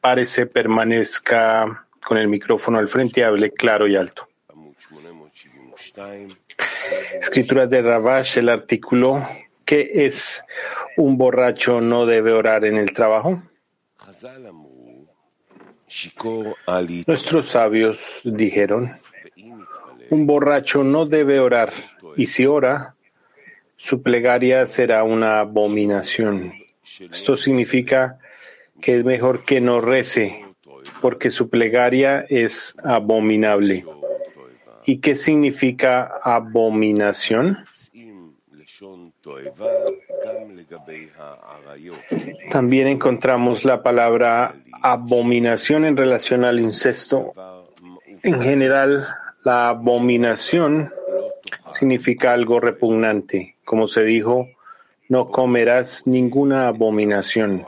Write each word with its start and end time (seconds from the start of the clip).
párese, 0.00 0.46
permanezca 0.46 1.86
con 2.06 2.18
el 2.18 2.28
micrófono 2.28 2.78
al 2.78 2.88
frente 2.88 3.20
y 3.20 3.22
hable 3.24 3.52
claro 3.52 3.86
y 3.86 3.96
alto. 3.96 4.28
Escrituras 7.20 7.68
de 7.70 7.82
Ravash, 7.82 8.38
el 8.38 8.48
artículo 8.48 9.26
¿Qué 9.68 10.06
es 10.06 10.42
un 10.96 11.18
borracho 11.18 11.82
no 11.82 12.06
debe 12.06 12.32
orar 12.32 12.64
en 12.64 12.78
el 12.78 12.94
trabajo? 12.94 13.42
Nuestros 17.06 17.48
sabios 17.50 17.98
dijeron, 18.24 18.98
un 20.08 20.26
borracho 20.26 20.82
no 20.82 21.04
debe 21.04 21.38
orar 21.38 21.70
y 22.16 22.24
si 22.24 22.46
ora, 22.46 22.94
su 23.76 24.02
plegaria 24.02 24.66
será 24.66 25.04
una 25.04 25.40
abominación. 25.40 26.54
Esto 26.98 27.36
significa 27.36 28.18
que 28.80 28.96
es 28.96 29.04
mejor 29.04 29.44
que 29.44 29.60
no 29.60 29.80
rece, 29.80 30.44
porque 31.00 31.30
su 31.30 31.48
plegaria 31.48 32.24
es 32.28 32.74
abominable. 32.82 33.84
¿Y 34.84 34.98
qué 34.98 35.14
significa 35.14 36.18
abominación? 36.22 37.58
También 42.50 42.88
encontramos 42.88 43.64
la 43.64 43.82
palabra 43.82 44.54
abominación 44.82 45.84
en 45.84 45.96
relación 45.96 46.44
al 46.44 46.60
incesto. 46.60 47.32
En 48.22 48.40
general, 48.40 49.08
la 49.44 49.70
abominación 49.70 50.92
significa 51.72 52.32
algo 52.32 52.60
repugnante. 52.60 53.56
Como 53.64 53.88
se 53.88 54.04
dijo, 54.04 54.48
no 55.08 55.30
comerás 55.30 56.06
ninguna 56.06 56.68
abominación. 56.68 57.66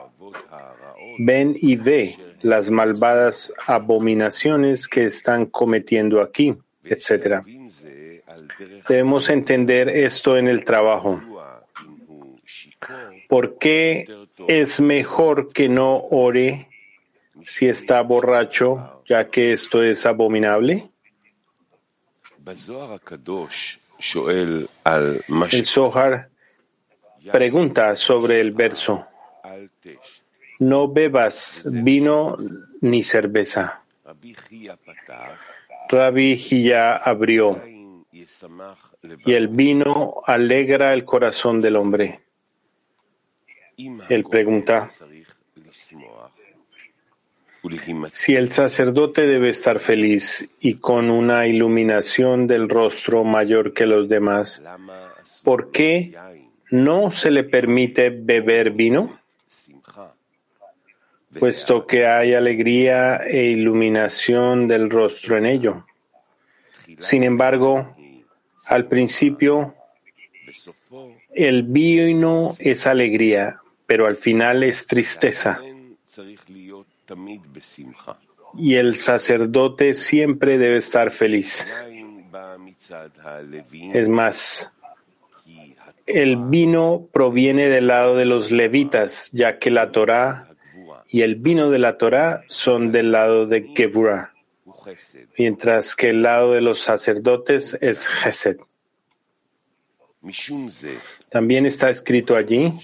Ven 1.22 1.54
y 1.60 1.76
ve 1.76 2.16
las 2.40 2.70
malvadas 2.70 3.52
abominaciones 3.66 4.88
que 4.88 5.04
están 5.04 5.44
cometiendo 5.44 6.22
aquí, 6.22 6.56
etc. 6.82 7.44
Debemos 8.88 9.28
entender 9.28 9.90
esto 9.90 10.38
en 10.38 10.48
el 10.48 10.64
trabajo. 10.64 11.20
¿Por 13.28 13.58
qué 13.58 14.06
es 14.48 14.80
mejor 14.80 15.52
que 15.52 15.68
no 15.68 15.98
ore 16.10 16.68
si 17.44 17.68
está 17.68 18.00
borracho, 18.00 19.02
ya 19.06 19.28
que 19.28 19.52
esto 19.52 19.82
es 19.82 20.06
abominable? 20.06 20.90
El 25.52 25.66
Zohar 25.66 26.30
pregunta 27.30 27.94
sobre 27.94 28.40
el 28.40 28.52
verso. 28.52 29.06
No 30.60 30.88
bebas 30.88 31.64
vino 31.70 32.36
ni 32.82 33.02
cerveza. 33.02 33.82
Rabbi 35.88 36.36
Hiyah 36.36 36.96
abrió 36.96 37.60
y 39.24 39.32
el 39.32 39.48
vino 39.48 40.22
alegra 40.26 40.92
el 40.92 41.04
corazón 41.04 41.60
del 41.60 41.76
hombre. 41.76 42.20
Él 44.08 44.24
pregunta, 44.24 44.90
si 48.08 48.36
el 48.36 48.50
sacerdote 48.50 49.26
debe 49.26 49.48
estar 49.48 49.80
feliz 49.80 50.48
y 50.60 50.74
con 50.74 51.10
una 51.10 51.46
iluminación 51.46 52.46
del 52.46 52.68
rostro 52.68 53.24
mayor 53.24 53.72
que 53.72 53.86
los 53.86 54.08
demás, 54.08 54.62
¿por 55.42 55.70
qué 55.70 56.14
no 56.70 57.10
se 57.10 57.30
le 57.30 57.44
permite 57.44 58.10
beber 58.10 58.72
vino? 58.72 59.19
Puesto 61.38 61.86
que 61.86 62.06
hay 62.06 62.34
alegría 62.34 63.18
e 63.18 63.44
iluminación 63.44 64.66
del 64.66 64.90
rostro 64.90 65.36
en 65.36 65.46
ello. 65.46 65.86
Sin 66.98 67.22
embargo, 67.22 67.94
al 68.66 68.86
principio, 68.86 69.74
el 71.32 71.62
vino 71.62 72.52
es 72.58 72.86
alegría, 72.86 73.60
pero 73.86 74.06
al 74.06 74.16
final 74.16 74.64
es 74.64 74.86
tristeza. 74.86 75.60
Y 78.56 78.74
el 78.74 78.96
sacerdote 78.96 79.94
siempre 79.94 80.58
debe 80.58 80.78
estar 80.78 81.12
feliz. 81.12 81.66
Es 83.92 84.08
más, 84.08 84.72
el 86.06 86.36
vino 86.36 87.06
proviene 87.12 87.68
del 87.68 87.86
lado 87.86 88.16
de 88.16 88.24
los 88.24 88.50
levitas, 88.50 89.30
ya 89.32 89.58
que 89.58 89.70
la 89.70 89.92
Torá 89.92 90.49
y 91.10 91.22
el 91.22 91.34
vino 91.36 91.70
de 91.70 91.78
la 91.78 91.98
Torá 91.98 92.44
son 92.46 92.92
del 92.92 93.12
lado 93.12 93.46
de 93.46 93.72
Gevurah 93.74 94.32
mientras 95.38 95.96
que 95.96 96.10
el 96.10 96.22
lado 96.22 96.52
de 96.52 96.60
los 96.60 96.80
sacerdotes 96.80 97.76
es 97.80 98.06
Gesed. 98.06 98.58
También 101.30 101.64
está 101.64 101.88
escrito 101.88 102.36
allí, 102.36 102.74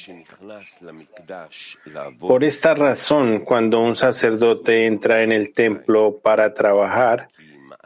por 2.19 2.45
esta 2.45 2.75
razón, 2.75 3.41
cuando 3.41 3.81
un 3.81 3.95
sacerdote 3.95 4.87
entra 4.87 5.23
en 5.23 5.33
el 5.33 5.53
templo 5.53 6.19
para 6.23 6.55
trabajar, 6.55 7.29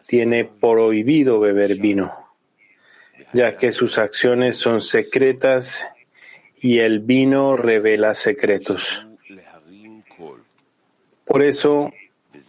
tiene 0.07 0.45
prohibido 0.45 1.41
beber 1.41 1.77
vino, 1.81 2.15
ya 3.33 3.57
que 3.57 3.73
sus 3.73 3.99
acciones 3.99 4.57
son 4.57 4.81
secretas 4.81 5.85
y 6.61 6.79
el 6.79 7.01
vino 7.01 7.57
revela 7.57 8.15
secretos. 8.15 9.05
Por 11.31 11.45
eso 11.45 11.93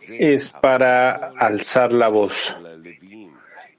es 0.09 0.49
para 0.49 1.33
alzar 1.37 1.93
la 1.93 2.07
voz. 2.09 2.57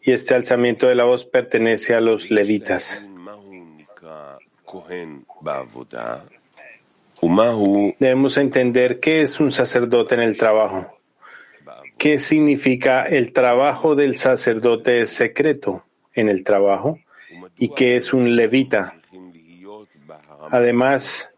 Y 0.01 0.13
este 0.13 0.35
alzamiento 0.37 0.87
de 0.87 0.95
la 0.95 1.03
voz 1.03 1.25
pertenece 1.25 1.97
a 1.97 2.01
los 2.01 2.31
levitas. 2.31 3.05
Debemos 7.99 8.37
entender 8.37 9.01
qué 9.01 9.23
es 9.23 9.41
un 9.41 9.51
sacerdote 9.51 10.15
en 10.15 10.21
el 10.21 10.37
trabajo. 10.37 10.97
¿Qué 11.99 12.21
significa 12.21 13.03
el 13.03 13.33
trabajo 13.33 13.97
del 13.97 14.17
sacerdote 14.17 15.05
secreto 15.09 15.85
en 16.15 16.29
el 16.29 16.45
trabajo? 16.45 17.01
¿Y 17.57 17.71
qué 17.71 17.97
es 17.97 18.13
un 18.13 18.37
levita? 18.37 19.01
Además, 20.53 21.32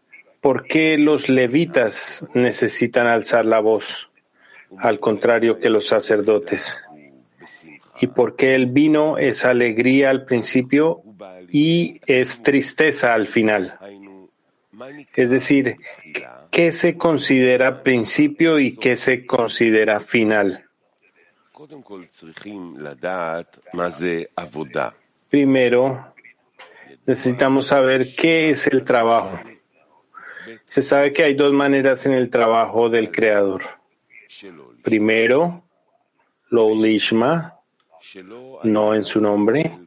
¿por 0.45 0.67
qué 0.67 0.99
los 0.99 1.27
levitas 1.27 2.23
necesitan 2.35 3.07
alzar 3.07 3.47
la 3.47 3.59
voz? 3.59 4.11
al 4.77 4.99
contrario 4.99 5.57
que 5.57 5.71
los 5.71 5.87
sacerdotes. 5.87 6.77
¿Y 7.99 8.07
por 8.07 8.35
qué 8.35 8.53
el 8.53 8.67
vino 8.67 9.17
es 9.17 9.43
alegría 9.43 10.11
al 10.11 10.25
principio 10.25 11.01
y 11.49 11.99
es 12.05 12.43
tristeza 12.43 13.15
al 13.15 13.25
final? 13.25 13.79
Es 15.15 15.31
decir, 15.31 15.77
¿qué 16.51 16.71
se 16.71 16.95
considera 16.95 17.81
principio 17.81 18.59
y 18.59 18.75
qué 18.75 18.97
se 18.97 19.25
considera 19.25 19.99
final? 19.99 20.65
Primero, 25.27 26.13
necesitamos 27.07 27.65
saber 27.65 28.13
qué 28.15 28.51
es 28.51 28.67
el 28.67 28.83
trabajo. 28.83 29.39
Se 30.65 30.81
sabe 30.81 31.13
que 31.13 31.23
hay 31.23 31.35
dos 31.35 31.53
maneras 31.53 32.05
en 32.05 32.13
el 32.13 32.29
trabajo 32.29 32.89
del 32.89 33.11
Creador. 33.11 33.63
Primero, 34.83 35.63
lo 36.49 36.75
lishma, 36.75 37.59
no 38.63 38.95
en 38.95 39.03
su 39.03 39.19
nombre. 39.19 39.77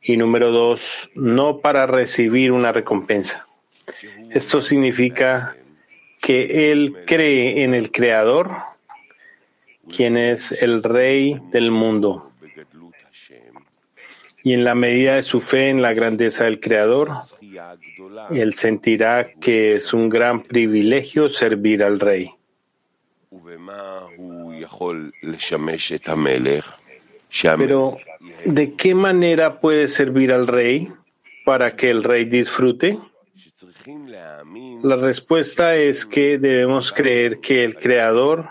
Y 0.00 0.16
número 0.16 0.50
dos, 0.50 1.10
no 1.14 1.58
para 1.58 1.86
recibir 1.86 2.52
una 2.52 2.72
recompensa. 2.72 3.46
Esto 4.30 4.60
significa 4.60 5.56
que 6.20 6.72
él 6.72 6.96
cree 7.06 7.62
en 7.62 7.74
el 7.74 7.90
Creador, 7.90 8.50
quien 9.94 10.16
es 10.16 10.52
el 10.62 10.82
Rey 10.82 11.40
del 11.50 11.70
mundo. 11.70 12.32
Y 14.42 14.54
en 14.54 14.64
la 14.64 14.74
medida 14.74 15.16
de 15.16 15.22
su 15.22 15.40
fe 15.40 15.68
en 15.68 15.82
la 15.82 15.92
grandeza 15.92 16.44
del 16.44 16.60
Creador, 16.60 17.10
él 18.30 18.54
sentirá 18.54 19.32
que 19.40 19.74
es 19.74 19.92
un 19.92 20.08
gran 20.08 20.42
privilegio 20.42 21.28
servir 21.28 21.82
al 21.82 22.00
Rey. 22.00 22.30
Pero, 27.58 27.96
¿de 28.44 28.74
qué 28.74 28.94
manera 28.94 29.60
puede 29.60 29.86
servir 29.88 30.32
al 30.32 30.46
rey 30.46 30.90
para 31.44 31.76
que 31.76 31.90
el 31.90 32.02
rey 32.02 32.24
disfrute? 32.24 32.98
La 34.82 34.96
respuesta 34.96 35.74
es 35.74 36.06
que 36.06 36.38
debemos 36.38 36.92
creer 36.92 37.40
que 37.40 37.64
el 37.64 37.76
Creador 37.76 38.50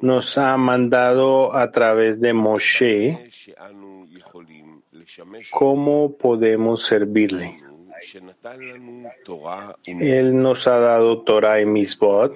nos 0.00 0.36
ha 0.38 0.56
mandado 0.56 1.54
a 1.54 1.70
través 1.70 2.20
de 2.20 2.32
Moshe 2.32 3.30
cómo 5.50 6.16
podemos 6.16 6.82
servirle. 6.82 7.69
Él 9.84 10.42
nos 10.42 10.66
ha 10.66 10.78
dado 10.78 11.22
Torah 11.22 11.60
y 11.60 11.66
Misbot 11.66 12.34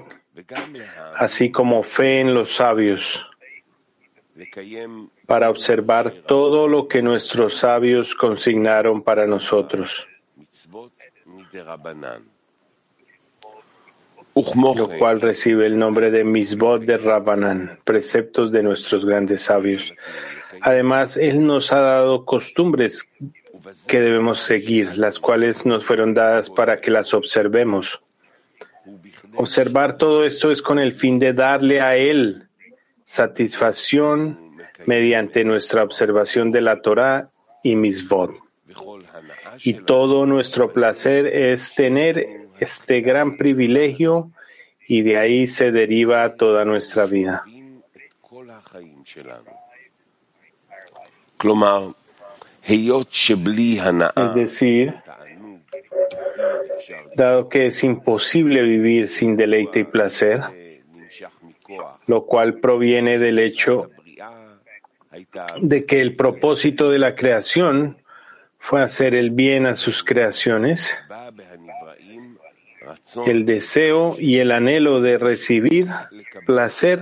así 1.16 1.50
como 1.50 1.82
fe 1.82 2.20
en 2.20 2.34
los 2.34 2.56
sabios, 2.56 3.26
para 5.26 5.48
observar 5.48 6.12
todo 6.26 6.66
lo 6.66 6.88
que 6.88 7.02
nuestros 7.02 7.58
sabios 7.58 8.14
consignaron 8.14 9.02
para 9.02 9.26
nosotros, 9.26 10.08
lo 14.34 14.88
cual 14.98 15.20
recibe 15.20 15.66
el 15.66 15.78
nombre 15.78 16.10
de 16.10 16.24
Misbot 16.24 16.82
de 16.82 16.98
Rabbanan, 16.98 17.78
preceptos 17.84 18.50
de 18.50 18.64
nuestros 18.64 19.06
grandes 19.06 19.42
sabios. 19.42 19.94
Además, 20.60 21.16
Él 21.16 21.44
nos 21.44 21.72
ha 21.72 21.80
dado 21.80 22.24
costumbres 22.24 23.08
que 23.86 24.00
debemos 24.00 24.40
seguir, 24.40 24.96
las 24.96 25.18
cuales 25.18 25.64
nos 25.66 25.84
fueron 25.84 26.14
dadas 26.14 26.50
para 26.50 26.80
que 26.80 26.90
las 26.90 27.14
observemos. 27.14 28.02
Observar 29.36 29.96
todo 29.96 30.24
esto 30.24 30.50
es 30.50 30.62
con 30.62 30.78
el 30.78 30.92
fin 30.92 31.18
de 31.18 31.32
darle 31.32 31.80
a 31.80 31.96
Él 31.96 32.48
satisfacción 33.04 34.56
mediante 34.86 35.44
nuestra 35.44 35.82
observación 35.82 36.50
de 36.50 36.60
la 36.60 36.80
Torah 36.80 37.30
y 37.62 37.76
Misvot. 37.76 38.32
Y 39.62 39.74
todo 39.74 40.26
nuestro 40.26 40.72
placer 40.72 41.26
es 41.26 41.74
tener 41.74 42.48
este 42.58 43.00
gran 43.00 43.36
privilegio 43.36 44.32
y 44.86 45.02
de 45.02 45.18
ahí 45.18 45.46
se 45.46 45.70
deriva 45.70 46.34
toda 46.34 46.64
nuestra 46.64 47.06
vida. 47.06 47.44
Es 54.16 54.34
decir, 54.34 54.94
dado 57.14 57.48
que 57.48 57.66
es 57.66 57.84
imposible 57.84 58.62
vivir 58.62 59.08
sin 59.08 59.36
deleite 59.36 59.80
y 59.80 59.84
placer, 59.84 60.40
lo 62.06 62.26
cual 62.26 62.60
proviene 62.60 63.18
del 63.18 63.38
hecho 63.38 63.90
de 65.60 65.84
que 65.84 66.00
el 66.00 66.16
propósito 66.16 66.90
de 66.90 66.98
la 66.98 67.14
creación 67.14 67.98
fue 68.58 68.82
hacer 68.82 69.14
el 69.14 69.30
bien 69.30 69.66
a 69.66 69.76
sus 69.76 70.02
creaciones, 70.02 70.96
el 73.26 73.44
deseo 73.44 74.16
y 74.18 74.38
el 74.38 74.52
anhelo 74.52 75.00
de 75.00 75.18
recibir 75.18 75.88
placer 76.46 77.00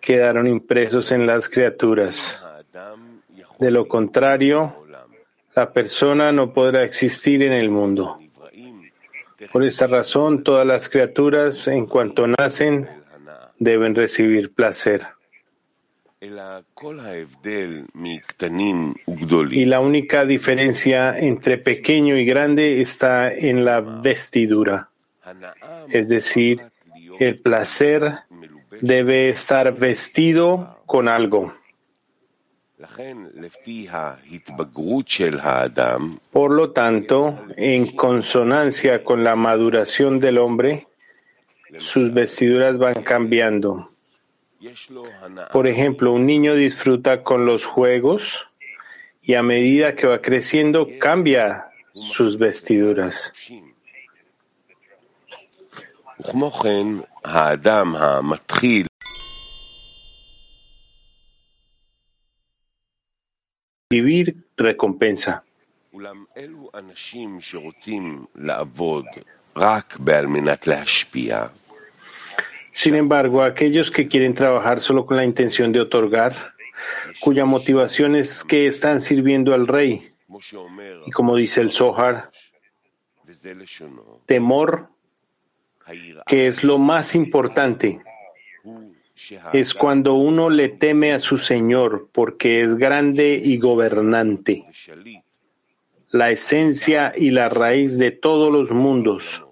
quedaron 0.00 0.46
impresos 0.46 1.10
en 1.12 1.26
las 1.26 1.48
criaturas. 1.48 2.40
De 3.58 3.70
lo 3.70 3.88
contrario, 3.88 4.74
la 5.54 5.72
persona 5.72 6.30
no 6.32 6.52
podrá 6.52 6.84
existir 6.84 7.42
en 7.42 7.52
el 7.52 7.70
mundo. 7.70 8.18
Por 9.52 9.64
esta 9.64 9.86
razón, 9.86 10.42
todas 10.42 10.66
las 10.66 10.88
criaturas, 10.88 11.68
en 11.68 11.86
cuanto 11.86 12.26
nacen, 12.26 12.88
deben 13.58 13.94
recibir 13.94 14.54
placer. 14.54 15.06
Y 19.50 19.64
la 19.64 19.80
única 19.80 20.24
diferencia 20.24 21.18
entre 21.18 21.58
pequeño 21.58 22.16
y 22.16 22.24
grande 22.24 22.80
está 22.80 23.32
en 23.32 23.64
la 23.64 23.80
vestidura. 23.80 24.90
Es 25.88 26.08
decir, 26.08 26.62
el 27.20 27.38
placer 27.40 28.20
debe 28.80 29.28
estar 29.28 29.74
vestido 29.74 30.82
con 30.86 31.08
algo. 31.08 31.54
Por 36.30 36.52
lo 36.52 36.70
tanto, 36.70 37.36
en 37.56 37.96
consonancia 37.96 39.02
con 39.02 39.24
la 39.24 39.34
maduración 39.34 40.20
del 40.20 40.38
hombre, 40.38 40.86
sus 41.78 42.14
vestiduras 42.14 42.78
van 42.78 43.02
cambiando. 43.02 43.90
Por 45.52 45.66
ejemplo, 45.66 46.12
un 46.12 46.24
niño 46.26 46.54
disfruta 46.54 47.24
con 47.24 47.46
los 47.46 47.64
juegos 47.64 48.46
y 49.22 49.34
a 49.34 49.42
medida 49.42 49.96
que 49.96 50.06
va 50.06 50.20
creciendo 50.20 50.86
cambia 51.00 51.70
sus 51.92 52.38
vestiduras. 52.38 53.32
Vivir 63.90 64.36
recompensa. 64.58 65.42
Sin 72.72 72.94
embargo, 72.94 73.42
aquellos 73.42 73.90
que 73.90 74.06
quieren 74.06 74.34
trabajar 74.34 74.80
solo 74.80 75.06
con 75.06 75.16
la 75.16 75.24
intención 75.24 75.72
de 75.72 75.80
otorgar, 75.80 76.52
cuya 77.20 77.46
motivación 77.46 78.14
es 78.14 78.44
que 78.44 78.66
están 78.66 79.00
sirviendo 79.00 79.54
al 79.54 79.66
rey, 79.66 80.10
y 81.06 81.10
como 81.10 81.36
dice 81.36 81.62
el 81.62 81.70
Zohar, 81.70 82.30
temor, 84.26 84.90
que 86.26 86.46
es 86.46 86.62
lo 86.62 86.76
más 86.76 87.14
importante, 87.14 88.02
es 89.52 89.74
cuando 89.74 90.14
uno 90.14 90.50
le 90.50 90.68
teme 90.68 91.12
a 91.12 91.18
su 91.18 91.38
Señor 91.38 92.08
porque 92.12 92.62
es 92.62 92.76
grande 92.76 93.40
y 93.42 93.58
gobernante, 93.58 94.64
la 96.10 96.30
esencia 96.30 97.12
y 97.16 97.30
la 97.30 97.48
raíz 97.48 97.98
de 97.98 98.10
todos 98.10 98.52
los 98.52 98.70
mundos, 98.70 99.44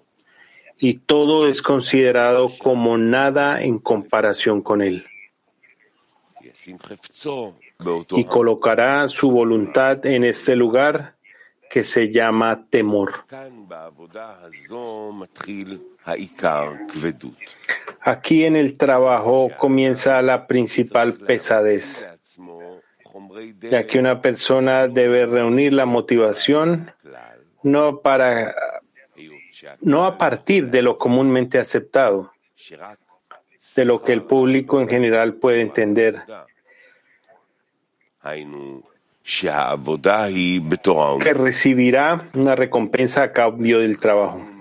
y 0.79 0.99
todo 0.99 1.47
es 1.47 1.61
considerado 1.61 2.49
como 2.59 2.97
nada 2.97 3.61
en 3.61 3.79
comparación 3.79 4.61
con 4.61 4.81
Él. 4.81 5.05
Y 8.11 8.25
colocará 8.25 9.07
su 9.07 9.29
voluntad 9.29 10.05
en 10.05 10.23
este 10.23 10.55
lugar 10.55 11.15
que 11.69 11.83
se 11.83 12.11
llama 12.11 12.65
temor. 12.69 13.25
Aquí 18.07 18.45
en 18.45 18.55
el 18.55 18.77
trabajo 18.77 19.49
comienza 19.57 20.21
la 20.21 20.47
principal 20.47 21.11
pesadez, 21.11 22.07
ya 23.69 23.85
que 23.85 23.99
una 23.99 24.21
persona 24.21 24.87
debe 24.87 25.25
reunir 25.25 25.73
la 25.73 25.85
motivación 25.85 26.89
no 27.63 27.99
para 27.99 28.55
no 29.81 30.05
a 30.05 30.17
partir 30.17 30.69
de 30.69 30.81
lo 30.83 30.97
comúnmente 30.97 31.59
aceptado, 31.59 32.31
de 33.75 33.83
lo 33.83 34.01
que 34.01 34.13
el 34.13 34.21
público 34.21 34.79
en 34.79 34.87
general 34.87 35.33
puede 35.33 35.59
entender, 35.59 36.23
que 41.19 41.33
recibirá 41.33 42.29
una 42.35 42.55
recompensa 42.55 43.23
a 43.23 43.33
cambio 43.33 43.79
del 43.79 43.99
trabajo. 43.99 44.56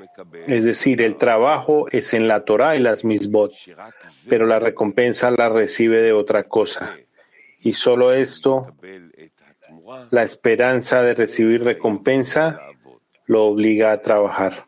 Es 0.47 0.65
decir, 0.65 1.03
el 1.03 1.17
trabajo 1.17 1.87
es 1.91 2.15
en 2.15 2.29
la 2.29 2.45
Torah 2.45 2.77
y 2.77 2.81
las 2.81 3.05
misbot, 3.05 3.53
pero 4.29 4.47
la 4.47 4.59
recompensa 4.59 5.31
la 5.31 5.49
recibe 5.49 5.99
de 5.99 6.13
otra 6.13 6.45
cosa. 6.45 6.97
Y 7.61 7.73
solo 7.73 8.13
esto, 8.13 8.75
la 10.11 10.23
esperanza 10.23 11.03
de 11.03 11.15
recibir 11.15 11.65
recompensa, 11.65 12.61
lo 13.27 13.45
obliga 13.45 13.93
a 13.93 14.01
trabajar. 14.01 14.67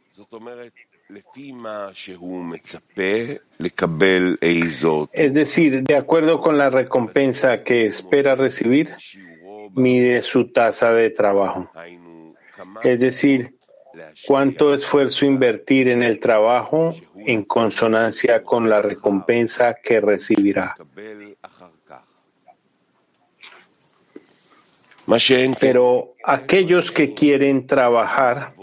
Es 5.12 5.34
decir, 5.34 5.82
de 5.82 5.96
acuerdo 5.96 6.40
con 6.40 6.58
la 6.58 6.70
recompensa 6.70 7.62
que 7.62 7.86
espera 7.86 8.34
recibir, 8.34 8.94
mide 9.74 10.20
su 10.22 10.52
tasa 10.52 10.92
de 10.92 11.10
trabajo. 11.10 11.70
Es 12.82 13.00
decir, 13.00 13.57
cuánto 14.26 14.74
esfuerzo 14.74 15.24
invertir 15.24 15.88
en 15.88 16.02
el 16.02 16.18
trabajo 16.18 16.94
en 17.16 17.44
consonancia 17.44 18.42
con 18.42 18.68
la 18.68 18.82
recompensa 18.82 19.74
que 19.74 20.00
recibirá. 20.00 20.74
Pero 25.60 26.14
aquellos 26.24 26.90
que 26.90 27.14
quieren 27.14 27.66
trabajar 27.66 28.54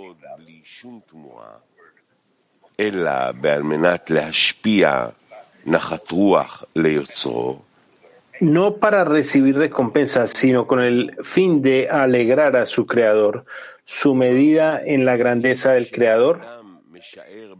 no 8.39 8.75
para 8.75 9.03
recibir 9.03 9.57
recompensas, 9.57 10.31
sino 10.31 10.67
con 10.67 10.81
el 10.81 11.15
fin 11.23 11.61
de 11.61 11.89
alegrar 11.89 12.55
a 12.55 12.65
su 12.65 12.85
creador, 12.85 13.45
su 13.85 14.15
medida 14.15 14.81
en 14.83 15.05
la 15.05 15.15
grandeza 15.15 15.73
del 15.73 15.89
creador, 15.91 16.41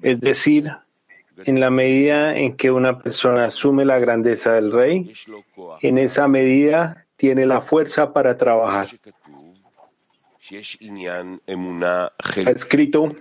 es 0.01 0.19
decir, 0.19 0.71
en 1.37 1.59
la 1.59 1.69
medida 1.69 2.35
en 2.37 2.55
que 2.55 2.71
una 2.71 2.99
persona 2.99 3.45
asume 3.45 3.85
la 3.85 3.99
grandeza 3.99 4.53
del 4.53 4.71
rey, 4.71 5.13
en 5.81 5.97
esa 5.97 6.27
medida 6.27 7.05
tiene 7.15 7.45
la 7.45 7.61
fuerza 7.61 8.13
para 8.13 8.37
trabajar. 8.37 8.87
Está 12.35 12.51
escrito 12.51 13.15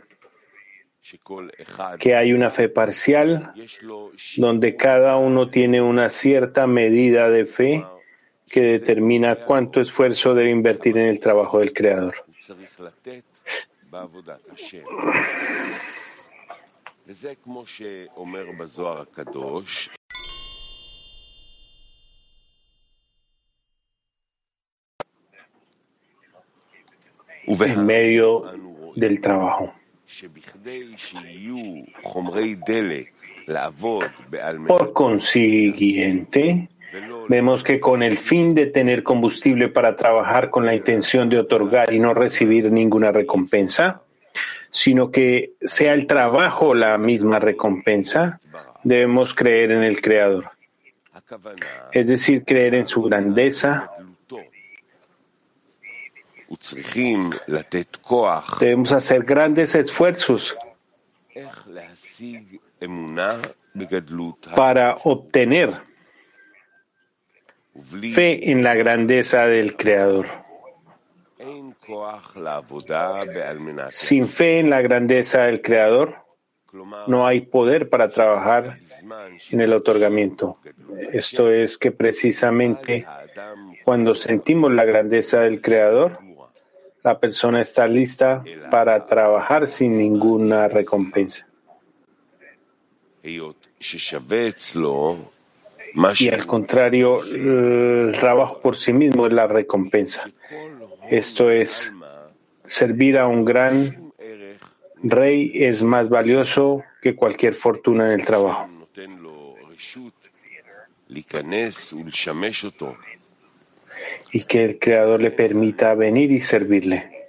que 1.99 2.15
hay 2.15 2.33
una 2.33 2.51
fe 2.51 2.69
parcial 2.69 3.53
donde 4.37 4.77
cada 4.77 5.17
uno 5.17 5.51
tiene 5.51 5.83
una 5.83 6.11
cierta 6.11 6.67
medida 6.67 7.29
de 7.29 7.47
fe 7.47 7.85
que 8.49 8.63
determina 8.63 9.37
cuánto 9.37 9.81
esfuerzo 9.81 10.35
debe 10.35 10.51
invertir 10.51 10.97
en 10.99 11.07
el 11.07 11.21
trabajo 11.21 11.59
del 11.59 11.73
Creador. 11.73 12.15
צריך 12.47 12.81
לתת 12.81 13.25
בעבודת 13.91 14.49
השם. 14.53 14.85
וזה 17.07 17.33
כמו 17.45 17.67
שאומר 17.67 18.45
בזוהר 18.59 19.01
הקדוש, 19.01 19.91
en 27.47 27.87
medio 27.87 28.31
del 29.03 29.21
trabajo. 29.21 29.67
Por 34.73 34.85
consiguiente, 35.03 36.69
vemos 37.29 37.63
que 37.63 37.81
con 37.81 38.03
el 38.03 38.19
fin 38.19 38.55
de 38.55 38.67
tener 38.67 39.03
combustible 39.03 39.69
para 39.69 39.97
trabajar 39.97 40.51
con 40.51 40.67
la 40.67 40.75
intención 40.75 41.29
de 41.29 41.39
otorgar 41.39 41.93
y 41.93 41.99
no 41.99 42.15
recibir 42.15 42.71
ninguna 42.71 43.13
recompensa, 43.13 44.03
sino 44.71 45.11
que 45.11 45.53
sea 45.61 45.95
el 45.95 46.07
trabajo 46.07 46.75
la 46.75 46.99
misma 46.99 47.39
recompensa, 47.39 48.41
debemos 48.83 49.35
creer 49.35 49.73
en 49.73 49.83
el 49.83 50.01
Creador. 50.01 50.51
Es 51.93 52.07
decir, 52.07 52.45
creer 52.45 52.75
en 52.75 52.87
su 52.87 53.03
grandeza, 53.03 53.91
Debemos 58.61 58.93
hacer 58.93 59.25
grandes 59.25 59.75
esfuerzos 59.75 60.57
para 64.55 64.97
obtener 65.03 65.81
fe 68.14 68.50
en 68.50 68.62
la 68.62 68.75
grandeza 68.75 69.47
del 69.47 69.76
Creador. 69.76 70.26
Sin 73.90 74.28
fe 74.28 74.59
en 74.59 74.71
la 74.71 74.81
grandeza 74.81 75.43
del 75.43 75.61
Creador, 75.61 76.25
no 77.07 77.26
hay 77.26 77.43
poder 77.43 77.88
para 77.88 78.09
trabajar 78.09 78.78
en 79.50 79.61
el 79.61 79.73
otorgamiento. 79.73 80.59
Esto 81.12 81.50
es 81.50 81.78
que 81.78 81.93
precisamente 81.93 83.07
cuando 83.85 84.14
sentimos 84.14 84.73
la 84.73 84.85
grandeza 84.85 85.40
del 85.40 85.61
Creador, 85.61 86.19
la 87.02 87.19
persona 87.21 87.61
está 87.61 87.87
lista 87.87 88.43
para 88.71 89.04
trabajar 89.07 89.69
sin 89.69 89.97
ninguna 89.97 90.69
recompensa. 90.69 91.47
Y 96.19 96.29
al 96.29 96.47
contrario, 96.47 97.23
el 97.23 98.15
trabajo 98.19 98.61
por 98.61 98.77
sí 98.77 98.93
mismo 98.93 99.27
es 99.27 99.33
la 99.33 99.47
recompensa. 99.47 100.29
Esto 101.09 101.51
es, 101.51 101.93
servir 102.67 103.19
a 103.19 103.29
un 103.29 103.45
gran 103.45 104.13
rey 105.03 105.53
es 105.55 105.83
más 105.83 106.09
valioso 106.09 106.83
que 107.01 107.15
cualquier 107.15 107.55
fortuna 107.55 108.07
en 108.07 108.21
el 108.21 108.27
trabajo 108.27 108.69
y 114.33 114.43
que 114.43 114.65
el 114.65 114.79
Creador 114.79 115.21
le 115.21 115.31
permita 115.31 115.95
venir 115.95 116.33
y 116.33 116.41
servirle. 116.41 117.27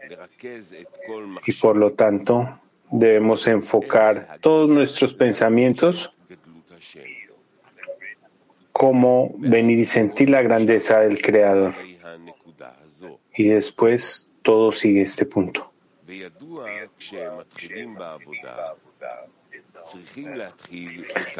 Y 1.45 1.53
por 1.53 1.75
lo 1.75 1.93
tanto, 1.93 2.59
debemos 2.89 3.45
enfocar 3.47 4.37
todos 4.41 4.69
nuestros 4.69 5.13
pensamientos 5.13 6.14
como 8.77 9.31
venir 9.37 9.79
y 9.79 9.85
sentir 9.85 10.29
la 10.29 10.41
grandeza 10.41 10.99
del 10.99 11.21
Creador. 11.21 11.73
Y 13.33 13.47
después 13.47 14.27
todo 14.41 14.73
sigue 14.73 15.03
este 15.03 15.25
punto. 15.25 15.71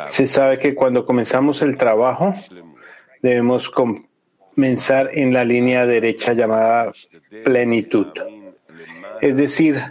Se 0.08 0.27
sabe 0.27 0.60
que 0.60 0.74
cuando 0.74 1.06
comenzamos 1.06 1.62
el 1.62 1.75
trabajo 1.75 2.34
debemos 3.22 3.70
comenzar 3.70 5.10
en 5.12 5.34
la 5.34 5.44
línea 5.44 5.86
derecha 5.86 6.32
llamada 6.32 6.94
plenitud. 7.44 8.13
Es 9.20 9.36
decir, 9.36 9.84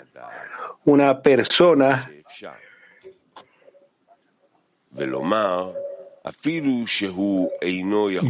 una 0.87 1.21
persona 1.21 2.11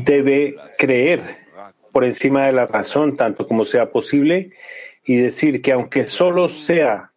debe 0.04 0.56
creer 0.76 1.44
por 1.92 2.04
encima 2.04 2.46
de 2.46 2.52
la 2.52 2.66
razón 2.66 3.16
tanto 3.16 3.46
como 3.46 3.64
sea 3.64 3.90
posible 3.90 4.50
y 5.04 5.16
decir 5.16 5.62
que 5.62 5.72
aunque 5.72 6.04
solo 6.04 6.48
sea 6.48 7.12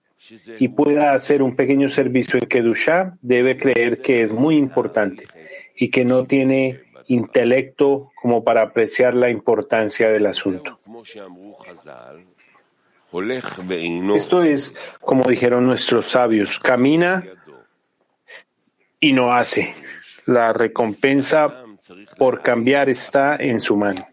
y 0.59 0.67
pueda 0.67 1.13
hacer 1.13 1.41
un 1.41 1.55
pequeño 1.55 1.89
servicio 1.89 2.37
en 2.39 2.47
Kedusha, 2.47 3.17
debe 3.21 3.57
creer 3.57 4.01
que 4.01 4.21
es 4.21 4.31
muy 4.31 4.57
importante 4.57 5.25
y 5.75 5.89
que 5.89 6.05
no 6.05 6.25
tiene 6.25 6.81
intelecto 7.07 8.11
como 8.21 8.43
para 8.43 8.61
apreciar 8.61 9.15
la 9.15 9.29
importancia 9.29 10.09
del 10.09 10.25
asunto. 10.25 10.79
Esto 14.15 14.43
es, 14.43 14.75
como 14.99 15.23
dijeron 15.29 15.65
nuestros 15.65 16.07
sabios, 16.07 16.59
camina 16.59 17.23
y 18.99 19.13
no 19.13 19.33
hace. 19.33 19.73
La 20.27 20.53
recompensa 20.53 21.65
por 22.17 22.41
cambiar 22.41 22.89
está 22.89 23.35
en 23.37 23.59
su 23.59 23.75
mano. 23.75 24.07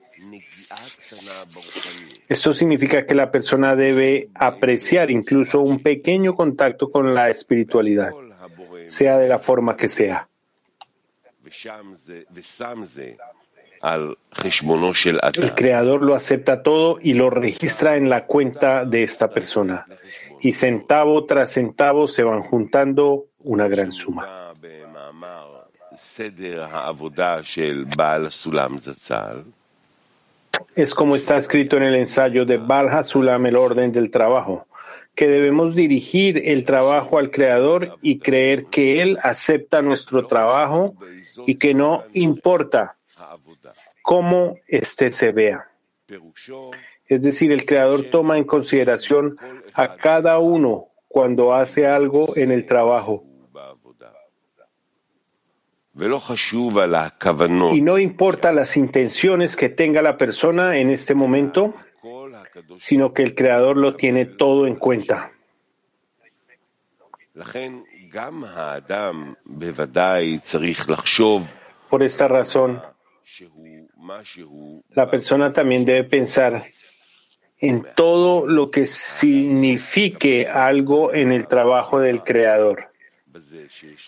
Esto 2.29 2.53
significa 2.53 3.05
que 3.05 3.15
la 3.15 3.31
persona 3.31 3.77
debe 3.77 4.29
apreciar 4.35 5.11
incluso 5.11 5.61
un 5.61 5.81
pequeño 5.81 6.35
contacto 6.35 6.91
con 6.91 7.15
la 7.15 7.29
espiritualidad, 7.31 8.13
sea 8.87 9.19
de 9.19 9.29
la 9.29 9.39
forma 9.39 9.77
que 9.77 9.89
sea. 9.89 10.29
El 15.37 15.55
creador 15.55 16.03
lo 16.03 16.15
acepta 16.15 16.63
todo 16.63 16.99
y 17.03 17.13
lo 17.13 17.29
registra 17.29 17.97
en 17.97 18.09
la 18.09 18.25
cuenta 18.25 18.85
de 18.85 19.03
esta 19.03 19.29
persona. 19.29 19.87
Y 20.41 20.53
centavo 20.53 21.25
tras 21.27 21.53
centavo 21.53 22.09
se 22.09 22.23
van 22.23 22.43
juntando 22.43 23.27
una 23.41 23.69
gran 23.69 23.93
suma. 23.93 24.44
Es 30.75 30.95
como 30.95 31.17
está 31.17 31.37
escrito 31.37 31.77
en 31.77 31.85
el 31.85 31.95
ensayo 31.95 32.45
de 32.45 32.59
Bal 32.59 32.89
Hasulam, 32.89 33.47
el 33.47 33.57
orden 33.57 33.93
del 33.93 34.11
trabajo 34.11 34.67
que 35.15 35.29
debemos 35.29 35.75
dirigir 35.75 36.43
el 36.49 36.65
trabajo 36.65 37.19
al 37.19 37.31
Creador 37.31 37.99
y 38.03 38.19
creer 38.19 38.67
que 38.67 39.01
Él 39.01 39.19
acepta 39.23 39.81
nuestro 39.81 40.27
trabajo 40.27 40.95
y 41.47 41.55
que 41.57 41.73
no 41.73 42.03
importa 42.15 42.97
cómo 44.03 44.57
éste 44.67 45.11
se 45.11 45.31
vea. 45.31 45.69
Es 47.07 47.23
decir, 47.23 47.53
el 47.53 47.65
Creador 47.65 48.07
toma 48.07 48.39
en 48.39 48.45
consideración 48.45 49.39
a 49.73 49.95
cada 49.95 50.39
uno 50.39 50.89
cuando 51.07 51.55
hace 51.55 51.87
algo 51.87 52.37
en 52.37 52.51
el 52.51 52.67
trabajo. 52.67 53.25
Y 57.73 57.81
no 57.81 57.99
importa 57.99 58.53
las 58.53 58.77
intenciones 58.77 59.55
que 59.55 59.69
tenga 59.69 60.03
la 60.03 60.17
persona 60.17 60.77
en 60.77 60.91
este 60.91 61.15
momento, 61.15 61.75
sino 62.79 63.13
que 63.13 63.23
el 63.23 63.37
Creador 63.37 63.77
lo 63.77 63.95
tiene 63.95 64.25
todo 64.25 64.67
en 64.67 64.75
cuenta. 64.75 65.31
Por 71.89 72.03
esta 72.03 72.27
razón, 72.27 72.83
la 74.91 75.11
persona 75.11 75.53
también 75.53 75.85
debe 75.85 76.05
pensar 76.05 76.65
en 77.59 77.87
todo 77.95 78.49
lo 78.49 78.71
que 78.71 78.89
signifique 78.89 80.49
algo 80.49 81.15
en 81.15 81.31
el 81.31 81.47
trabajo 81.47 82.01
del 82.01 82.23
Creador 82.25 82.94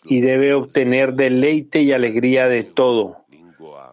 y 0.04 0.20
debe 0.20 0.54
obtener 0.54 1.14
deleite 1.14 1.82
y 1.82 1.92
alegría 1.92 2.48
de 2.48 2.64
todo, 2.64 3.24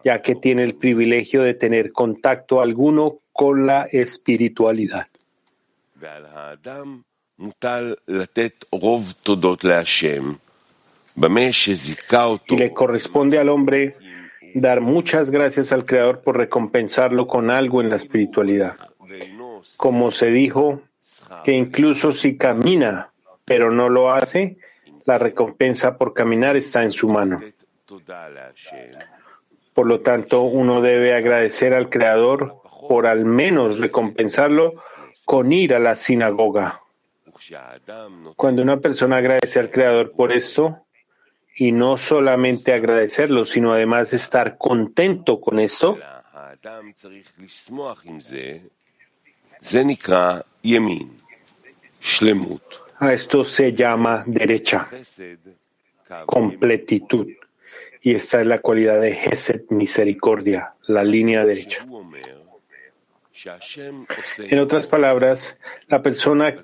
ya 0.04 0.22
que 0.22 0.34
tiene 0.34 0.62
el 0.62 0.74
privilegio 0.74 1.42
de 1.42 1.54
tener 1.54 1.92
contacto 1.92 2.60
alguno 2.60 3.18
con 3.32 3.66
la 3.66 3.84
espiritualidad. 3.84 5.08
Y 12.48 12.56
le 12.56 12.72
corresponde 12.72 13.38
al 13.38 13.48
hombre 13.48 13.96
dar 14.54 14.80
muchas 14.80 15.30
gracias 15.30 15.72
al 15.72 15.84
Creador 15.84 16.20
por 16.20 16.38
recompensarlo 16.38 17.26
con 17.26 17.50
algo 17.50 17.80
en 17.80 17.88
la 17.88 17.96
espiritualidad. 17.96 18.76
Como 19.76 20.10
se 20.10 20.26
dijo, 20.26 20.82
que 21.44 21.52
incluso 21.52 22.12
si 22.12 22.36
camina 22.36 23.10
pero 23.44 23.70
no 23.70 23.88
lo 23.88 24.12
hace, 24.12 24.56
la 25.04 25.18
recompensa 25.18 25.96
por 25.96 26.14
caminar 26.14 26.56
está 26.56 26.82
en 26.82 26.92
su 26.92 27.08
mano. 27.08 27.40
Por 29.72 29.86
lo 29.86 30.00
tanto, 30.00 30.42
uno 30.42 30.80
debe 30.80 31.14
agradecer 31.14 31.74
al 31.74 31.90
Creador 31.90 32.62
por 32.88 33.06
al 33.06 33.24
menos 33.24 33.78
recompensarlo 33.78 34.74
con 35.24 35.52
ir 35.52 35.74
a 35.74 35.78
la 35.78 35.94
sinagoga. 35.94 36.80
Cuando 38.36 38.62
una 38.62 38.78
persona 38.78 39.16
agradece 39.16 39.58
al 39.58 39.70
Creador 39.70 40.12
por 40.12 40.32
esto, 40.32 40.84
y 41.56 41.72
no 41.72 41.96
solamente 41.96 42.72
agradecerlo, 42.72 43.46
sino 43.46 43.72
además 43.72 44.12
estar 44.12 44.58
contento 44.58 45.40
con 45.40 45.60
esto, 45.60 45.96
esto 53.12 53.44
se 53.44 53.72
llama 53.72 54.22
derecha, 54.26 54.88
completitud. 56.26 57.28
Y 58.00 58.14
esta 58.14 58.40
es 58.40 58.46
la 58.46 58.60
cualidad 58.60 59.00
de 59.00 59.14
Gesed, 59.14 59.62
misericordia, 59.70 60.74
la 60.86 61.02
línea 61.02 61.44
derecha. 61.44 61.86
En 64.38 64.58
otras 64.58 64.86
palabras, 64.86 65.58
la 65.88 66.02
persona 66.02 66.54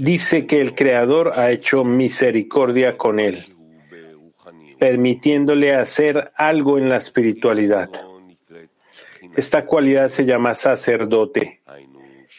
dice 0.00 0.46
que 0.46 0.60
el 0.60 0.74
Creador 0.74 1.32
ha 1.34 1.50
hecho 1.50 1.84
misericordia 1.84 2.96
con 2.96 3.18
él, 3.18 3.44
permitiéndole 4.78 5.74
hacer 5.74 6.32
algo 6.36 6.78
en 6.78 6.88
la 6.88 6.96
espiritualidad. 6.96 7.90
Esta 9.36 9.64
cualidad 9.66 10.08
se 10.08 10.24
llama 10.24 10.54
sacerdote, 10.54 11.62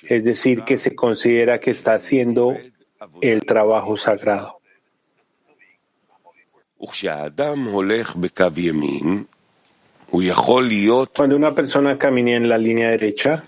es 0.03 0.23
decir, 0.23 0.63
que 0.63 0.77
se 0.77 0.95
considera 0.95 1.59
que 1.59 1.71
está 1.71 1.95
haciendo 1.95 2.55
el 3.21 3.45
trabajo 3.45 3.97
sagrado. 3.97 4.59
Cuando 11.15 11.35
una 11.35 11.51
persona 11.51 11.97
camina 11.97 12.31
en 12.31 12.47
la 12.47 12.57
línea 12.57 12.89
derecha, 12.89 13.43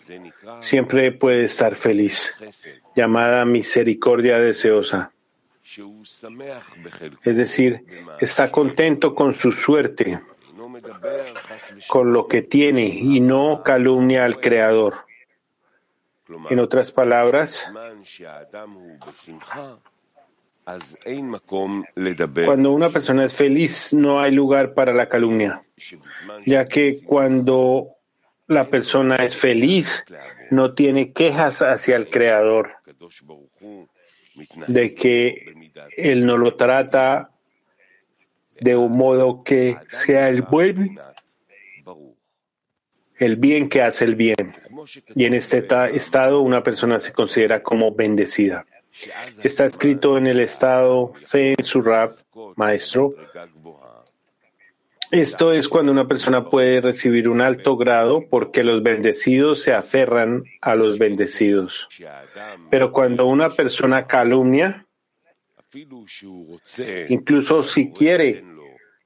siempre 0.62 1.12
puede 1.12 1.46
estar 1.46 1.76
feliz, 1.76 2.36
llamada 2.96 3.46
misericordia 3.46 4.40
deseosa. 4.40 5.12
Es 7.24 7.38
decir, 7.38 7.86
está 8.20 8.52
contento 8.52 9.14
con 9.14 9.34
su 9.34 9.52
suerte, 9.52 10.20
con 11.88 12.14
lo 12.14 12.28
que 12.28 12.42
tiene 12.42 12.88
y 12.88 13.20
no 13.20 13.62
calumnia 13.64 14.26
al 14.26 14.40
Creador. 14.40 15.07
En 16.50 16.60
otras 16.60 16.92
palabras, 16.92 17.72
cuando 22.46 22.72
una 22.72 22.90
persona 22.90 23.26
es 23.26 23.34
feliz, 23.34 23.94
no 23.94 24.20
hay 24.20 24.32
lugar 24.32 24.74
para 24.74 24.94
la 24.94 25.08
calumnia, 25.08 25.64
ya 26.46 26.66
que 26.66 27.02
cuando 27.06 27.98
la 28.48 28.66
persona 28.66 29.16
es 29.18 29.36
feliz, 29.36 30.06
no 30.52 30.74
tiene 30.74 31.14
quejas 31.14 31.62
hacia 31.62 31.96
el 31.96 32.10
Creador 32.10 32.76
de 34.68 34.94
que 34.94 35.54
Él 35.96 36.26
no 36.26 36.38
lo 36.38 36.56
trata 36.56 37.32
de 38.60 38.76
un 38.76 38.92
modo 38.98 39.44
que 39.44 39.78
sea 39.88 40.30
el 40.30 40.42
buen, 40.42 41.00
el 43.20 43.36
bien 43.36 43.70
que 43.70 43.82
hace 43.82 44.06
el 44.06 44.16
bien. 44.16 44.56
Y 45.16 45.26
en 45.26 45.34
este 45.34 45.66
estado 45.94 46.42
una 46.42 46.64
persona 46.64 47.00
se 47.00 47.12
considera 47.12 47.62
como 47.64 47.94
bendecida. 47.94 48.66
Está 49.44 49.66
escrito 49.66 50.18
en 50.18 50.28
el 50.28 50.40
estado 50.40 51.14
Fe 51.28 51.56
en 51.58 51.64
su 51.64 51.82
rap, 51.82 52.12
maestro. 52.56 53.14
Esto 55.12 55.54
es 55.54 55.70
cuando 55.70 55.92
una 55.92 56.08
persona 56.08 56.50
puede 56.50 56.82
recibir 56.82 57.30
un 57.30 57.40
alto 57.40 57.78
grado 57.78 58.26
porque 58.30 58.64
los 58.64 58.84
bendecidos 58.84 59.62
se 59.62 59.74
aferran 59.74 60.44
a 60.62 60.76
los 60.76 60.98
bendecidos. 60.98 61.88
Pero 62.70 62.92
cuando 62.92 63.26
una 63.26 63.50
persona 63.50 64.06
calumnia, 64.06 64.86
incluso 67.08 67.64
si 67.64 67.92
quiere 67.92 68.44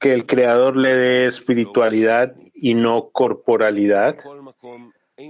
que 0.00 0.12
el 0.12 0.26
Creador 0.26 0.76
le 0.76 0.94
dé 0.94 1.26
espiritualidad 1.26 2.34
y 2.62 2.74
no 2.74 3.10
corporalidad, 3.10 4.18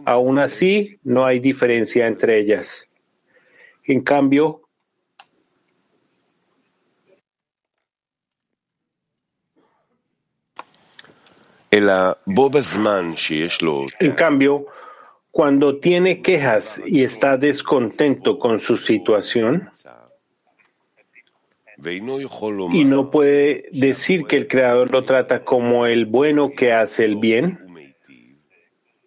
aún 0.04 0.38
así 0.38 1.00
no 1.02 1.24
hay 1.24 1.40
diferencia 1.40 2.06
entre 2.06 2.38
ellas. 2.38 2.86
En 3.84 4.02
cambio, 4.02 4.60
en 11.70 11.86
cambio, 14.12 14.66
cuando 15.30 15.78
tiene 15.78 16.20
quejas 16.20 16.82
y 16.84 17.02
está 17.02 17.38
descontento 17.38 18.38
con 18.38 18.60
su 18.60 18.76
situación 18.76 19.70
y 22.72 22.84
no 22.84 23.10
puede 23.10 23.68
decir 23.72 24.24
que 24.26 24.36
el 24.36 24.46
Creador 24.46 24.90
lo 24.92 25.04
trata 25.04 25.44
como 25.44 25.86
el 25.86 26.06
bueno 26.06 26.52
que 26.56 26.72
hace 26.72 27.04
el 27.04 27.16
bien, 27.16 27.58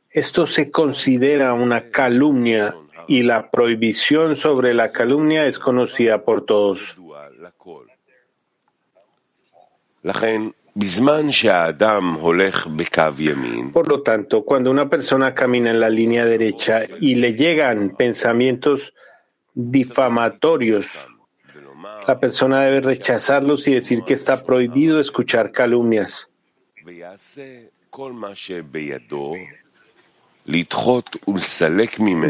esto 0.09 0.47
se 0.47 0.71
considera 0.71 1.53
una 1.53 1.89
calumnia 1.89 2.75
y 3.07 3.23
la 3.23 3.49
prohibición 3.51 4.35
sobre 4.35 4.73
la 4.73 4.91
calumnia 4.91 5.45
es 5.45 5.59
conocida 5.59 6.23
por 6.23 6.45
todos. 6.45 6.95
Por 13.71 13.88
lo 13.88 14.01
tanto, 14.01 14.43
cuando 14.43 14.69
una 14.69 14.89
persona 14.89 15.33
camina 15.33 15.71
en 15.71 15.79
la 15.79 15.89
línea 15.89 16.25
derecha 16.25 16.83
y 16.99 17.15
le 17.15 17.33
llegan 17.33 17.95
pensamientos 17.97 18.93
difamatorios, 19.53 20.88
la 22.08 22.20
persona 22.20 22.63
debe 22.63 22.82
rechazarlos 22.82 23.68
y 23.68 23.74
decir 23.74 24.04
que 24.04 24.13
está 24.13 24.44
prohibido 24.44 25.00
escuchar 25.00 25.52
calumnias 25.52 26.28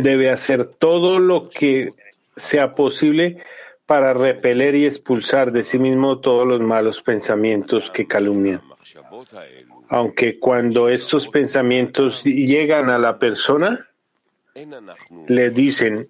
debe 0.01 0.29
hacer 0.29 0.65
todo 0.65 1.19
lo 1.19 1.49
que 1.49 1.93
sea 2.35 2.75
posible 2.75 3.43
para 3.85 4.13
repeler 4.13 4.75
y 4.75 4.85
expulsar 4.85 5.51
de 5.51 5.63
sí 5.63 5.77
mismo 5.77 6.19
todos 6.19 6.47
los 6.47 6.61
malos 6.61 7.01
pensamientos 7.01 7.91
que 7.91 8.07
calumnian. 8.07 8.61
Aunque 9.89 10.39
cuando 10.39 10.89
estos 10.89 11.27
pensamientos 11.27 12.23
llegan 12.23 12.89
a 12.89 12.97
la 12.97 13.19
persona, 13.19 13.87
le 15.27 15.49
dicen, 15.49 16.07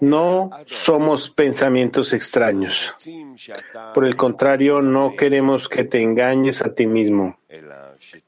no 0.00 0.50
somos 0.66 1.30
pensamientos 1.30 2.12
extraños. 2.12 2.94
Por 3.94 4.04
el 4.04 4.16
contrario, 4.16 4.80
no 4.82 5.14
queremos 5.16 5.68
que 5.68 5.84
te 5.84 6.02
engañes 6.02 6.62
a 6.62 6.74
ti 6.74 6.86
mismo 6.86 7.38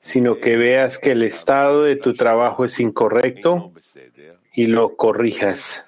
sino 0.01 0.39
que 0.39 0.57
veas 0.57 0.99
que 0.99 1.13
el 1.13 1.23
estado 1.23 1.85
de 1.85 1.97
tu 1.97 2.15
trabajo 2.15 2.65
es 2.65 2.81
incorrecto 2.81 3.73
y 4.53 4.67
lo 4.67 4.97
corrijas. 4.97 5.85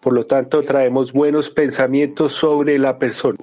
Por 0.00 0.12
lo 0.12 0.26
tanto, 0.26 0.62
traemos 0.62 1.12
buenos 1.12 1.50
pensamientos 1.50 2.32
sobre 2.32 2.78
la 2.78 2.98
persona. 2.98 3.38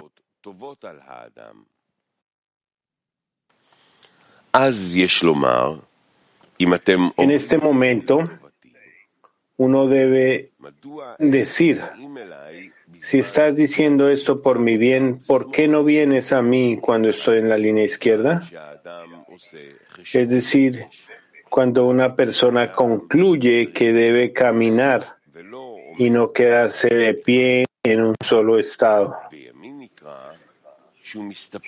En 6.58 7.32
este 7.32 7.58
momento, 7.58 8.30
uno 9.62 9.88
debe 9.88 10.50
decir, 11.20 11.84
si 13.00 13.20
estás 13.20 13.56
diciendo 13.56 14.10
esto 14.10 14.42
por 14.42 14.58
mi 14.58 14.76
bien, 14.76 15.22
¿por 15.28 15.52
qué 15.52 15.68
no 15.68 15.84
vienes 15.84 16.34
a 16.34 16.42
mí 16.42 16.80
cuando 16.82 17.10
estoy 17.10 17.38
en 17.38 17.50
la 17.50 17.60
línea 17.60 17.84
izquierda? 17.84 18.42
Es 20.14 20.30
decir, 20.30 20.86
cuando 21.48 21.86
una 21.86 22.16
persona 22.16 22.72
concluye 22.72 23.72
que 23.72 23.94
debe 23.94 24.34
caminar 24.34 25.18
y 26.00 26.10
no 26.10 26.32
quedarse 26.32 26.90
de 26.90 27.14
pie 27.14 27.66
en 27.84 28.02
un 28.02 28.16
solo 28.26 28.58
estado. 28.58 29.16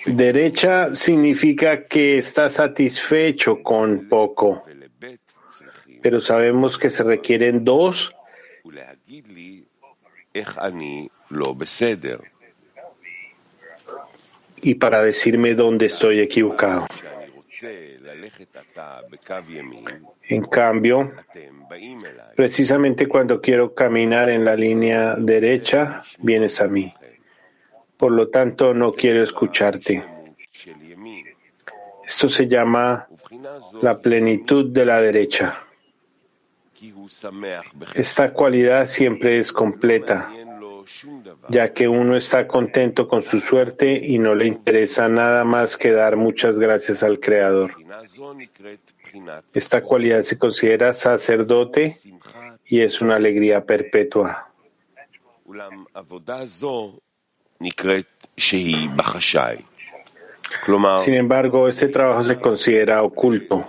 Derecha 0.06 0.96
significa 0.96 1.84
que 1.84 2.18
está 2.18 2.50
satisfecho 2.50 3.62
con 3.62 4.08
poco, 4.08 4.64
pero 6.04 6.20
sabemos 6.20 6.76
que 6.76 6.90
se 6.90 7.02
requieren 7.02 7.64
dos 7.64 8.14
y 14.60 14.74
para 14.74 15.02
decirme 15.02 15.54
dónde 15.54 15.86
estoy 15.86 16.20
equivocado. 16.20 16.86
En 20.28 20.42
cambio, 20.42 21.10
precisamente 22.36 23.08
cuando 23.08 23.40
quiero 23.40 23.74
caminar 23.74 24.28
en 24.28 24.44
la 24.44 24.56
línea 24.56 25.14
derecha, 25.16 26.02
vienes 26.18 26.60
a 26.60 26.68
mí. 26.68 26.92
Por 27.96 28.12
lo 28.12 28.28
tanto, 28.28 28.74
no 28.74 28.92
quiero 28.92 29.22
escucharte. 29.22 30.04
Esto 32.06 32.28
se 32.28 32.46
llama 32.46 33.08
la 33.80 33.98
plenitud 33.98 34.70
de 34.70 34.84
la 34.84 35.00
derecha. 35.00 35.63
Esta 37.94 38.32
cualidad 38.32 38.86
siempre 38.86 39.38
es 39.38 39.52
completa, 39.52 40.30
ya 41.48 41.72
que 41.72 41.88
uno 41.88 42.16
está 42.16 42.46
contento 42.46 43.08
con 43.08 43.22
su 43.22 43.40
suerte 43.40 43.92
y 43.92 44.18
no 44.18 44.34
le 44.34 44.46
interesa 44.46 45.08
nada 45.08 45.44
más 45.44 45.76
que 45.76 45.92
dar 45.92 46.16
muchas 46.16 46.58
gracias 46.58 47.02
al 47.02 47.20
Creador. 47.20 47.74
Esta 49.52 49.82
cualidad 49.82 50.22
se 50.22 50.38
considera 50.38 50.92
sacerdote 50.92 51.94
y 52.66 52.80
es 52.80 53.00
una 53.00 53.16
alegría 53.16 53.64
perpetua. 53.64 54.50
Sin 61.04 61.14
embargo, 61.14 61.68
este 61.68 61.88
trabajo 61.88 62.24
se 62.24 62.36
considera 62.40 63.02
oculto, 63.02 63.66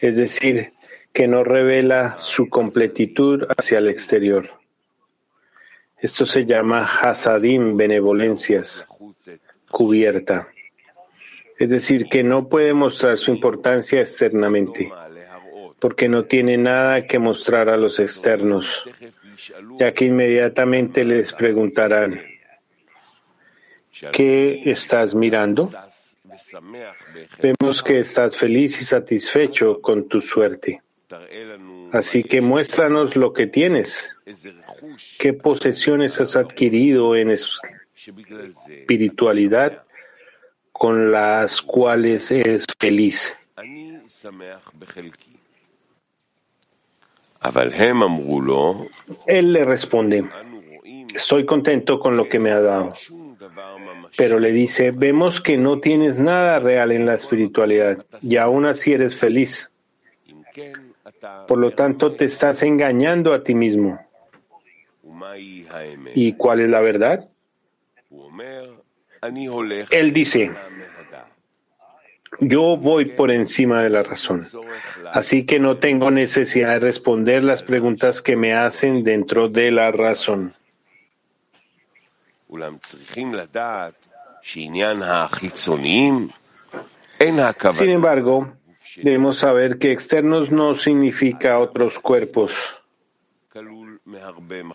es 0.00 0.16
decir, 0.16 0.72
que 1.12 1.26
no 1.26 1.44
revela 1.44 2.16
su 2.18 2.48
completitud 2.48 3.44
hacia 3.56 3.78
el 3.78 3.88
exterior. 3.88 4.50
Esto 5.98 6.24
se 6.24 6.46
llama 6.46 6.84
hasadim, 6.84 7.76
benevolencias, 7.76 8.86
cubierta. 9.70 10.48
Es 11.58 11.68
decir, 11.68 12.06
que 12.06 12.22
no 12.22 12.48
puede 12.48 12.72
mostrar 12.72 13.18
su 13.18 13.32
importancia 13.32 14.00
externamente, 14.00 14.90
porque 15.78 16.08
no 16.08 16.24
tiene 16.24 16.56
nada 16.56 17.06
que 17.06 17.18
mostrar 17.18 17.68
a 17.68 17.76
los 17.76 18.00
externos, 18.00 18.82
ya 19.78 19.92
que 19.92 20.06
inmediatamente 20.06 21.04
les 21.04 21.34
preguntarán, 21.34 22.22
¿qué 24.12 24.62
estás 24.70 25.14
mirando? 25.14 25.68
Vemos 27.42 27.82
que 27.82 27.98
estás 27.98 28.36
feliz 28.36 28.80
y 28.80 28.84
satisfecho 28.84 29.82
con 29.82 30.08
tu 30.08 30.22
suerte. 30.22 30.80
Así 31.92 32.22
que 32.22 32.40
muéstranos 32.40 33.16
lo 33.16 33.32
que 33.32 33.46
tienes. 33.46 34.08
¿Qué 35.18 35.32
posesiones 35.32 36.20
has 36.20 36.36
adquirido 36.36 37.16
en 37.16 37.30
espiritualidad 37.30 39.84
con 40.72 41.10
las 41.10 41.62
cuales 41.62 42.30
eres 42.30 42.66
feliz? 42.78 43.34
Él 49.26 49.52
le 49.52 49.64
responde, 49.64 50.28
estoy 51.14 51.46
contento 51.46 51.98
con 51.98 52.16
lo 52.16 52.28
que 52.28 52.38
me 52.38 52.50
ha 52.50 52.60
dado. 52.60 52.92
Pero 54.16 54.38
le 54.38 54.52
dice, 54.52 54.90
vemos 54.90 55.40
que 55.40 55.56
no 55.56 55.80
tienes 55.80 56.20
nada 56.20 56.58
real 56.58 56.92
en 56.92 57.06
la 57.06 57.14
espiritualidad 57.14 58.04
y 58.20 58.36
aún 58.36 58.66
así 58.66 58.92
eres 58.92 59.16
feliz. 59.16 59.70
Por 61.46 61.58
lo 61.58 61.72
tanto, 61.72 62.12
te 62.12 62.24
estás 62.24 62.62
engañando 62.62 63.32
a 63.32 63.42
ti 63.42 63.54
mismo. 63.54 64.00
¿Y 66.14 66.34
cuál 66.34 66.60
es 66.60 66.68
la 66.68 66.80
verdad? 66.80 67.28
Él 69.90 70.12
dice, 70.12 70.50
yo 72.40 72.76
voy 72.76 73.04
por 73.06 73.30
encima 73.30 73.82
de 73.82 73.90
la 73.90 74.02
razón, 74.02 74.46
así 75.12 75.44
que 75.44 75.58
no 75.58 75.76
tengo 75.78 76.10
necesidad 76.10 76.70
de 76.74 76.78
responder 76.78 77.44
las 77.44 77.62
preguntas 77.62 78.22
que 78.22 78.36
me 78.36 78.54
hacen 78.54 79.02
dentro 79.02 79.48
de 79.48 79.70
la 79.70 79.90
razón. 79.90 80.54
Sin 87.72 87.90
embargo, 87.90 88.52
debemos 88.96 89.38
saber 89.38 89.78
que 89.78 89.92
externos 89.92 90.50
no 90.50 90.74
significa 90.74 91.58
otros 91.58 91.98
cuerpos, 91.98 92.52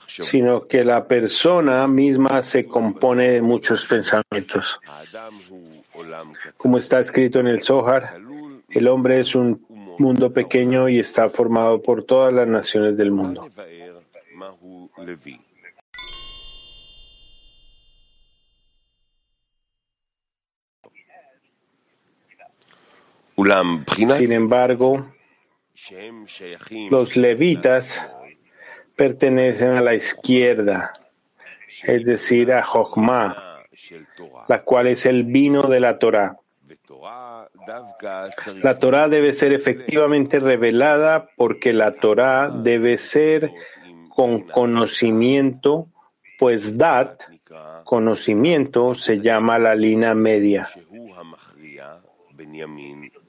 sino 0.08 0.68
que 0.68 0.84
la 0.84 1.08
persona 1.08 1.88
misma 1.88 2.42
se 2.42 2.66
compone 2.66 3.32
de 3.32 3.42
muchos 3.42 3.86
pensamientos. 3.86 4.80
Como 6.58 6.78
está 6.78 7.00
escrito 7.00 7.40
en 7.40 7.48
el 7.48 7.62
Zohar, 7.62 8.20
el 8.70 8.88
hombre 8.88 9.20
es 9.20 9.36
un 9.36 9.66
mundo 9.98 10.32
pequeño 10.32 10.90
y 10.90 11.00
está 11.00 11.30
formado 11.30 11.82
por 11.82 12.04
todas 12.04 12.34
las 12.34 12.48
naciones 12.48 12.98
del 12.98 13.12
mundo. 13.12 13.50
Sin 24.18 24.32
embargo, 24.32 25.12
los 26.90 27.18
levitas 27.18 28.08
pertenecen 28.96 29.72
a 29.72 29.82
la 29.82 29.94
izquierda, 29.94 30.94
es 31.84 32.06
decir, 32.06 32.54
a 32.54 32.64
Jochma, 32.64 33.64
la 34.48 34.64
cual 34.64 34.88
es 34.88 35.06
el 35.06 35.26
vino 35.26 35.64
de 35.64 35.80
la 35.82 36.00
Torah. 36.00 36.38
La 38.62 38.80
Torah 38.80 39.10
debe 39.10 39.34
ser 39.34 39.52
efectivamente 39.52 40.40
revelada 40.40 41.30
porque 41.36 41.74
la 41.74 41.96
Torah 41.96 42.50
debe 42.50 42.98
ser 42.98 43.52
con 44.08 44.42
conocimiento, 44.42 45.88
pues 46.40 46.78
dat, 46.78 47.22
conocimiento, 47.84 48.96
se 48.96 49.20
llama 49.20 49.60
la 49.60 49.76
línea 49.76 50.14
media 50.14 50.70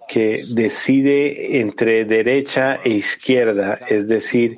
que 0.09 0.43
decide 0.49 1.61
entre 1.61 2.05
derecha 2.05 2.81
e 2.85 2.91
izquierda, 2.91 3.81
es 3.89 4.09
decir, 4.09 4.57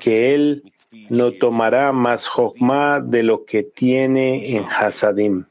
que 0.00 0.34
él 0.34 0.72
no 1.08 1.32
tomará 1.32 1.92
más 1.92 2.26
Jokma 2.26 3.00
de 3.00 3.22
lo 3.22 3.44
que 3.44 3.62
tiene 3.62 4.56
en 4.56 4.64
Hasadim. 4.64 5.44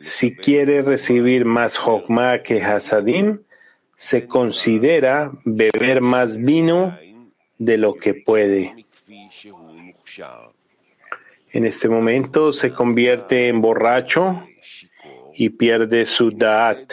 Si 0.00 0.34
quiere 0.34 0.82
recibir 0.82 1.44
más 1.44 1.76
Jokma 1.78 2.38
que 2.38 2.62
Hasadim, 2.62 3.40
se 3.96 4.26
considera 4.26 5.32
beber 5.44 6.00
más 6.00 6.36
vino 6.36 6.98
de 7.58 7.78
lo 7.78 7.94
que 7.94 8.14
puede. 8.14 8.86
En 11.52 11.66
este 11.66 11.88
momento 11.88 12.52
se 12.52 12.72
convierte 12.72 13.48
en 13.48 13.60
borracho 13.60 14.42
y 15.34 15.50
pierde 15.50 16.04
su 16.04 16.30
Da'at 16.30 16.92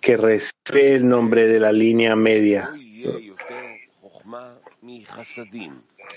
que 0.00 0.16
recibe 0.16 0.90
el 0.90 1.08
nombre 1.08 1.46
de 1.46 1.60
la 1.60 1.72
línea 1.72 2.14
media, 2.14 2.70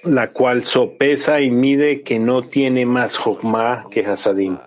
la 0.03 0.31
cual 0.31 0.65
sopesa 0.65 1.39
y 1.39 1.51
mide 1.51 2.01
que 2.01 2.19
no 2.19 2.43
tiene 2.43 2.85
más 2.85 3.17
Jokma 3.17 3.87
que 3.89 4.05
Hasadim. 4.05 4.57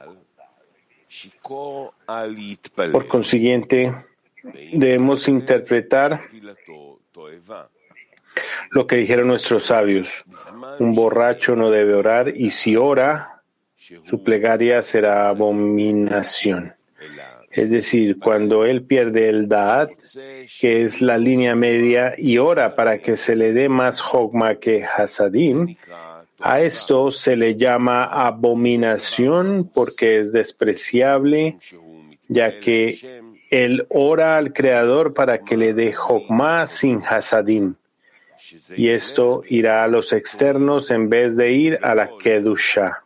Por 2.93 3.09
consiguiente, 3.09 3.95
debemos 4.73 5.29
interpretar 5.29 6.21
lo 8.71 8.87
que 8.87 8.97
dijeron 8.97 9.29
nuestros 9.29 9.65
sabios. 9.65 10.09
Un 10.79 10.95
borracho 10.95 11.57
no 11.57 11.71
debe 11.71 11.95
orar 11.95 12.29
y 12.35 12.51
si 12.51 12.77
ora, 12.77 13.40
su 14.03 14.23
plegaria 14.23 14.83
será 14.83 15.29
abominación. 15.29 16.75
Es 17.51 17.69
decir, 17.69 18.19
cuando 18.21 18.65
él 18.65 18.83
pierde 18.83 19.29
el 19.29 19.49
Da'at, 19.49 19.91
que 20.61 20.83
es 20.83 21.01
la 21.01 21.19
línea 21.19 21.57
media, 21.57 22.15
y 22.17 22.39
ora 22.39 22.77
para 22.77 22.99
que 22.99 23.17
se 23.17 23.35
le 23.35 23.53
dé 23.53 23.69
más 23.69 24.01
Hogma 24.01 24.55
que 24.57 24.85
Hasadim, 24.85 25.77
a 26.39 26.61
esto 26.61 27.11
se 27.11 27.35
le 27.35 27.57
llama 27.57 28.05
abominación 28.05 29.69
porque 29.75 30.21
es 30.21 30.33
despreciable, 30.33 31.59
ya 32.29 32.61
que 32.61 32.99
él 33.51 33.85
ora 33.89 34.37
al 34.37 34.53
Creador 34.53 35.13
para 35.13 35.39
que 35.41 35.57
le 35.57 35.75
dé 35.75 35.93
Hogma 35.97 36.69
sin 36.69 37.03
Hasadim. 37.03 37.75
Y 38.77 38.91
esto 38.91 39.43
irá 39.49 39.83
a 39.83 39.89
los 39.89 40.13
externos 40.13 40.91
en 40.93 41.11
vez 41.11 41.37
de 41.37 41.53
ir 41.53 41.79
a 41.83 41.95
la 41.97 42.11
Kedusha. 42.17 43.03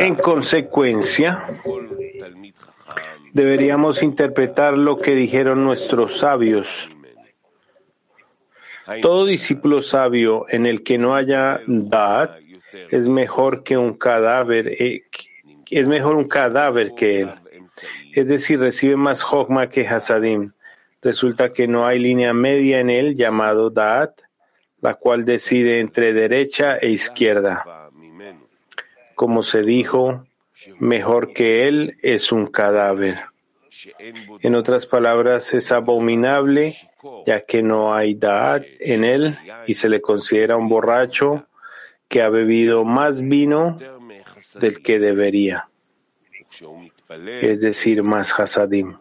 En 0.00 0.16
consecuencia, 0.16 1.44
deberíamos 3.32 4.02
interpretar 4.02 4.76
lo 4.76 4.98
que 4.98 5.14
dijeron 5.14 5.64
nuestros 5.64 6.18
sabios. 6.18 6.90
Todo 9.02 9.26
discípulo 9.26 9.82
sabio 9.82 10.46
en 10.48 10.66
el 10.66 10.82
que 10.82 10.98
no 10.98 11.14
haya 11.14 11.60
Da'at 11.66 12.40
es 12.90 13.06
mejor 13.06 13.62
que 13.62 13.76
un 13.76 13.94
cadáver, 13.94 14.68
eh, 14.68 15.04
es 15.70 15.86
mejor 15.86 16.16
un 16.16 16.26
cadáver 16.26 16.94
que 16.96 17.20
él. 17.20 17.30
Es 18.14 18.26
decir, 18.26 18.58
recibe 18.58 18.96
más 18.96 19.22
Hokma 19.22 19.68
que 19.68 19.86
Hasadim. 19.86 20.52
Resulta 21.02 21.52
que 21.52 21.68
no 21.68 21.86
hay 21.86 21.98
línea 21.98 22.32
media 22.32 22.80
en 22.80 22.90
él 22.90 23.14
llamado 23.14 23.70
Da'at, 23.70 24.22
la 24.80 24.94
cual 24.94 25.24
decide 25.24 25.80
entre 25.80 26.12
derecha 26.12 26.76
e 26.76 26.90
izquierda. 26.90 27.90
Como 29.14 29.42
se 29.42 29.62
dijo, 29.62 30.26
mejor 30.78 31.32
que 31.32 31.66
él 31.66 31.98
es 32.02 32.32
un 32.32 32.46
cadáver. 32.46 33.18
En 34.40 34.54
otras 34.56 34.86
palabras, 34.86 35.54
es 35.54 35.70
abominable 35.72 36.76
ya 37.26 37.44
que 37.44 37.62
no 37.62 37.94
hay 37.94 38.14
da'at 38.14 38.64
en 38.80 39.04
él 39.04 39.38
y 39.66 39.74
se 39.74 39.88
le 39.88 40.00
considera 40.00 40.56
un 40.56 40.68
borracho 40.68 41.46
que 42.08 42.22
ha 42.22 42.28
bebido 42.28 42.84
más 42.84 43.20
vino 43.20 43.76
del 44.60 44.82
que 44.82 44.98
debería, 44.98 45.68
es 47.42 47.60
decir, 47.60 48.02
más 48.02 48.32
hasadim. 48.38 48.96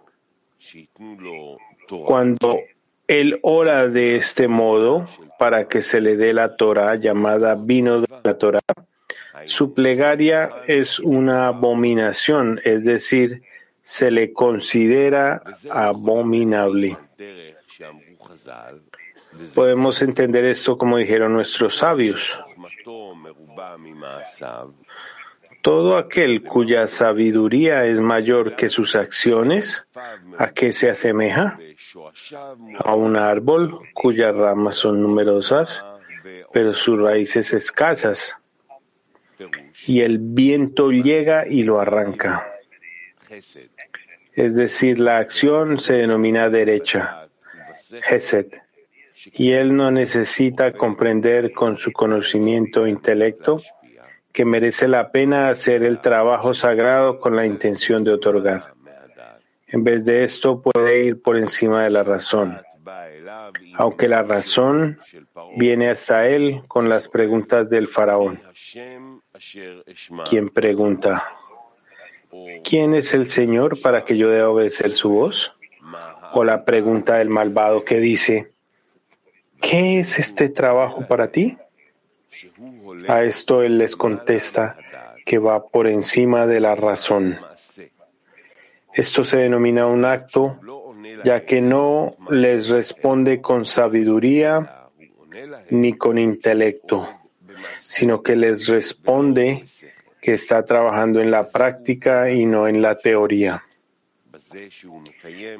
Cuando 2.05 2.59
él 3.07 3.39
ora 3.41 3.87
de 3.87 4.17
este 4.17 4.47
modo 4.47 5.05
para 5.39 5.67
que 5.67 5.81
se 5.81 6.01
le 6.01 6.17
dé 6.17 6.33
la 6.33 6.55
Torah 6.55 6.95
llamada 6.95 7.55
vino 7.55 8.01
de 8.01 8.07
la 8.23 8.37
Torah, 8.37 8.59
su 9.45 9.73
plegaria 9.73 10.49
es 10.67 10.99
una 10.99 11.47
abominación, 11.47 12.59
es 12.63 12.83
decir, 12.83 13.43
se 13.83 14.11
le 14.11 14.33
considera 14.33 15.41
abominable. 15.69 16.97
Podemos 19.55 20.01
entender 20.01 20.45
esto 20.45 20.77
como 20.77 20.97
dijeron 20.97 21.33
nuestros 21.33 21.77
sabios. 21.77 22.37
Todo 25.61 25.97
aquel 25.97 26.43
cuya 26.43 26.87
sabiduría 26.87 27.85
es 27.85 27.99
mayor 27.99 28.55
que 28.55 28.69
sus 28.69 28.95
acciones, 28.95 29.85
¿a 30.37 30.51
qué 30.51 30.71
se 30.71 30.89
asemeja? 30.89 31.59
A 32.79 32.95
un 32.95 33.17
árbol 33.17 33.79
cuyas 33.93 34.35
ramas 34.35 34.75
son 34.75 35.01
numerosas, 35.01 35.85
pero 36.53 36.73
sus 36.73 36.99
raíces 36.99 37.53
escasas, 37.53 38.37
y 39.85 40.01
el 40.01 40.19
viento 40.19 40.89
llega 40.91 41.47
y 41.47 41.63
lo 41.63 41.79
arranca. 41.79 42.47
Es 44.33 44.55
decir, 44.55 44.99
la 44.99 45.17
acción 45.17 45.79
se 45.79 45.95
denomina 45.95 46.49
derecha, 46.49 47.27
Hesed, 48.09 48.47
y 49.33 49.51
él 49.51 49.75
no 49.75 49.91
necesita 49.91 50.71
comprender 50.73 51.51
con 51.51 51.75
su 51.75 51.91
conocimiento 51.91 52.85
e 52.85 52.89
intelecto 52.89 53.59
que 54.31 54.45
merece 54.45 54.87
la 54.87 55.11
pena 55.11 55.49
hacer 55.49 55.83
el 55.83 55.99
trabajo 55.99 56.53
sagrado 56.53 57.19
con 57.19 57.35
la 57.35 57.45
intención 57.45 58.03
de 58.03 58.13
otorgar. 58.13 58.73
En 59.67 59.83
vez 59.83 60.05
de 60.05 60.23
esto, 60.23 60.61
puede 60.61 61.03
ir 61.03 61.21
por 61.21 61.37
encima 61.37 61.83
de 61.83 61.89
la 61.89 62.03
razón, 62.03 62.61
aunque 63.73 64.07
la 64.07 64.23
razón 64.23 64.99
viene 65.57 65.89
hasta 65.89 66.27
él 66.27 66.61
con 66.67 66.87
las 66.87 67.09
preguntas 67.09 67.69
del 67.69 67.87
faraón. 67.87 68.39
Quien 70.29 70.49
pregunta, 70.49 71.27
¿quién 72.63 72.95
es 72.95 73.13
el 73.13 73.27
Señor 73.27 73.81
para 73.81 74.05
que 74.05 74.17
yo 74.17 74.29
deba 74.29 74.49
obedecer 74.49 74.91
su 74.91 75.09
voz? 75.09 75.53
O 76.33 76.43
la 76.43 76.63
pregunta 76.63 77.15
del 77.15 77.29
malvado 77.29 77.83
que 77.83 77.99
dice, 77.99 78.51
¿qué 79.61 79.99
es 79.99 80.19
este 80.19 80.49
trabajo 80.49 81.05
para 81.07 81.31
ti? 81.31 81.57
A 83.07 83.23
esto 83.23 83.61
él 83.61 83.77
les 83.77 83.95
contesta 83.95 84.77
que 85.25 85.37
va 85.37 85.67
por 85.67 85.87
encima 85.87 86.47
de 86.47 86.59
la 86.59 86.75
razón. 86.75 87.37
Esto 88.93 89.23
se 89.23 89.37
denomina 89.37 89.85
un 89.85 90.05
acto, 90.05 90.59
ya 91.23 91.45
que 91.45 91.61
no 91.61 92.15
les 92.29 92.69
responde 92.69 93.41
con 93.41 93.65
sabiduría 93.65 94.89
ni 95.69 95.93
con 95.93 96.17
intelecto, 96.17 97.07
sino 97.77 98.23
que 98.23 98.35
les 98.35 98.67
responde 98.67 99.63
que 100.21 100.33
está 100.33 100.63
trabajando 100.65 101.19
en 101.19 101.29
la 101.29 101.45
práctica 101.45 102.31
y 102.31 102.45
no 102.45 102.67
en 102.67 102.81
la 102.81 102.97
teoría. 102.97 103.63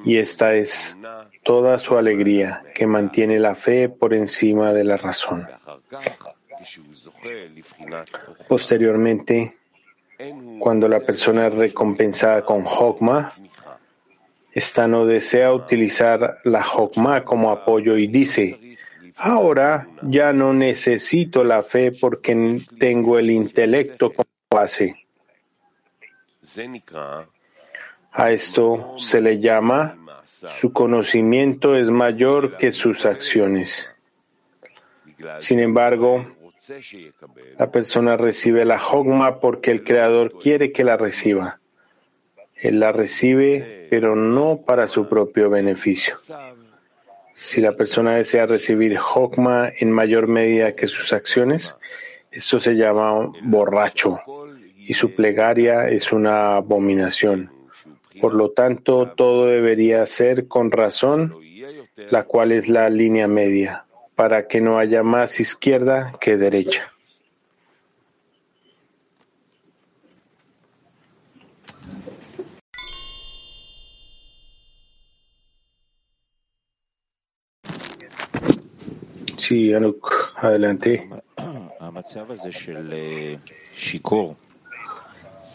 Y 0.06 0.18
esta 0.18 0.56
es 0.56 0.98
toda 1.44 1.78
su 1.78 1.98
alegría, 1.98 2.64
que 2.74 2.88
mantiene 2.88 3.40
la 3.40 3.56
fe 3.56 3.90
por 3.90 4.14
encima 4.14 4.74
de 4.74 4.84
la 4.84 4.98
razón. 4.98 5.48
Posteriormente, 8.48 9.58
cuando 10.60 10.88
la 10.88 11.00
persona 11.00 11.48
es 11.48 11.54
recompensada 11.54 12.44
con 12.44 12.66
Hokma, 12.66 13.34
esta 14.52 14.88
no 14.88 15.06
desea 15.06 15.54
utilizar 15.54 16.40
la 16.44 16.68
Hokma 16.68 17.24
como 17.24 17.52
apoyo 17.52 17.98
y 17.98 18.08
dice, 18.08 18.78
ahora 19.18 19.88
ya 20.02 20.34
no 20.34 20.54
necesito 20.54 21.44
la 21.44 21.62
fe 21.62 21.92
porque 21.92 22.60
tengo 22.80 23.20
el 23.20 23.30
intelecto 23.30 24.12
como 24.14 24.28
base. 24.50 24.96
A 28.12 28.32
esto 28.32 28.96
se 28.98 29.22
le 29.22 29.40
llama 29.40 29.98
su 30.28 30.74
conocimiento 30.74 31.76
es 31.78 31.90
mayor 31.90 32.58
que 32.58 32.74
sus 32.74 33.06
acciones. 33.06 33.90
Sin 35.40 35.60
embargo, 35.60 36.26
la 37.58 37.72
persona 37.72 38.18
recibe 38.18 38.66
la 38.66 38.82
hogma 38.86 39.40
porque 39.40 39.72
el 39.72 39.84
Creador 39.84 40.38
quiere 40.40 40.72
que 40.72 40.84
la 40.84 40.98
reciba. 40.98 41.60
Él 42.56 42.80
la 42.80 42.92
recibe, 42.92 43.88
pero 43.90 44.16
no 44.16 44.62
para 44.66 44.88
su 44.88 45.08
propio 45.08 45.50
beneficio. 45.50 46.16
Si 47.34 47.62
la 47.62 47.74
persona 47.74 48.16
desea 48.16 48.48
recibir 48.48 48.98
hogma 48.98 49.72
en 49.78 49.92
mayor 49.92 50.28
medida 50.28 50.76
que 50.76 50.88
sus 50.88 51.14
acciones, 51.14 51.78
esto 52.32 52.60
se 52.60 52.74
llama 52.74 53.32
borracho 53.44 54.20
y 54.78 54.94
su 54.94 55.14
plegaria 55.14 55.90
es 55.90 56.12
una 56.12 56.56
abominación. 56.56 57.52
Por 58.20 58.34
lo 58.34 58.52
tanto, 58.52 59.14
todo 59.16 59.46
debería 59.46 60.06
ser 60.08 60.48
con 60.48 60.72
razón, 60.72 61.36
la 62.10 62.24
cual 62.24 62.52
es 62.52 62.70
la 62.70 62.90
línea 62.90 63.28
media, 63.28 63.86
para 64.18 64.48
que 64.48 64.60
no 64.60 64.80
haya 64.80 65.04
más 65.04 65.40
izquierda 65.40 66.16
que 66.20 66.38
derecha. 66.38 66.92
Sí, 79.38 79.72
Anuk, 79.72 80.12
adelante. 80.36 81.08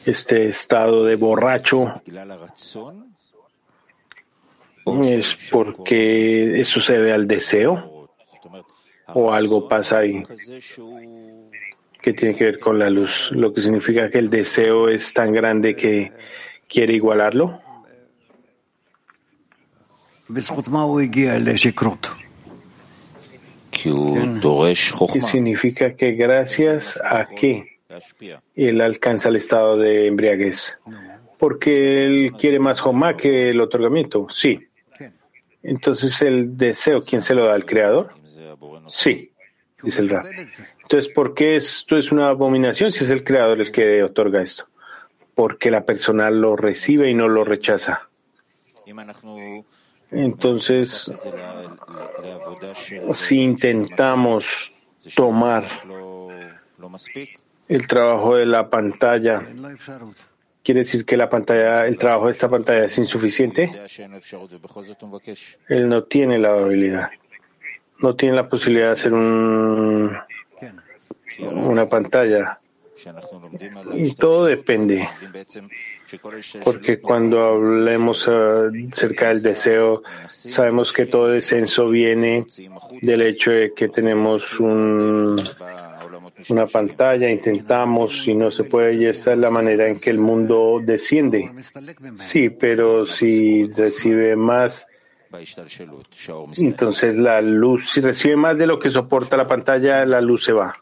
este 0.06 0.48
estado 0.48 1.04
de 1.04 1.16
borracho 1.16 2.00
es 5.02 5.36
porque 5.50 6.60
eso 6.60 6.80
se 6.80 6.92
debe 6.92 7.12
al 7.12 7.26
deseo 7.26 7.91
o 9.08 9.32
algo 9.32 9.68
pasa 9.68 9.98
ahí 9.98 10.22
que 12.00 12.12
tiene 12.12 12.34
que 12.34 12.44
ver 12.44 12.58
con 12.58 12.78
la 12.78 12.90
luz, 12.90 13.30
lo 13.30 13.54
que 13.54 13.60
significa 13.60 14.10
que 14.10 14.18
el 14.18 14.28
deseo 14.28 14.88
es 14.88 15.14
tan 15.14 15.32
grande 15.32 15.76
que 15.76 16.12
quiere 16.68 16.94
igualarlo. 16.94 17.60
¿Qué 25.12 25.22
significa 25.22 25.94
que 25.94 26.12
gracias 26.12 26.98
a 27.04 27.24
qué 27.26 27.78
él 28.54 28.80
alcanza 28.80 29.28
el 29.28 29.36
estado 29.36 29.76
de 29.76 30.06
embriaguez. 30.06 30.80
Porque 31.38 32.06
él 32.06 32.32
quiere 32.38 32.58
más 32.58 32.80
Jomá 32.80 33.16
que 33.16 33.50
el 33.50 33.60
otorgamiento. 33.60 34.26
Sí. 34.30 34.58
Entonces 35.62 36.20
el 36.22 36.56
deseo, 36.56 37.00
¿quién 37.00 37.22
se 37.22 37.34
lo 37.34 37.44
da? 37.44 37.54
¿El 37.54 37.66
creador? 37.66 38.12
Sí, 38.88 39.32
dice 39.82 40.00
el 40.02 40.08
Rab. 40.08 40.26
Entonces, 40.82 41.12
¿por 41.12 41.34
qué 41.34 41.56
esto 41.56 41.96
es 41.96 42.12
una 42.12 42.28
abominación 42.28 42.92
si 42.92 43.04
es 43.04 43.10
el 43.10 43.24
creador 43.24 43.60
el 43.60 43.72
que 43.72 44.02
otorga 44.02 44.42
esto? 44.42 44.68
Porque 45.34 45.70
la 45.70 45.84
persona 45.84 46.30
lo 46.30 46.56
recibe 46.56 47.10
y 47.10 47.14
no 47.14 47.28
lo 47.28 47.44
rechaza. 47.44 48.08
Entonces, 50.10 51.10
si 53.12 53.40
intentamos 53.40 54.72
tomar 55.14 55.64
el 57.68 57.86
trabajo 57.86 58.36
de 58.36 58.46
la 58.46 58.68
pantalla. 58.68 59.42
¿Quiere 60.62 60.80
decir 60.80 61.04
que 61.04 61.16
la 61.16 61.28
pantalla, 61.28 61.86
el 61.86 61.98
trabajo 61.98 62.26
de 62.26 62.32
esta 62.32 62.48
pantalla 62.48 62.84
es 62.84 62.96
insuficiente? 62.98 63.70
Él 65.68 65.88
no 65.88 66.04
tiene 66.04 66.38
la 66.38 66.50
habilidad. 66.50 67.10
No 68.02 68.14
tiene 68.14 68.36
la 68.36 68.48
posibilidad 68.48 68.88
de 68.88 68.92
hacer 68.92 69.12
un, 69.12 70.12
una 71.38 71.88
pantalla. 71.88 72.58
Y 73.94 74.14
todo 74.14 74.44
depende, 74.44 75.08
porque 76.62 77.00
cuando 77.00 77.42
hablemos 77.42 78.28
acerca 78.28 79.28
del 79.28 79.42
deseo, 79.42 80.02
sabemos 80.28 80.92
que 80.92 81.06
todo 81.06 81.28
descenso 81.28 81.88
viene 81.88 82.46
del 83.00 83.22
hecho 83.22 83.50
de 83.50 83.72
que 83.74 83.88
tenemos 83.88 84.60
un, 84.60 85.40
una 86.48 86.66
pantalla, 86.66 87.30
intentamos 87.30 88.28
y 88.28 88.34
no 88.34 88.50
se 88.50 88.64
puede, 88.64 88.94
y 88.94 89.06
esta 89.06 89.32
es 89.32 89.38
la 89.38 89.50
manera 89.50 89.88
en 89.88 89.98
que 89.98 90.10
el 90.10 90.18
mundo 90.18 90.80
desciende. 90.84 91.50
Sí, 92.20 92.50
pero 92.50 93.06
si 93.06 93.66
recibe 93.68 94.36
más, 94.36 94.86
entonces 96.58 97.16
la 97.16 97.40
luz, 97.40 97.90
si 97.90 98.00
recibe 98.00 98.36
más 98.36 98.58
de 98.58 98.66
lo 98.66 98.78
que 98.78 98.90
soporta 98.90 99.36
la 99.36 99.46
pantalla, 99.46 100.04
la 100.04 100.20
luz 100.20 100.44
se 100.44 100.52
va. 100.52 100.72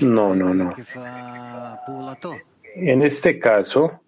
No, 0.00 0.34
no, 0.34 0.54
no. 0.54 0.74
En 2.74 3.02
este 3.02 3.38
caso, 3.38 4.00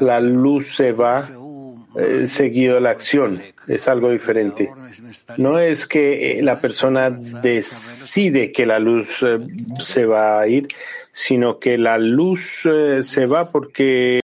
la 0.00 0.20
luz 0.20 0.74
se 0.74 0.92
va 0.92 1.28
eh, 1.96 2.28
seguido 2.28 2.78
a 2.78 2.80
la 2.80 2.90
acción. 2.90 3.42
Es 3.66 3.88
algo 3.88 4.10
diferente. 4.10 4.70
No 5.36 5.58
es 5.58 5.86
que 5.86 6.38
eh, 6.38 6.42
la 6.42 6.60
persona 6.60 7.10
decide 7.10 8.52
que 8.52 8.66
la 8.66 8.78
luz 8.78 9.08
eh, 9.22 9.38
se 9.82 10.06
va 10.06 10.40
a 10.40 10.46
ir, 10.46 10.68
sino 11.12 11.58
que 11.58 11.76
la 11.78 11.98
luz 11.98 12.62
se 13.02 13.26
va 13.26 13.50
porque 13.50 14.20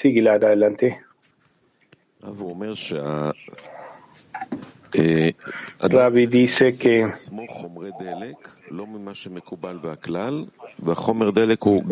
Sigue 0.00 0.26
adelante. 0.30 0.98
Rabbi 5.78 6.26
dice 6.26 6.70
que, 6.78 7.10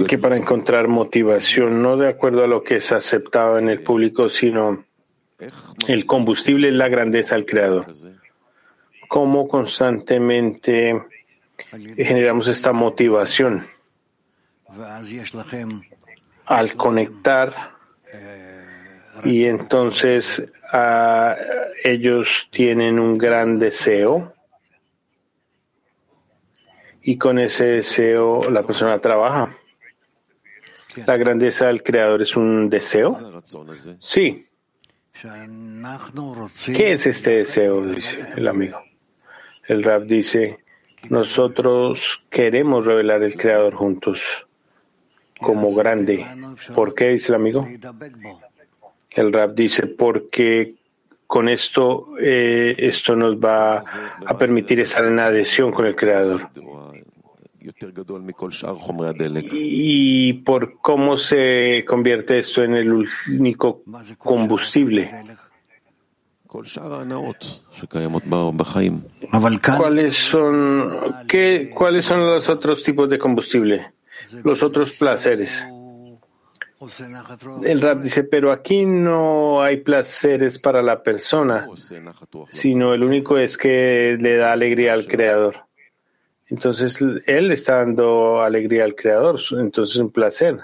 que 0.06 0.18
para 0.18 0.36
encontrar 0.38 0.88
motivación, 0.88 1.82
no 1.82 1.98
de 1.98 2.08
acuerdo 2.08 2.44
a 2.44 2.46
lo 2.46 2.62
que 2.62 2.76
es 2.76 2.92
aceptado 2.92 3.58
en 3.58 3.68
el 3.68 3.82
público, 3.82 4.30
sino 4.30 4.84
el 5.86 6.06
combustible 6.06 6.68
es 6.68 6.74
la 6.74 6.88
grandeza 6.88 7.34
del 7.34 7.44
Creador. 7.44 7.86
¿Cómo 9.06 9.46
constantemente 9.46 10.98
generamos 11.94 12.48
esta 12.48 12.72
motivación? 12.72 13.66
Al 16.46 16.72
conectar 16.72 17.77
y 19.24 19.44
entonces 19.46 20.42
ellos 21.84 22.48
tienen 22.50 22.98
un 22.98 23.16
gran 23.16 23.58
deseo 23.58 24.34
y 27.02 27.16
con 27.16 27.38
ese 27.38 27.64
deseo 27.64 28.50
la 28.50 28.62
persona 28.62 28.98
trabaja. 28.98 29.56
La 31.06 31.16
grandeza 31.16 31.66
del 31.66 31.82
creador 31.82 32.22
es 32.22 32.36
un 32.36 32.68
deseo. 32.68 33.14
Sí. 34.00 34.46
¿Qué 36.66 36.92
es 36.92 37.06
este 37.06 37.38
deseo? 37.38 37.86
Dice 37.86 38.28
el 38.36 38.46
amigo. 38.48 38.82
El 39.66 39.82
rap 39.82 40.02
dice, 40.02 40.58
nosotros 41.08 42.24
queremos 42.30 42.84
revelar 42.84 43.22
el 43.22 43.36
creador 43.36 43.74
juntos 43.74 44.46
como 45.38 45.74
grande. 45.74 46.26
¿Por 46.74 46.94
qué? 46.94 47.08
Dice 47.10 47.32
el 47.32 47.36
amigo. 47.36 47.66
El 49.10 49.32
rap 49.32 49.54
dice, 49.54 49.86
porque 49.86 50.74
con 51.26 51.48
esto, 51.48 52.08
eh, 52.18 52.74
esto 52.78 53.14
nos 53.14 53.36
va 53.36 53.82
a 54.26 54.38
permitir 54.38 54.80
estar 54.80 55.04
en 55.04 55.18
adhesión 55.18 55.70
con 55.72 55.86
el 55.86 55.94
Creador. 55.94 56.48
Y 59.52 60.32
por 60.32 60.78
cómo 60.80 61.16
se 61.16 61.84
convierte 61.86 62.38
esto 62.38 62.62
en 62.62 62.74
el 62.74 63.06
único 63.28 63.82
combustible. 64.16 65.10
¿Cuáles 69.76 70.16
son, 70.16 70.96
qué, 71.28 71.70
¿Cuáles 71.74 72.06
son 72.06 72.20
los 72.20 72.48
otros 72.48 72.82
tipos 72.82 73.10
de 73.10 73.18
combustible? 73.18 73.92
Los 74.44 74.62
otros 74.62 74.92
placeres. 74.92 75.66
El 77.64 77.80
rap 77.80 77.98
dice, 77.98 78.22
pero 78.22 78.52
aquí 78.52 78.86
no 78.86 79.60
hay 79.62 79.78
placeres 79.78 80.58
para 80.60 80.80
la 80.80 81.02
persona, 81.02 81.68
sino 82.50 82.94
el 82.94 83.02
único 83.02 83.36
es 83.36 83.58
que 83.58 84.16
le 84.20 84.36
da 84.36 84.52
alegría 84.52 84.92
al 84.92 85.06
Creador. 85.06 85.66
Entonces, 86.46 86.98
él 87.26 87.50
está 87.50 87.78
dando 87.78 88.40
alegría 88.40 88.84
al 88.84 88.94
Creador, 88.94 89.40
entonces 89.52 89.96
es 89.96 90.00
un 90.00 90.10
placer. 90.10 90.60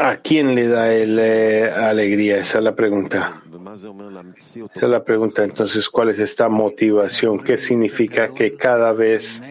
¿A 0.00 0.16
quién 0.18 0.54
le 0.54 0.68
da 0.68 0.92
él 0.92 1.18
eh, 1.18 1.70
alegría? 1.70 2.38
Esa 2.38 2.58
es 2.58 2.64
la 2.64 2.74
pregunta. 2.74 3.41
Esa 3.74 4.70
es 4.74 4.82
la 4.82 5.04
pregunta. 5.04 5.44
Entonces, 5.44 5.88
¿cuál 5.88 6.10
es 6.10 6.18
esta 6.18 6.48
motivación? 6.48 7.38
¿Qué 7.42 7.56
significa 7.56 8.28
que 8.28 8.56
cada 8.56 8.92
vez 8.92 9.42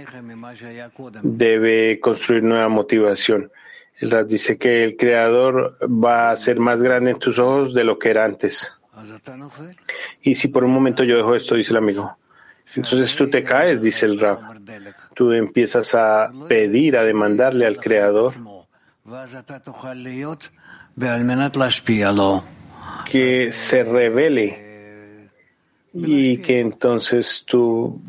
debe 1.24 2.00
construir 2.00 2.44
nueva 2.44 2.70
motivación? 2.70 3.52
El 3.98 4.12
Rab 4.12 4.28
dice 4.28 4.58
que 4.58 4.84
el 4.84 4.98
Creador 4.98 5.78
va 5.84 6.32
a 6.32 6.38
ser 6.38 6.60
más 6.60 6.82
grande 6.82 7.12
en 7.12 7.20
tus 7.20 7.38
ojos 7.38 7.74
de 7.74 7.84
lo 7.84 8.00
que 8.00 8.10
era 8.10 8.26
antes. 8.26 8.74
Y 10.22 10.36
si 10.36 10.48
por 10.48 10.64
un 10.64 10.72
momento 10.72 11.04
yo 11.04 11.18
dejo 11.18 11.36
esto, 11.36 11.56
dice 11.56 11.72
el 11.72 11.78
amigo, 11.78 12.18
entonces 12.76 13.16
tú 13.16 13.30
te 13.30 13.44
caes, 13.44 13.82
dice 13.82 14.06
el 14.06 14.20
Rab. 14.20 14.40
Tú 15.14 15.32
empiezas 15.34 15.94
a 15.94 16.32
pedir, 16.48 16.98
a 16.98 17.04
demandarle 17.04 17.68
al 17.68 17.78
Creador 17.78 18.34
que 23.06 23.52
se 23.52 23.84
revele 23.84 25.30
y 25.94 26.38
que 26.38 26.60
entonces 26.60 27.44
tú, 27.46 28.02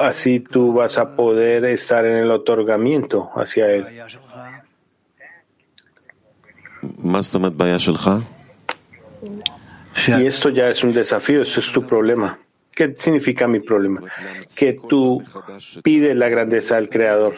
así 0.00 0.40
tú 0.40 0.74
vas 0.74 0.98
a 0.98 1.16
poder 1.16 1.64
estar 1.64 2.04
en 2.04 2.16
el 2.16 2.30
otorgamiento 2.30 3.30
hacia 3.34 3.66
él. 3.70 3.86
Y 10.06 10.26
esto 10.26 10.50
ya 10.50 10.68
es 10.68 10.84
un 10.84 10.92
desafío, 10.92 11.42
esto 11.42 11.60
es 11.60 11.72
tu 11.72 11.86
problema. 11.86 12.38
¿Qué 12.74 12.94
significa 12.98 13.46
mi 13.46 13.60
problema? 13.60 14.02
Que 14.56 14.78
tú 14.88 15.22
pides 15.82 16.16
la 16.16 16.28
grandeza 16.28 16.74
del 16.74 16.88
Creador. 16.88 17.36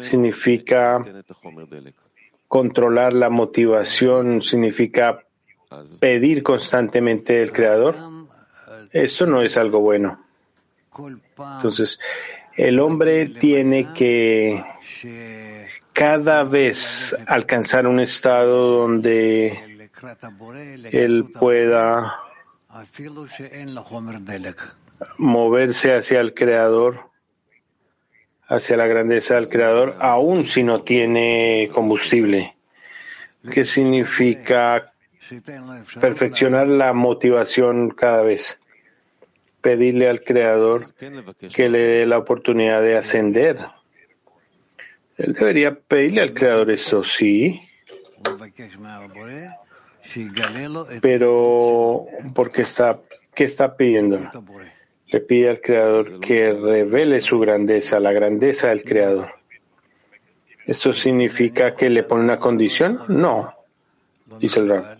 Significa 0.00 1.00
controlar 2.48 3.12
la 3.12 3.30
motivación, 3.30 4.42
significa 4.42 5.24
pedir 6.00 6.42
constantemente 6.42 7.34
del 7.34 7.52
Creador, 7.52 7.96
eso 8.92 9.26
no 9.26 9.42
es 9.42 9.56
algo 9.56 9.80
bueno. 9.80 10.24
Entonces, 11.56 11.98
el 12.56 12.80
hombre 12.80 13.26
tiene 13.26 13.92
que 13.94 14.62
cada 15.92 16.44
vez 16.44 17.16
alcanzar 17.26 17.86
un 17.86 18.00
estado 18.00 18.78
donde 18.78 19.88
él 20.90 21.30
pueda 21.38 22.18
moverse 25.18 25.94
hacia 25.94 26.20
el 26.20 26.34
Creador, 26.34 27.10
hacia 28.48 28.76
la 28.76 28.86
grandeza 28.86 29.36
del 29.36 29.48
Creador, 29.48 29.96
aun 30.00 30.44
si 30.44 30.62
no 30.62 30.82
tiene 30.82 31.70
combustible. 31.72 32.56
¿Qué 33.50 33.64
significa 33.64 34.89
perfeccionar 36.00 36.68
la 36.68 36.92
motivación 36.92 37.90
cada 37.90 38.22
vez. 38.22 38.58
Pedirle 39.60 40.08
al 40.08 40.24
Creador 40.24 40.80
que 41.54 41.68
le 41.68 41.78
dé 41.78 42.06
la 42.06 42.18
oportunidad 42.18 42.80
de 42.80 42.96
ascender. 42.96 43.58
Él 45.18 45.34
debería 45.34 45.74
pedirle 45.74 46.22
al 46.22 46.32
Creador 46.32 46.70
esto, 46.70 47.04
sí. 47.04 47.60
Pero, 51.02 52.06
porque 52.34 52.62
está, 52.62 52.98
¿qué 53.34 53.44
está 53.44 53.76
pidiendo? 53.76 54.18
Le 55.08 55.20
pide 55.20 55.50
al 55.50 55.60
Creador 55.60 56.20
que 56.20 56.52
revele 56.52 57.20
su 57.20 57.38
grandeza, 57.38 58.00
la 58.00 58.12
grandeza 58.12 58.68
del 58.68 58.82
Creador. 58.82 59.40
¿Esto 60.66 60.92
significa 60.92 61.74
que 61.74 61.90
le 61.90 62.04
pone 62.04 62.22
una 62.24 62.38
condición? 62.38 63.00
No, 63.08 63.52
dice 64.38 64.60
el 64.60 64.68
Rab. 64.68 64.99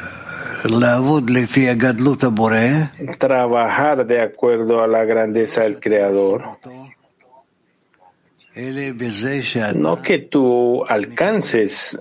Trabajar 3.17 4.05
de 4.05 4.21
acuerdo 4.21 4.83
a 4.83 4.87
la 4.87 5.03
grandeza 5.05 5.63
del 5.63 5.79
Creador. 5.79 6.43
No 9.75 10.01
que 10.01 10.19
tú 10.19 10.85
alcances, 10.85 11.97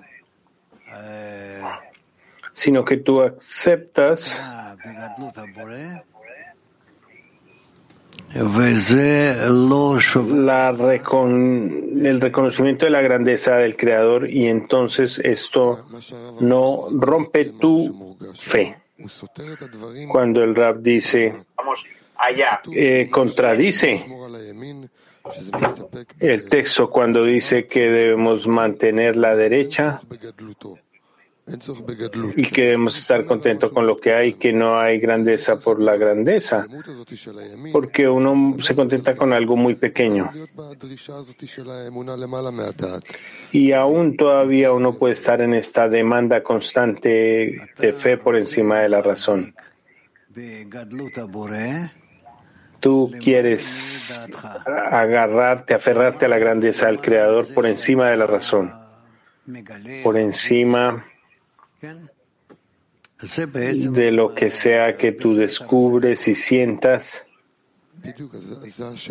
sino 2.53 2.85
que 2.85 2.97
tú 2.99 3.23
aceptas 3.23 4.41
la 10.27 10.71
el 10.71 12.21
reconocimiento 12.21 12.85
de 12.85 12.91
la 12.91 13.01
grandeza 13.01 13.57
del 13.57 13.77
Creador 13.77 14.31
y 14.31 14.47
entonces 14.47 15.21
esto 15.25 15.85
no 16.41 16.85
rompe 16.93 17.47
tu 17.47 18.17
fe. 18.35 18.77
Cuando 20.13 20.45
el 20.45 20.55
rap 20.55 20.77
dice, 20.77 21.35
eh, 22.73 23.09
contradice 23.11 24.07
el 26.21 26.49
texto 26.49 26.89
cuando 26.89 27.25
dice 27.25 27.67
que 27.67 27.91
debemos 27.91 28.47
mantener 28.47 29.17
la 29.17 29.35
derecha 29.35 30.01
y 32.37 32.43
que 32.43 32.63
debemos 32.63 32.97
estar 32.99 33.25
contentos 33.25 33.71
con 33.73 33.87
lo 33.87 33.97
que 33.97 34.13
hay, 34.13 34.35
que 34.35 34.53
no 34.53 34.79
hay 34.79 34.99
grandeza 34.99 35.59
por 35.59 35.83
la 35.83 35.97
grandeza, 35.97 36.67
porque 37.73 38.09
uno 38.09 38.57
se 38.63 38.75
contenta 38.75 39.17
con 39.17 39.33
algo 39.33 39.57
muy 39.57 39.75
pequeño. 39.75 40.31
Y 43.53 43.73
aún 43.73 44.17
todavía 44.17 44.73
uno 44.73 44.97
puede 44.97 45.15
estar 45.15 45.41
en 45.41 45.55
esta 45.55 45.89
demanda 45.89 46.43
constante 46.43 47.69
de 47.79 47.93
fe 47.93 48.17
por 48.17 48.37
encima 48.37 48.81
de 48.81 48.89
la 48.89 49.03
razón. 49.03 49.55
Tú 52.79 53.13
quieres 53.23 54.27
agarrarte, 54.91 55.75
aferrarte 55.75 56.25
a 56.25 56.29
la 56.29 56.39
grandeza 56.39 56.87
del 56.87 57.01
Creador 57.01 57.53
por 57.53 57.67
encima 57.67 58.09
de 58.09 58.17
la 58.17 58.27
razón, 58.27 58.73
por 60.03 60.17
encima 60.17 61.05
lo 64.11 64.35
que 64.35 64.51
sea 64.51 64.97
que 64.97 65.13
tú 65.13 65.35
descubres 65.35 66.27
y 66.29 66.35
sientas. 66.35 67.25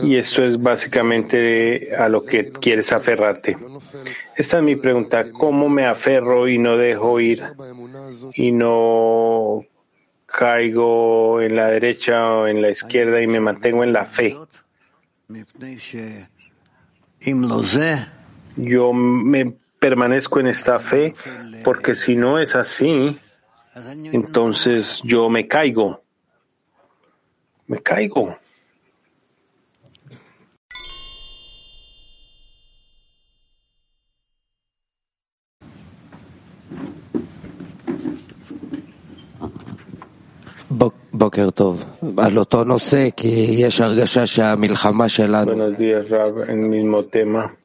Y 0.04 0.16
esto 0.16 0.44
es 0.44 0.58
básicamente 0.62 1.96
a 1.96 2.10
lo 2.10 2.26
que 2.26 2.52
quieres 2.52 2.92
aferrarte. 2.92 3.56
Esta 4.36 4.58
es 4.58 4.64
mi 4.64 4.76
pregunta. 4.76 5.32
¿Cómo 5.32 5.70
me 5.70 5.86
aferro 5.86 6.48
y 6.48 6.58
no 6.58 6.76
dejo 6.76 7.20
ir 7.20 7.44
y 8.34 8.52
no 8.52 9.64
caigo 10.26 11.42
en 11.42 11.56
la 11.56 11.68
derecha 11.68 12.34
o 12.34 12.48
en 12.48 12.62
la 12.62 12.70
izquierda 12.72 13.22
y 13.22 13.28
me 13.28 13.40
mantengo 13.40 13.84
en 13.84 13.94
la 13.94 14.06
fe? 14.06 14.36
Yo 18.56 18.92
me 18.92 19.54
permanezco 19.80 20.40
en 20.40 20.48
esta 20.48 20.80
fe 20.80 21.16
porque 21.64 21.96
si 21.96 22.16
no 22.16 22.40
es 22.40 22.56
así, 22.56 23.20
entonces 24.12 25.02
yo 25.04 25.30
me 25.30 25.48
caigo. 25.48 26.04
Me 27.68 27.80
caigo. 27.82 28.38
Buenos 45.46 45.78
días, 45.78 46.10
Rab. 46.10 46.50
En 46.50 46.64
el 46.64 46.70
mismo 46.70 47.06
tema, 47.06 47.56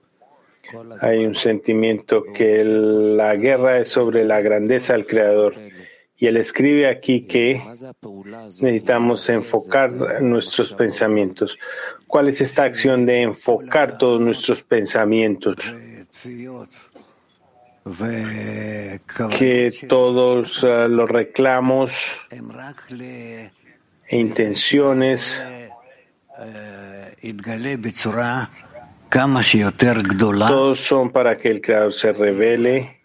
hay 1.00 1.24
un 1.24 1.34
sentimiento 1.34 2.24
que 2.34 2.64
la 2.64 3.34
guerra 3.36 3.78
es 3.78 3.88
sobre 3.88 4.24
la 4.24 4.40
grandeza 4.40 4.94
del 4.94 5.06
Creador. 5.06 5.54
Y 6.16 6.26
él 6.26 6.36
escribe 6.36 6.88
aquí 6.88 7.26
que 7.26 7.62
necesitamos 8.60 9.28
enfocar 9.28 10.22
nuestros 10.22 10.72
pensamientos. 10.72 11.58
¿Cuál 12.06 12.28
es 12.28 12.40
esta 12.40 12.64
acción 12.64 13.04
de 13.04 13.22
enfocar 13.22 13.98
todos 13.98 14.20
nuestros 14.20 14.62
pensamientos? 14.62 15.56
Que 19.38 19.74
todos 19.88 20.62
uh, 20.62 20.88
los 20.88 21.10
reclamos 21.10 21.92
e 22.30 23.50
intenciones 24.16 25.42
todos 30.48 30.80
son 30.80 31.10
para 31.10 31.38
que 31.38 31.48
el 31.48 31.60
Creador 31.60 31.92
se 31.92 32.12
revele 32.12 33.00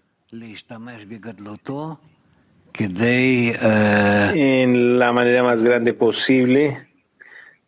en 4.34 4.98
la 4.98 5.12
manera 5.12 5.44
más 5.44 5.62
grande 5.62 5.94
posible, 5.94 6.88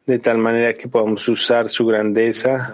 de 0.07 0.17
tal 0.17 0.39
manera 0.39 0.73
que 0.73 0.87
podamos 0.87 1.27
usar 1.27 1.69
su 1.69 1.85
grandeza 1.85 2.73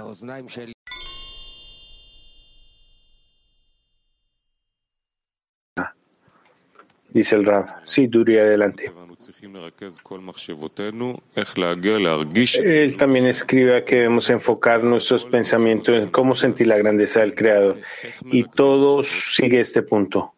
dice 7.18 7.36
el 7.36 7.46
Rab. 7.46 7.66
Sí, 7.84 8.08
Duri, 8.08 8.38
adelante. 8.38 8.92
Él 12.64 12.98
también 12.98 13.26
escribe 13.26 13.84
que 13.84 13.96
debemos 13.96 14.30
enfocar 14.30 14.84
nuestros 14.84 15.26
pensamientos 15.26 15.96
en 15.96 16.10
cómo 16.10 16.36
sentir 16.36 16.68
la 16.68 16.78
grandeza 16.78 17.22
del 17.22 17.34
Creador. 17.36 17.80
Y 18.26 18.44
todo 18.44 19.04
sigue 19.04 19.60
este 19.60 19.82
punto. 19.82 20.34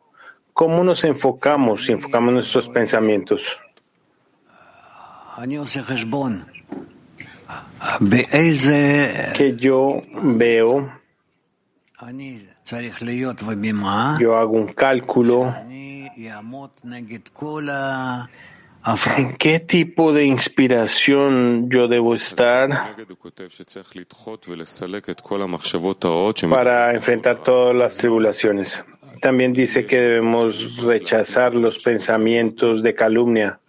¿Cómo 0.54 0.84
nos 0.84 1.04
enfocamos 1.04 1.88
y 1.90 1.94
enfocamos 1.94 2.34
nuestros 2.34 2.68
pensamientos? 2.70 3.58
Que 9.38 9.56
yo 9.58 10.02
veo, 10.22 10.92
yo 14.20 14.38
hago 14.38 14.52
un 14.52 14.68
cálculo 14.68 15.56
¿En 19.18 19.36
qué 19.38 19.60
tipo 19.60 20.14
de 20.14 20.26
inspiración 20.26 21.70
yo 21.70 21.88
debo 21.88 22.16
estar 22.16 22.96
para 26.50 26.94
enfrentar 26.94 27.44
todas 27.44 27.76
las 27.76 27.96
tribulaciones? 27.98 28.84
También 29.22 29.54
dice 29.54 29.86
que 29.86 30.00
debemos 30.00 30.78
rechazar 30.78 31.56
los 31.56 31.84
pensamientos 31.84 32.82
de 32.82 32.96
calumnia. 32.96 33.60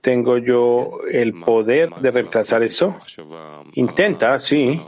¿Tengo 0.00 0.38
yo 0.38 1.00
el 1.10 1.34
poder 1.34 1.90
de 1.96 2.10
reemplazar 2.10 2.62
eso? 2.62 2.96
Intenta, 3.74 4.38
sí. 4.38 4.80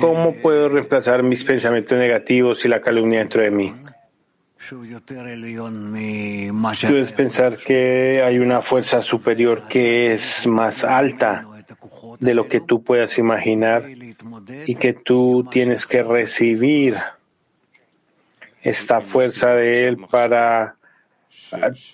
¿Cómo 0.00 0.34
puedo 0.34 0.68
reemplazar 0.68 1.22
mis 1.22 1.44
pensamientos 1.44 1.98
negativos 1.98 2.64
y 2.64 2.68
la 2.68 2.80
calumnia 2.80 3.20
dentro 3.20 3.42
de 3.42 3.50
mí? 3.50 3.74
Puedes 6.88 7.12
pensar 7.12 7.56
que 7.56 8.22
hay 8.22 8.38
una 8.38 8.60
fuerza 8.60 9.02
superior 9.02 9.62
que 9.68 10.12
es 10.12 10.46
más 10.46 10.84
alta 10.84 11.46
de 12.18 12.34
lo 12.34 12.48
que 12.48 12.60
tú 12.60 12.82
puedas 12.82 13.18
imaginar 13.18 13.84
y 14.66 14.74
que 14.74 14.92
tú 14.92 15.48
tienes 15.50 15.86
que 15.86 16.02
recibir 16.02 16.98
esta 18.62 19.00
fuerza 19.00 19.54
de 19.54 19.86
él 19.86 19.98
para 20.10 20.76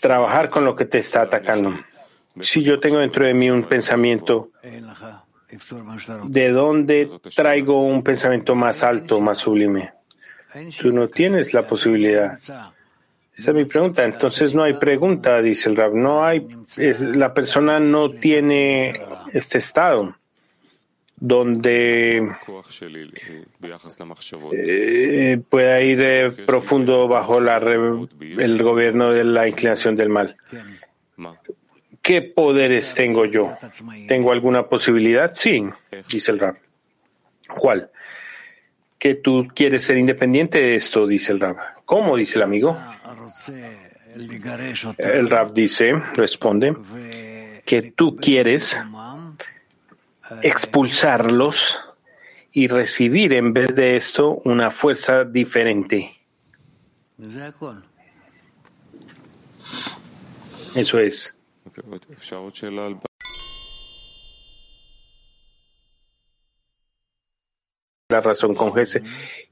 trabajar 0.01 0.49
con 0.49 0.65
lo 0.65 0.75
que 0.75 0.87
te 0.87 0.99
está 0.99 1.23
atacando. 1.23 1.75
Si 2.41 2.63
yo 2.63 2.81
tengo 2.81 2.99
dentro 2.99 3.25
de 3.25 3.35
mí 3.35 3.51
un 3.51 3.65
pensamiento 3.65 4.51
¿De 6.29 6.51
dónde 6.51 7.09
traigo 7.35 7.87
un 7.87 8.03
pensamiento 8.03 8.55
más 8.55 8.83
alto, 8.83 9.21
más 9.21 9.39
sublime? 9.39 9.93
Tú 10.81 10.93
no 10.93 11.09
tienes 11.09 11.53
la 11.53 11.67
posibilidad. 11.67 12.39
Esa 13.37 13.51
es 13.51 13.55
mi 13.55 13.65
pregunta. 13.65 14.05
Entonces 14.05 14.55
no 14.55 14.63
hay 14.63 14.75
pregunta, 14.75 15.43
dice 15.43 15.69
el 15.69 15.77
Rab. 15.77 15.95
No 15.95 16.25
hay, 16.25 16.47
la 16.77 17.35
persona 17.35 17.81
no 17.81 18.09
tiene 18.09 18.95
este 19.33 19.59
estado. 19.59 20.15
donde 21.17 22.19
eh, 24.53 25.41
pueda 25.49 25.81
ir 25.81 26.01
eh, 26.01 26.31
profundo 26.45 27.09
bajo 27.09 27.41
la, 27.41 27.57
el 27.57 28.63
gobierno 28.63 29.13
de 29.13 29.25
la 29.25 29.49
inclinación 29.49 29.97
del 29.97 30.09
mal. 30.11 30.37
¿Qué 32.05 32.21
poderes 32.21 32.93
tengo 32.93 33.25
yo? 33.25 33.57
¿Tengo 34.07 34.31
alguna 34.31 34.69
posibilidad? 34.69 35.33
Sí, 35.33 35.65
dice 36.11 36.33
el 36.33 36.39
Rab. 36.39 36.59
¿Cuál? 37.49 37.91
Que 38.99 39.15
tú 39.15 39.49
quieres 39.55 39.85
ser 39.85 39.97
independiente 39.97 40.61
de 40.61 40.75
esto, 40.75 41.07
dice 41.07 41.33
el 41.33 41.41
Rab. 41.41 41.57
¿Cómo? 41.87 42.15
dice 42.19 42.37
el 42.37 42.43
amigo. 42.43 42.79
El 44.99 45.31
Rab 45.31 45.55
dice, 45.55 45.95
responde, 46.13 46.77
que 47.65 47.93
tú 47.93 48.17
quieres 48.17 48.79
expulsarlos 50.43 51.81
y 52.53 52.69
recibir 52.69 53.33
en 53.33 53.55
vez 53.55 53.75
de 53.75 53.97
esto 53.97 54.43
una 54.45 54.71
fuerza 54.71 55.25
diferente. 55.25 56.21
Eso 60.75 60.99
es. 60.99 61.35
La 68.11 68.21
razón 68.21 68.55
con 68.55 68.73
Gese. 68.75 69.03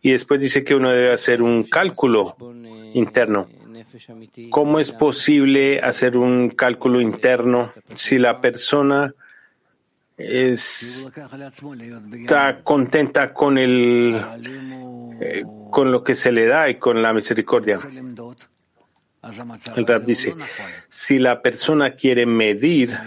Y 0.01 0.13
después 0.13 0.41
dice 0.41 0.63
que 0.63 0.75
uno 0.75 0.91
debe 0.91 1.13
hacer 1.13 1.43
un 1.43 1.65
cálculo 1.65 2.37
interno. 2.95 3.49
¿Cómo 4.51 4.79
es 4.79 4.93
posible 4.93 5.81
hacer 5.81 6.17
un 6.17 6.51
cálculo 6.51 7.01
interno 7.01 7.73
si 7.95 8.19
la 8.19 8.41
persona 8.41 9.13
está 10.17 11.11
contenta 12.63 13.33
con 13.33 13.59
el 13.59 14.23
eh, 15.21 15.45
con 15.71 15.91
lo 15.91 16.05
que 16.05 16.15
se 16.15 16.33
le 16.33 16.47
da 16.47 16.69
y 16.69 16.79
con 16.79 17.01
la 17.01 17.13
misericordia. 17.13 17.79
El 19.77 19.87
Rab 19.87 20.05
dice, 20.05 20.35
si 20.89 21.19
la 21.19 21.41
persona 21.43 21.93
quiere 21.93 22.27
medir, 22.27 22.99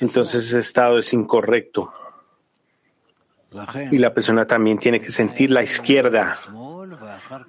entonces 0.00 0.46
ese 0.46 0.60
estado 0.60 0.98
es 0.98 1.12
incorrecto. 1.12 1.92
Y 3.90 3.98
la 3.98 4.14
persona 4.14 4.46
también 4.46 4.78
tiene 4.78 5.00
que 5.00 5.10
sentir 5.10 5.50
la 5.50 5.62
izquierda. 5.62 6.38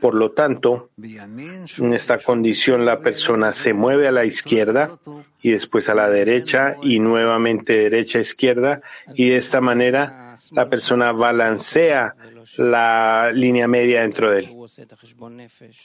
Por 0.01 0.15
lo 0.15 0.31
tanto, 0.31 0.89
en 1.01 1.93
esta 1.93 2.17
condición 2.17 2.85
la 2.85 2.99
persona 2.99 3.53
se 3.53 3.73
mueve 3.73 4.09
a 4.09 4.11
la 4.11 4.25
izquierda 4.25 4.99
y 5.41 5.51
después 5.51 5.87
a 5.87 5.95
la 5.95 6.09
derecha 6.09 6.75
y 6.81 6.99
nuevamente 6.99 7.77
derecha 7.77 8.19
izquierda. 8.19 8.81
Y 9.13 9.29
de 9.29 9.37
esta 9.37 9.61
manera 9.61 10.22
la 10.51 10.69
persona 10.69 11.11
balancea 11.11 12.15
la 12.57 13.31
línea 13.33 13.67
media 13.67 14.01
dentro 14.01 14.31
de 14.31 14.39
él. 14.39 14.49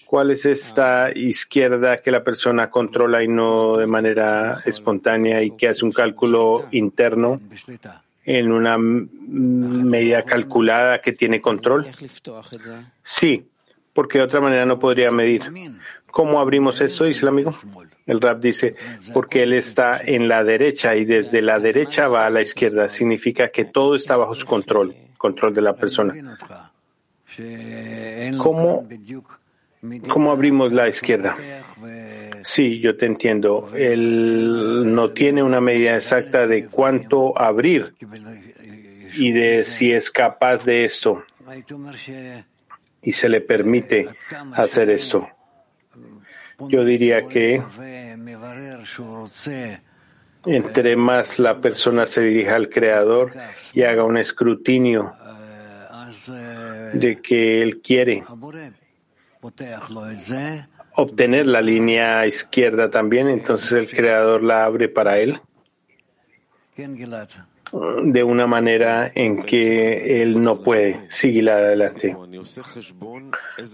¿Cuál 0.07 0.31
es 0.31 0.45
esta 0.45 1.11
izquierda 1.15 1.99
que 1.99 2.11
la 2.11 2.23
persona 2.23 2.71
controla 2.71 3.23
y 3.23 3.29
no 3.29 3.77
de 3.77 3.87
manera 3.87 4.61
espontánea 4.65 5.43
y 5.43 5.53
que 5.53 5.69
hace 5.69 5.85
un 5.85 5.93
cálculo 5.93 6.67
interno? 6.73 7.41
en 8.29 8.53
una 8.53 8.77
medida 8.77 10.23
calculada 10.23 11.01
que 11.01 11.13
tiene 11.13 11.41
control? 11.41 11.87
Sí, 13.03 13.49
porque 13.95 14.19
de 14.19 14.25
otra 14.25 14.41
manera 14.43 14.67
no 14.67 14.79
podría 14.79 15.11
medir. 15.11 15.43
¿Cómo 16.11 16.41
abrimos 16.41 16.81
eso? 16.81 17.05
Dice 17.05 17.23
el 17.23 17.29
amigo. 17.29 17.55
El 18.07 18.21
rap 18.21 18.41
dice, 18.41 18.75
porque 19.13 19.43
él 19.43 19.53
está 19.53 20.01
en 20.03 20.29
la 20.29 20.43
derecha 20.43 20.97
y 20.97 21.05
desde 21.05 21.43
la 21.43 21.59
derecha 21.59 22.09
va 22.09 22.27
a 22.27 22.31
la 22.31 22.41
izquierda. 22.41 22.89
Significa 22.89 23.51
que 23.51 23.67
todo 23.67 23.97
está 23.97 24.17
bajo 24.17 24.35
su 24.35 24.47
control, 24.47 24.95
control 25.19 25.53
de 25.53 25.61
la 25.61 25.77
persona. 25.77 26.15
¿Cómo, 28.39 28.89
cómo 30.09 30.31
abrimos 30.31 30.73
la 30.73 30.89
izquierda? 30.89 31.37
Sí, 32.43 32.81
yo 32.81 32.97
te 32.97 33.05
entiendo. 33.05 33.71
Él 33.77 34.95
no 34.95 35.11
tiene 35.11 35.43
una 35.43 35.61
medida 35.61 35.95
exacta 35.95 36.47
de 36.47 36.67
cuánto 36.67 37.39
abrir 37.39 37.95
y 39.17 39.33
de 39.33 39.65
si 39.67 39.93
es 39.93 40.11
capaz 40.11 40.65
de 40.65 40.85
esto 40.85 41.23
y 43.03 43.13
se 43.13 43.29
le 43.29 43.41
permite 43.41 44.09
hacer 44.55 44.91
esto. 44.91 45.29
Yo 46.61 46.85
diría 46.85 47.29
que 47.29 47.63
entre 50.45 50.97
más 50.97 51.39
la 51.39 51.61
persona 51.61 52.07
se 52.07 52.21
dirija 52.23 52.57
al 52.57 52.69
Creador 52.69 53.33
y 53.73 53.83
haga 53.83 54.05
un 54.05 54.17
escrutinio 54.17 55.13
de 56.93 57.21
que 57.23 57.61
él 57.61 57.81
quiere 57.81 58.25
obtener 60.95 61.47
la 61.47 61.61
línea 61.61 62.27
izquierda 62.27 62.91
también, 62.91 63.29
entonces 63.29 63.73
el 63.73 63.89
Creador 63.89 64.43
la 64.43 64.65
abre 64.65 64.89
para 64.89 65.19
él 65.19 65.41
de 67.73 68.25
una 68.25 68.47
manera 68.47 69.11
en 69.15 69.43
que 69.43 70.23
él 70.23 70.41
no 70.41 70.63
puede 70.63 71.07
seguir 71.11 71.51
adelante. 71.51 72.17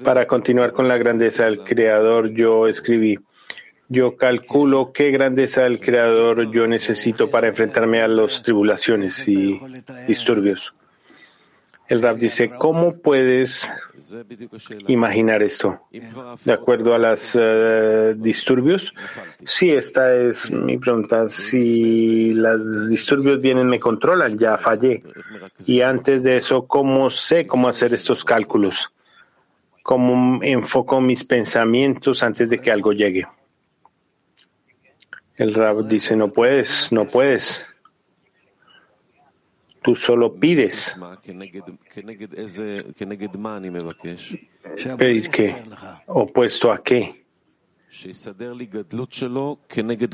Para 0.05 0.27
continuar 0.27 0.73
con 0.73 0.89
la 0.89 0.99
grandeza 0.99 1.45
del 1.45 1.61
Creador, 1.61 2.31
yo 2.33 2.67
escribí, 2.67 3.19
yo 3.89 4.17
calculo 4.17 4.93
qué 4.93 5.11
grandeza 5.11 5.63
del 5.63 5.81
Creador 5.81 6.51
yo 6.51 6.67
necesito 6.67 7.31
para 7.31 7.49
enfrentarme 7.49 8.01
a 8.01 8.09
las 8.09 8.43
tribulaciones 8.43 9.29
y 9.29 9.61
disturbios. 10.07 10.75
El 11.87 12.01
Rab 12.01 12.17
dice, 12.17 12.51
¿cómo 12.51 12.97
puedes 12.97 13.71
imaginar 14.89 15.43
esto? 15.43 15.81
¿De 16.45 16.53
acuerdo 16.53 16.95
a 16.95 16.99
los 16.99 17.37
eh, 17.41 18.15
disturbios? 18.17 18.95
Sí, 19.45 19.71
esta 19.71 20.15
es 20.15 20.51
mi 20.51 20.79
pregunta. 20.79 21.29
Si 21.29 22.33
los 22.33 22.89
disturbios 22.89 23.41
vienen, 23.41 23.67
me 23.67 23.79
controlan, 23.79 24.39
ya 24.39 24.57
fallé. 24.57 25.03
Y 25.67 25.81
antes 25.81 26.23
de 26.23 26.39
eso, 26.39 26.67
¿cómo 26.67 27.11
sé 27.11 27.47
cómo 27.47 27.69
hacer 27.69 27.95
estos 27.95 28.25
cálculos? 28.25 28.93
¿Cómo 29.83 30.43
enfoco 30.43 31.01
mis 31.01 31.25
pensamientos 31.25 32.23
antes 32.23 32.49
de 32.49 32.61
que 32.61 32.73
algo 32.73 32.93
llegue? 32.93 33.27
El 35.37 35.53
Rab 35.53 35.87
dice, 35.87 36.17
no 36.17 36.33
puedes, 36.33 36.93
no 36.93 37.07
puedes. 37.07 37.67
Tú 39.85 39.95
solo 39.95 40.35
pides. 40.35 40.97
¿Pedir 44.97 45.31
qué? 45.31 45.63
¿Opuesto 46.07 46.73
a 46.73 46.83
qué? 46.83 47.27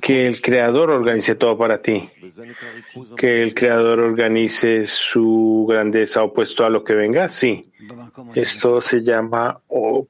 Que 0.03 0.27
el 0.27 0.43
Creador 0.43 0.91
organice 0.91 1.37
todo 1.37 1.57
para 1.57 1.81
ti. 1.81 2.11
Que 3.17 3.43
el 3.43 3.55
Creador 3.55 4.01
organice 4.01 4.87
su 4.87 5.67
grandeza 5.69 6.25
opuesto 6.25 6.65
a 6.65 6.69
lo 6.69 6.83
que 6.83 6.97
venga. 6.97 7.29
Sí. 7.29 7.71
Esto 8.35 8.81
se 8.81 9.03
llama 9.03 9.61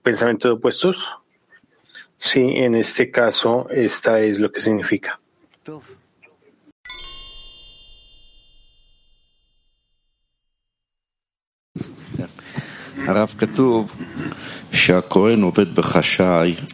pensamiento 0.02 0.48
de 0.48 0.54
opuestos. 0.54 1.06
Sí, 2.16 2.40
en 2.40 2.76
este 2.76 3.11
caso, 3.11 3.68
esta 3.68 4.20
es 4.20 4.40
lo 4.40 4.50
que 4.50 4.62
significa. 4.62 5.20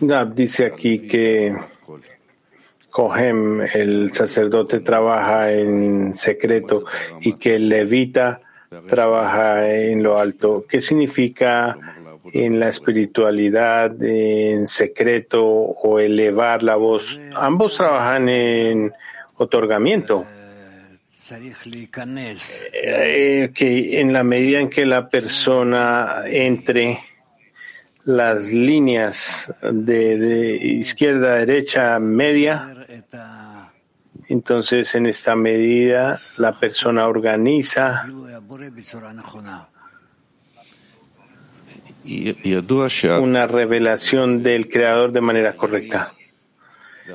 Rab 0.01 0.35
dice 0.35 0.67
aquí 0.67 1.01
que 1.01 1.55
Kohem, 2.91 3.61
el 3.75 4.13
sacerdote, 4.13 4.81
trabaja 4.81 5.53
en 5.53 6.15
secreto 6.15 6.85
y 7.21 7.35
que 7.35 7.57
el 7.57 7.69
levita 7.69 8.41
trabaja 8.87 9.69
en 9.71 10.03
lo 10.03 10.19
alto. 10.19 10.65
¿Qué 10.69 10.81
significa 10.81 11.77
en 12.33 12.59
la 12.59 12.69
espiritualidad, 12.69 14.03
en 14.03 14.67
secreto 14.67 15.45
o 15.45 15.99
elevar 15.99 16.63
la 16.63 16.77
voz? 16.77 17.21
Ambos 17.35 17.77
trabajan 17.77 18.29
en 18.29 18.93
otorgamiento. 19.37 20.25
Eh, 22.73 23.51
que 23.55 24.01
en 24.01 24.13
la 24.13 24.23
medida 24.23 24.61
en 24.61 24.71
que 24.71 24.87
la 24.87 25.09
persona 25.09 26.23
entre 26.27 27.01
las 28.05 28.53
líneas 28.53 29.53
de, 29.61 30.57
izquierda, 30.57 31.35
derecha, 31.39 31.99
media, 31.99 32.87
entonces 34.29 34.95
en 34.95 35.07
esta 35.07 35.35
medida 35.35 36.17
la 36.39 36.59
persona 36.59 37.09
organiza. 37.09 38.07
Una 43.19 43.47
revelación 43.49 44.45
del 44.45 44.69
creador 44.69 45.11
de 45.11 45.21
manera 45.21 45.57
correcta. 45.57 46.15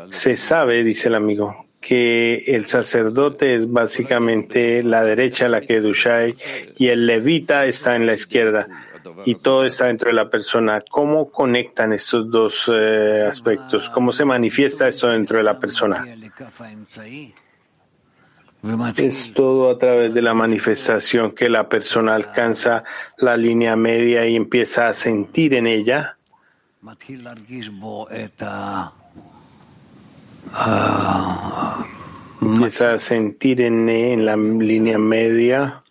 Se 0.10 0.36
sabe, 0.36 0.84
dice 0.84 1.08
el 1.08 1.16
amigo, 1.16 1.66
que 1.82 2.44
el 2.46 2.68
sacerdote 2.68 3.56
es 3.56 3.70
básicamente 3.72 4.84
la 4.84 5.04
derecha, 5.04 5.50
la 5.50 5.62
que 5.62 5.82
Dushai, 5.82 6.36
y 6.78 6.88
el 6.88 7.08
levita 7.08 7.66
está 7.66 7.96
en 7.96 8.06
la 8.06 8.14
izquierda, 8.14 8.68
y 9.26 9.36
todo 9.36 9.66
está 9.66 9.88
dentro 9.88 10.10
de 10.10 10.14
la 10.14 10.30
persona. 10.30 10.80
¿Cómo 10.90 11.32
conectan 11.32 11.92
estos 11.92 12.30
dos 12.30 12.72
eh, 12.74 13.26
aspectos? 13.28 13.90
¿Cómo 13.90 14.12
se 14.12 14.24
manifiesta 14.26 14.88
esto 14.88 15.08
dentro 15.08 15.38
de 15.38 15.44
la 15.44 15.60
persona? 15.60 16.06
Es 18.98 19.34
todo 19.34 19.72
a 19.72 19.80
través 19.80 20.14
de 20.14 20.22
la 20.22 20.36
manifestación 20.36 21.32
que 21.32 21.50
la 21.50 21.68
persona 21.68 22.14
alcanza 22.14 22.84
la 23.18 23.36
línea 23.36 23.76
media 23.76 24.28
y 24.28 24.36
empieza 24.36 24.88
a 24.88 24.94
sentir 24.94 25.56
en 25.56 25.66
ella 25.66 26.18
empieza 32.42 32.94
a 32.94 33.00
sentir 33.00 33.62
en, 33.62 33.88
en 33.90 34.26
la 34.26 34.36
línea 34.36 34.98
media 34.98 35.84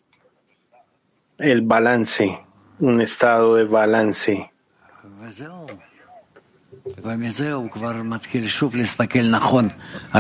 el 1.39 1.63
balance, 1.63 2.39
un 2.79 3.01
estado 3.01 3.57
de 3.57 3.65
balance. 3.65 4.51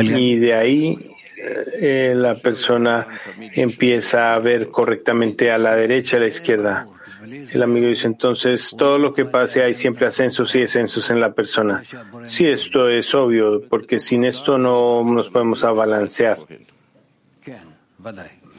Y 0.02 0.36
de 0.36 0.54
ahí 0.54 1.10
eh, 1.36 2.12
la 2.14 2.34
persona 2.34 3.06
empieza 3.54 4.34
a 4.34 4.38
ver 4.38 4.68
correctamente 4.70 5.50
a 5.50 5.58
la 5.58 5.74
derecha 5.74 6.16
a 6.16 6.20
la 6.20 6.28
izquierda. 6.28 6.86
El 7.22 7.62
amigo 7.62 7.88
dice 7.88 8.06
entonces, 8.06 8.74
todo 8.78 8.98
lo 8.98 9.12
que 9.12 9.24
pase 9.24 9.62
hay 9.62 9.74
siempre 9.74 10.06
ascensos 10.06 10.54
y 10.54 10.60
descensos 10.60 11.10
en 11.10 11.20
la 11.20 11.32
persona. 11.32 11.82
Sí, 12.28 12.46
esto 12.46 12.88
es 12.88 13.14
obvio, 13.14 13.62
porque 13.68 14.00
sin 14.00 14.24
esto 14.24 14.56
no 14.56 15.04
nos 15.04 15.28
podemos 15.28 15.62
abalancear. 15.64 16.38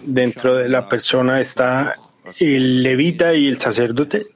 Dentro 0.03 0.57
de 0.57 0.69
la 0.69 0.87
persona 0.87 1.39
está 1.41 1.95
el 2.39 2.83
levita 2.83 3.33
y 3.33 3.47
el 3.47 3.59
sacerdote. 3.59 4.27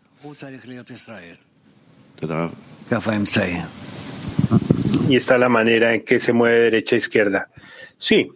Y 5.08 5.16
está 5.16 5.38
la 5.38 5.50
manera 5.50 5.94
en 5.94 6.04
que 6.04 6.20
se 6.20 6.34
mueve 6.34 6.60
derecha 6.60 6.96
e 6.96 7.00
izquierda. 7.00 7.50
Sí, 7.98 8.32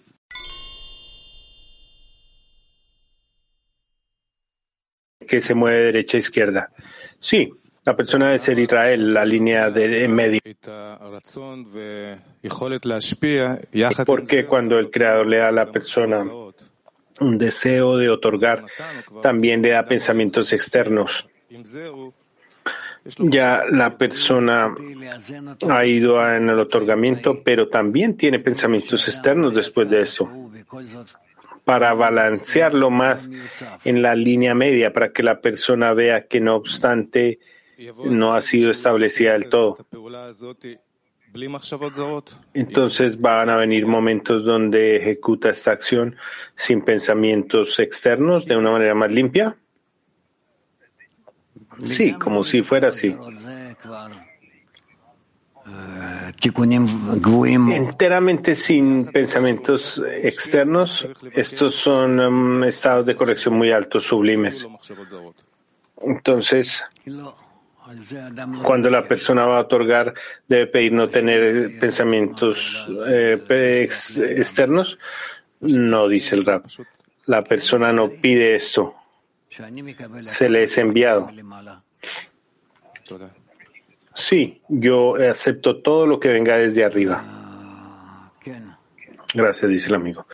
que 5.29 5.39
se 5.39 5.53
mueve 5.53 5.83
derecha 5.83 6.17
a 6.17 6.19
izquierda. 6.19 6.71
Sí, 7.19 7.49
la 7.85 7.95
persona 7.95 8.25
debe 8.27 8.39
ser 8.39 8.59
Israel, 8.59 9.13
la 9.13 9.23
línea 9.23 9.69
de 9.69 10.03
en 10.03 10.13
medio. 10.13 10.39
Porque 14.05 14.45
cuando 14.45 14.77
el 14.79 14.89
Creador 14.89 15.27
le 15.27 15.37
da 15.37 15.47
a 15.47 15.51
la 15.51 15.71
persona 15.71 16.25
un 17.21 17.37
deseo 17.37 17.97
de 17.97 18.09
otorgar, 18.09 18.65
también 19.21 19.61
le 19.61 19.69
da 19.69 19.85
pensamientos 19.85 20.51
externos. 20.51 21.27
Ya 23.17 23.63
la 23.71 23.97
persona 23.97 24.75
ha 25.69 25.85
ido 25.85 26.35
en 26.35 26.49
el 26.49 26.59
otorgamiento, 26.59 27.41
pero 27.43 27.69
también 27.69 28.17
tiene 28.17 28.39
pensamientos 28.39 29.07
externos 29.07 29.55
después 29.55 29.89
de 29.89 30.01
eso 30.01 30.29
para 31.69 31.93
balancearlo 31.93 32.89
más 32.89 33.29
en 33.85 34.01
la 34.01 34.15
línea 34.15 34.55
media, 34.55 34.91
para 34.91 35.13
que 35.13 35.21
la 35.21 35.39
persona 35.39 35.93
vea 35.93 36.25
que 36.25 36.39
no 36.39 36.55
obstante 36.55 37.37
no 38.05 38.33
ha 38.33 38.41
sido 38.41 38.71
establecida 38.71 39.33
del 39.33 39.49
todo. 39.49 39.77
Entonces 42.55 43.21
van 43.21 43.51
a 43.51 43.57
venir 43.57 43.85
momentos 43.85 44.43
donde 44.43 44.95
ejecuta 44.95 45.51
esta 45.51 45.69
acción 45.69 46.15
sin 46.55 46.81
pensamientos 46.81 47.77
externos 47.77 48.47
de 48.47 48.57
una 48.57 48.71
manera 48.71 48.95
más 48.95 49.11
limpia. 49.11 49.55
Sí, 51.83 52.13
como 52.13 52.43
si 52.43 52.63
fuera 52.63 52.87
así. 52.87 53.15
Enteramente 57.75 58.55
sin 58.55 59.05
pensamientos 59.11 60.01
externos, 60.21 61.07
estos 61.33 61.75
son 61.75 62.19
um, 62.19 62.63
estados 62.63 63.05
de 63.05 63.15
corrección 63.15 63.55
muy 63.55 63.71
altos, 63.71 64.03
sublimes. 64.03 64.67
Entonces, 66.01 66.83
cuando 68.63 68.89
la 68.89 69.03
persona 69.03 69.45
va 69.45 69.57
a 69.57 69.61
otorgar, 69.61 70.13
debe 70.47 70.67
pedir 70.67 70.93
no 70.93 71.09
tener 71.09 71.79
pensamientos 71.79 72.85
eh, 73.07 73.87
externos. 73.89 74.97
No, 75.61 76.07
dice 76.07 76.35
el 76.35 76.45
rap. 76.45 76.65
La 77.25 77.43
persona 77.43 77.91
no 77.91 78.09
pide 78.09 78.55
esto. 78.55 78.95
Se 80.21 80.49
le 80.49 80.63
es 80.63 80.77
enviado. 80.77 81.29
Sí, 84.19 84.61
yo 84.67 85.15
acepto 85.15 85.81
todo 85.81 86.05
lo 86.05 86.19
que 86.19 86.27
venga 86.27 86.57
desde 86.57 86.83
arriba. 86.83 87.23
Gracias, 89.33 89.71
dice 89.71 89.87
el 89.87 89.95
amigo. 89.95 90.25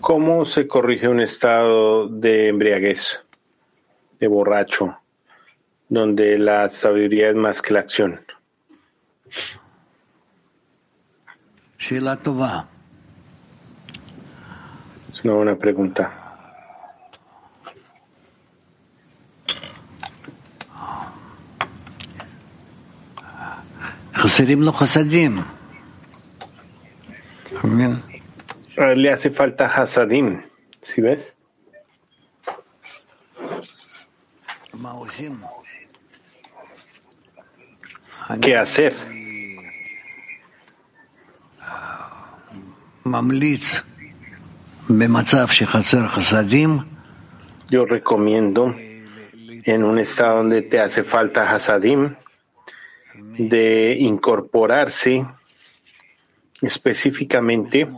¿Cómo 0.00 0.44
se 0.44 0.68
corrige 0.68 1.08
un 1.08 1.20
estado 1.20 2.08
de 2.08 2.48
embriaguez, 2.48 3.20
de 4.18 4.28
borracho, 4.28 4.98
donde 5.88 6.38
la 6.38 6.68
sabiduría 6.68 7.30
es 7.30 7.36
más 7.36 7.62
que 7.62 7.72
la 7.72 7.80
acción? 7.80 8.20
Es 15.14 15.24
una 15.24 15.34
buena 15.34 15.56
pregunta. 15.56 16.29
Le 28.76 29.10
hace 29.10 29.30
falta 29.30 29.66
Hasadim, 29.66 30.42
¿sí 30.82 31.00
ves? 31.00 31.34
¿Qué 38.40 38.56
hacer? 38.56 38.94
Yo 47.70 47.86
recomiendo 47.86 48.74
en 49.64 49.84
un 49.84 49.98
estado 49.98 50.38
donde 50.38 50.62
te 50.62 50.78
hace 50.78 51.02
falta 51.02 51.50
Hasadim 51.50 52.14
de 53.38 53.96
incorporarse 53.98 55.26
específicamente 56.62 57.88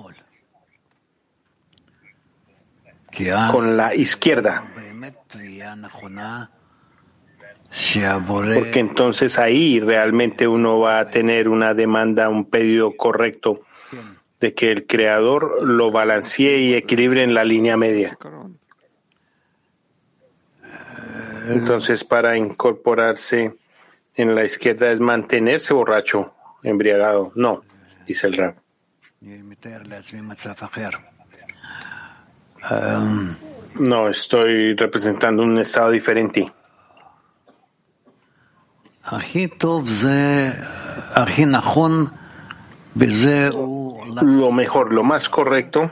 con 3.51 3.77
la 3.77 3.95
izquierda. 3.95 4.73
Porque 8.55 8.81
entonces 8.81 9.39
ahí 9.39 9.81
realmente 9.81 10.47
uno 10.47 10.79
va 10.79 11.01
a 11.01 11.09
tener 11.09 11.49
una 11.49 11.75
demanda, 11.75 12.29
un 12.29 12.45
pedido 12.45 12.97
correcto 12.97 13.63
de 14.41 14.55
que 14.55 14.71
el 14.71 14.87
creador 14.87 15.67
lo 15.67 15.91
balancee 15.91 16.59
y 16.59 16.75
equilibre 16.75 17.23
en 17.23 17.33
la 17.33 17.45
línea 17.45 17.77
media. 17.77 18.19
Entonces, 21.49 22.05
para 22.05 22.37
incorporarse 22.37 23.55
en 24.15 24.35
la 24.35 24.45
izquierda 24.45 24.91
es 24.91 25.01
mantenerse 25.01 25.73
borracho, 25.73 26.35
embriagado. 26.63 27.33
No, 27.35 27.63
dice 28.07 28.27
el 28.27 28.37
rap. 28.37 28.57
No, 33.79 34.09
estoy 34.09 34.75
representando 34.75 35.43
un 35.43 35.59
estado 35.59 35.91
diferente. 35.91 36.53
Lo 44.23 44.53
mejor, 44.53 44.93
lo 44.93 45.03
más 45.03 45.29
correcto 45.29 45.91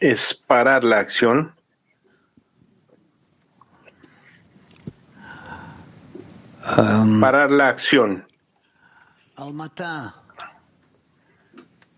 es 0.00 0.34
parar 0.34 0.84
la 0.84 0.98
acción 0.98 1.54
parar 7.20 7.50
la 7.50 7.68
acción. 7.68 8.26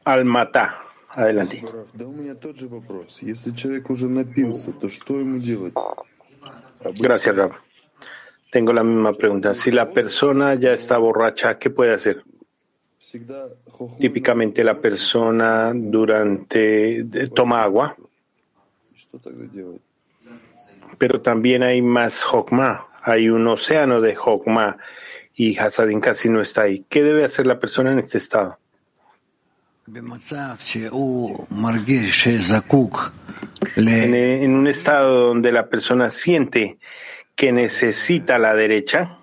Al-Mata. 0.05 0.77
Adelante. 1.11 1.65
Gracias, 6.99 7.37
Rab. 7.37 7.53
Tengo 8.51 8.73
la 8.73 8.83
misma 8.83 9.13
pregunta. 9.13 9.55
Si 9.55 9.71
la 9.71 9.91
persona 9.91 10.55
ya 10.55 10.73
está 10.73 10.99
borracha, 10.99 11.59
¿qué 11.59 11.71
puede 11.71 11.95
hacer? 11.95 12.25
Típicamente 13.99 14.63
la 14.63 14.79
persona 14.79 15.73
durante 15.75 17.05
toma 17.35 17.63
agua, 17.63 17.97
pero 20.99 21.21
también 21.21 21.63
hay 21.63 21.81
más 21.81 22.25
Hokma, 22.25 22.87
hay 23.03 23.29
un 23.29 23.47
océano 23.47 24.01
de 24.01 24.17
Hokma 24.17 24.77
y 25.35 25.57
Hasadin 25.59 26.01
casi 26.01 26.29
no 26.29 26.43
está 26.43 26.63
ahí. 26.63 26.85
¿Qué 26.89 27.03
debe 27.03 27.25
hacer 27.25 27.47
la 27.47 27.59
persona 27.59 27.93
en 27.93 27.99
este 27.99 28.19
estado? 28.19 28.59
En, 33.77 34.55
un 34.55 34.67
estado 34.69 35.29
donde 35.29 35.53
la 35.53 35.69
persona 35.69 36.11
siente 36.11 36.79
que 37.35 37.53
necesita 37.53 38.39
la 38.39 38.55
derecha, 38.55 39.19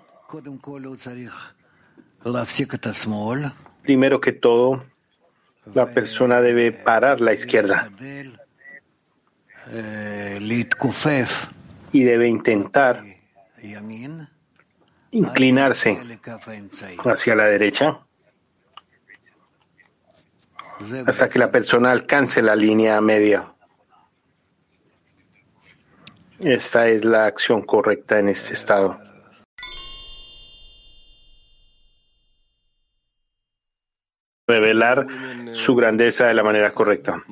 primero 3.82 4.20
que 4.20 4.32
todo, 4.32 4.84
la 5.72 5.86
persona 5.86 6.40
debe 6.40 6.72
parar 6.72 7.20
la 7.20 7.32
izquierda 7.32 7.90
y 11.92 12.02
debe 12.02 12.28
intentar 12.28 13.02
inclinarse 15.10 15.98
hacia 17.04 17.34
la 17.34 17.44
derecha 17.44 18.00
hasta 21.06 21.28
que 21.28 21.38
la 21.38 21.50
persona 21.50 21.90
alcance 21.90 22.40
la 22.42 22.54
línea 22.54 23.00
media. 23.00 23.52
Esta 26.38 26.86
es 26.86 27.04
la 27.04 27.26
acción 27.26 27.62
correcta 27.62 28.18
en 28.18 28.28
este 28.28 28.52
estado. 28.52 29.00
Revelar 34.46 35.06
su 35.52 35.74
grandeza 35.74 36.28
de 36.28 36.34
la 36.34 36.42
manera 36.44 36.70
correcta. 36.70 37.22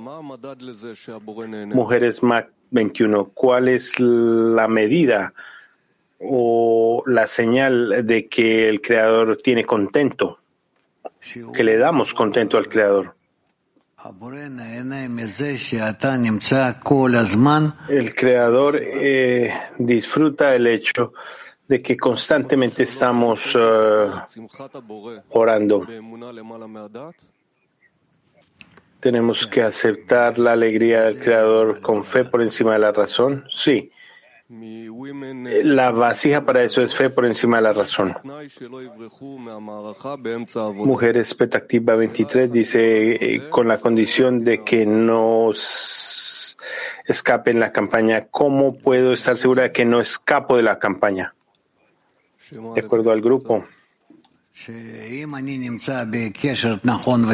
Mujeres 1.72 2.22
Mac 2.22 2.50
21, 2.70 3.30
¿cuál 3.30 3.68
es 3.68 3.98
la 3.98 4.66
medida 4.68 5.32
o 6.20 7.02
la 7.06 7.26
señal 7.26 8.06
de 8.06 8.28
que 8.28 8.68
el 8.68 8.80
Creador 8.80 9.38
tiene 9.42 9.64
contento? 9.64 10.38
Que 11.52 11.64
le 11.64 11.76
damos 11.76 12.14
contento 12.14 12.58
al 12.58 12.68
Creador. 12.68 13.14
El 17.88 18.14
Creador 18.14 18.78
eh, 18.80 19.52
disfruta 19.78 20.54
el 20.54 20.66
hecho 20.68 21.12
de 21.66 21.82
que 21.82 21.96
constantemente 21.96 22.84
estamos 22.84 23.56
eh, 23.58 24.08
orando. 25.30 25.84
Tenemos 29.00 29.46
que 29.46 29.62
aceptar 29.62 30.38
la 30.38 30.52
alegría 30.52 31.02
del 31.02 31.18
Creador 31.18 31.80
con 31.80 32.04
fe 32.04 32.24
por 32.24 32.42
encima 32.42 32.74
de 32.74 32.78
la 32.78 32.92
razón. 32.92 33.44
Sí. 33.50 33.90
La 34.48 35.90
vasija 35.90 36.44
para 36.44 36.62
eso 36.62 36.80
es 36.80 36.94
fe 36.94 37.10
por 37.10 37.26
encima 37.26 37.56
de 37.56 37.62
la 37.64 37.72
razón. 37.72 38.14
Mujeres 40.74 41.34
Petactiva 41.34 41.96
23 41.96 42.52
dice, 42.52 43.34
eh, 43.34 43.48
con 43.50 43.66
la 43.66 43.78
condición 43.78 44.44
de 44.44 44.62
que 44.62 44.86
no 44.86 45.50
escape 47.06 47.50
en 47.50 47.58
la 47.58 47.72
campaña, 47.72 48.28
¿cómo 48.30 48.78
puedo 48.78 49.14
estar 49.14 49.36
segura 49.36 49.64
de 49.64 49.72
que 49.72 49.84
no 49.84 50.00
escapo 50.00 50.56
de 50.56 50.62
la 50.62 50.78
campaña? 50.78 51.34
De 52.74 52.80
acuerdo 52.80 53.10
al 53.10 53.20
grupo. 53.20 53.64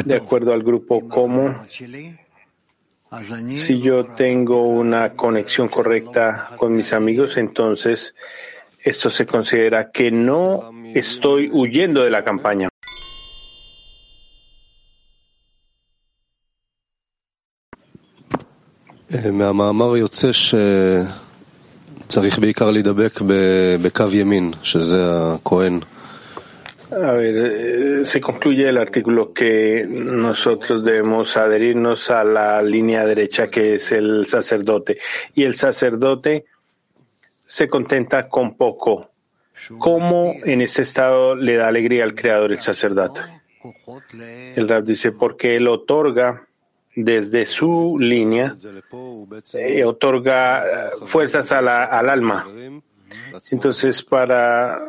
De 0.03 0.15
acuerdo 0.15 0.51
al 0.51 0.63
grupo, 0.63 1.07
¿cómo? 1.07 1.63
Si 3.66 3.80
yo 3.80 4.04
tengo 4.04 4.64
una 4.64 5.14
conexión 5.14 5.68
correcta 5.68 6.50
con 6.58 6.76
mis 6.76 6.92
amigos, 6.92 7.38
entonces 7.38 8.14
esto 8.82 9.08
se 9.08 9.24
considera 9.26 9.90
que 9.90 10.10
no 10.10 10.70
estoy 10.94 11.48
huyendo 11.50 12.04
de 12.04 12.10
la 12.10 12.22
campaña. 12.22 12.68
מהמאמר 19.32 19.96
יוצא 19.96 20.30
שצריך 22.06 22.38
בעיקר 22.38 22.70
להידבק 22.70 23.20
בקו 23.82 24.04
ימין, 24.12 24.52
שזה 24.62 25.02
הכהן. 25.34 25.80
a 26.95 27.13
ver, 27.13 27.35
eh, 27.35 28.05
se 28.05 28.21
concluye 28.21 28.69
el 28.69 28.77
artículo 28.77 29.33
que 29.33 29.85
nosotros 29.87 30.83
debemos 30.83 31.35
adherirnos 31.37 32.11
a 32.11 32.23
la 32.23 32.61
línea 32.61 33.05
derecha 33.05 33.47
que 33.49 33.75
es 33.75 33.91
el 33.91 34.27
sacerdote. 34.27 34.99
Y 35.33 35.43
el 35.43 35.55
sacerdote 35.55 36.45
se 37.47 37.67
contenta 37.67 38.27
con 38.27 38.55
poco. 38.55 39.09
¿Cómo 39.79 40.33
en 40.43 40.61
ese 40.61 40.81
estado 40.81 41.35
le 41.35 41.55
da 41.55 41.67
alegría 41.67 42.03
al 42.03 42.15
Creador 42.15 42.51
el 42.51 42.59
sacerdote? 42.59 43.21
El 44.55 44.67
Rab 44.67 44.83
dice, 44.83 45.11
porque 45.11 45.55
él 45.55 45.67
otorga 45.67 46.47
desde 46.95 47.45
su 47.45 47.97
línea, 47.99 48.53
eh, 49.53 49.83
otorga 49.83 50.65
eh, 50.65 50.89
fuerzas 51.05 51.51
al 51.51 51.67
alma. 52.09 52.45
Entonces, 53.51 54.03
para 54.03 54.81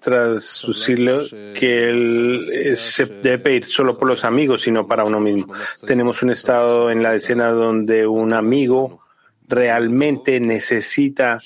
traducirlo 0.00 1.20
que 1.54 1.88
él 1.88 2.40
eh, 2.52 2.76
se 2.76 3.06
debe 3.06 3.38
pedir 3.38 3.66
solo 3.66 3.98
por 3.98 4.08
los 4.08 4.24
amigos, 4.24 4.62
sino 4.62 4.86
para 4.86 5.04
uno 5.04 5.20
mismo. 5.20 5.52
Tenemos 5.86 6.22
un 6.22 6.30
estado 6.30 6.90
en 6.90 7.02
la 7.02 7.14
escena 7.14 7.50
donde 7.50 8.06
un 8.06 8.32
amigo 8.32 9.02
realmente 9.48 10.38
necesita 10.38 11.38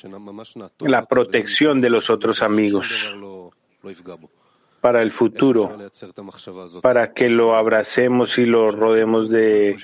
la 0.80 1.06
protección 1.06 1.80
de 1.80 1.90
los 1.90 2.10
otros 2.10 2.42
amigos 2.42 3.14
para 4.80 5.00
el 5.00 5.12
futuro, 5.12 5.78
para 6.82 7.14
que 7.14 7.30
lo 7.30 7.56
abracemos 7.56 8.36
y 8.36 8.44
lo 8.44 8.70
rodemos 8.70 9.30
de 9.30 9.76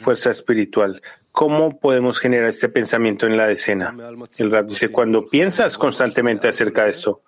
fuerza 0.00 0.30
espiritual. 0.30 1.02
¿Cómo 1.36 1.78
podemos 1.78 2.18
generar 2.18 2.48
este 2.48 2.70
pensamiento 2.70 3.26
en 3.26 3.36
la 3.36 3.50
escena? 3.50 3.94
El 4.38 4.50
rap 4.50 4.68
dice, 4.68 4.88
cuando 4.88 5.26
piensas 5.26 5.76
constantemente 5.76 6.48
acerca 6.48 6.84
de 6.84 6.92
esto, 6.92 7.20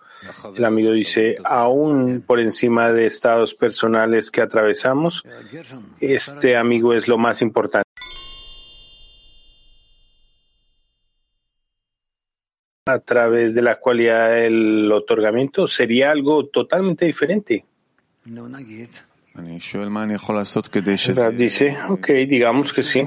el 0.57 0.65
amigo 0.65 0.93
dice, 0.93 1.37
aún 1.45 2.25
por 2.27 2.41
encima 2.41 2.91
de 2.91 3.05
estados 3.05 3.55
personales 3.55 4.31
que 4.31 4.41
atravesamos, 4.41 5.25
este 6.01 6.57
amigo 6.57 6.95
es 6.95 7.07
lo 7.07 7.19
más 7.19 7.43
importante. 7.43 7.85
A 12.87 13.01
través 13.01 13.55
de 13.55 13.61
la 13.61 13.79
cualidad 13.79 14.31
del 14.31 14.91
otorgamiento 14.91 15.69
sería 15.69 16.13
algo 16.13 16.47
totalmente 16.47 17.05
diferente. 17.05 17.67
Dice, 21.31 21.77
ok, 21.91 22.09
digamos 22.27 22.73
que 22.73 22.83
sí. 22.83 23.07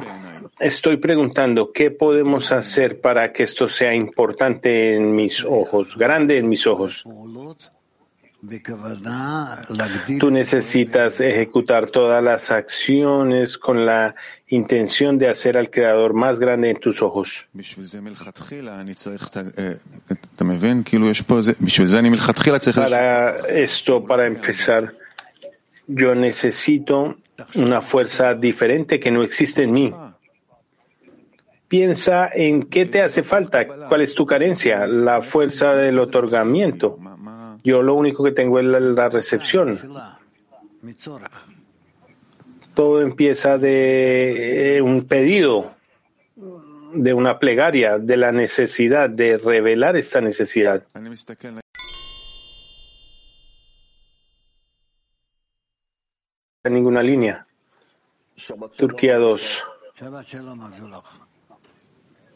Estoy 0.62 0.98
preguntando, 0.98 1.72
¿qué 1.72 1.90
podemos 1.90 2.52
hacer 2.52 3.02
para 3.02 3.34
que 3.34 3.44
esto 3.44 3.68
sea 3.68 3.96
importante 3.96 4.96
en 4.96 5.12
mis 5.12 5.44
ojos, 5.44 5.98
grande 5.98 6.38
en 6.38 6.48
mis 6.48 6.68
ojos? 6.68 7.04
Tú 10.20 10.32
necesitas 10.32 11.20
ejecutar 11.20 11.90
todas 11.90 12.24
las 12.24 12.52
acciones 12.52 13.58
con 13.58 13.86
la 13.86 14.16
intención 14.48 15.18
de 15.18 15.30
hacer 15.30 15.58
al 15.58 15.72
Creador 15.72 16.14
más 16.14 16.40
grande 16.40 16.70
en 16.70 16.80
tus 16.80 17.02
ojos. 17.02 17.48
Para 22.90 23.38
esto, 23.48 24.06
para 24.06 24.28
empezar, 24.28 24.94
yo 25.88 26.14
necesito 26.14 27.18
una 27.56 27.82
fuerza 27.82 28.36
diferente 28.36 29.00
que 29.00 29.12
no 29.12 29.24
existe 29.24 29.64
en 29.64 29.72
mí. 29.72 29.94
Piensa 31.72 32.30
en 32.34 32.64
qué 32.64 32.86
te 32.86 33.02
hace 33.02 33.24
falta, 33.24 33.66
cuál 33.66 34.02
es 34.02 34.14
tu 34.14 34.26
carencia, 34.26 34.86
la 34.88 35.22
fuerza 35.22 35.74
del 35.74 36.00
otorgamiento. 36.00 37.00
Yo 37.64 37.82
lo 37.82 37.94
único 37.96 38.26
que 38.26 38.32
tengo 38.32 38.60
es 38.60 38.66
la, 38.66 39.08
recepción. 39.08 39.80
Todo 42.74 43.02
empieza 43.02 43.58
de 43.58 44.76
eh, 44.76 44.82
un 44.82 45.06
pedido, 45.06 45.74
de 46.94 47.14
una 47.14 47.40
plegaria, 47.40 47.98
de 48.00 48.18
la 48.18 48.34
necesidad 48.34 49.10
de 49.10 49.38
revelar 49.38 49.96
esta 49.96 50.20
necesidad. 50.20 50.84
En 56.66 56.74
ninguna 56.74 57.02
línea. 57.02 57.48
Turquía 58.76 59.16
2. 59.16 59.64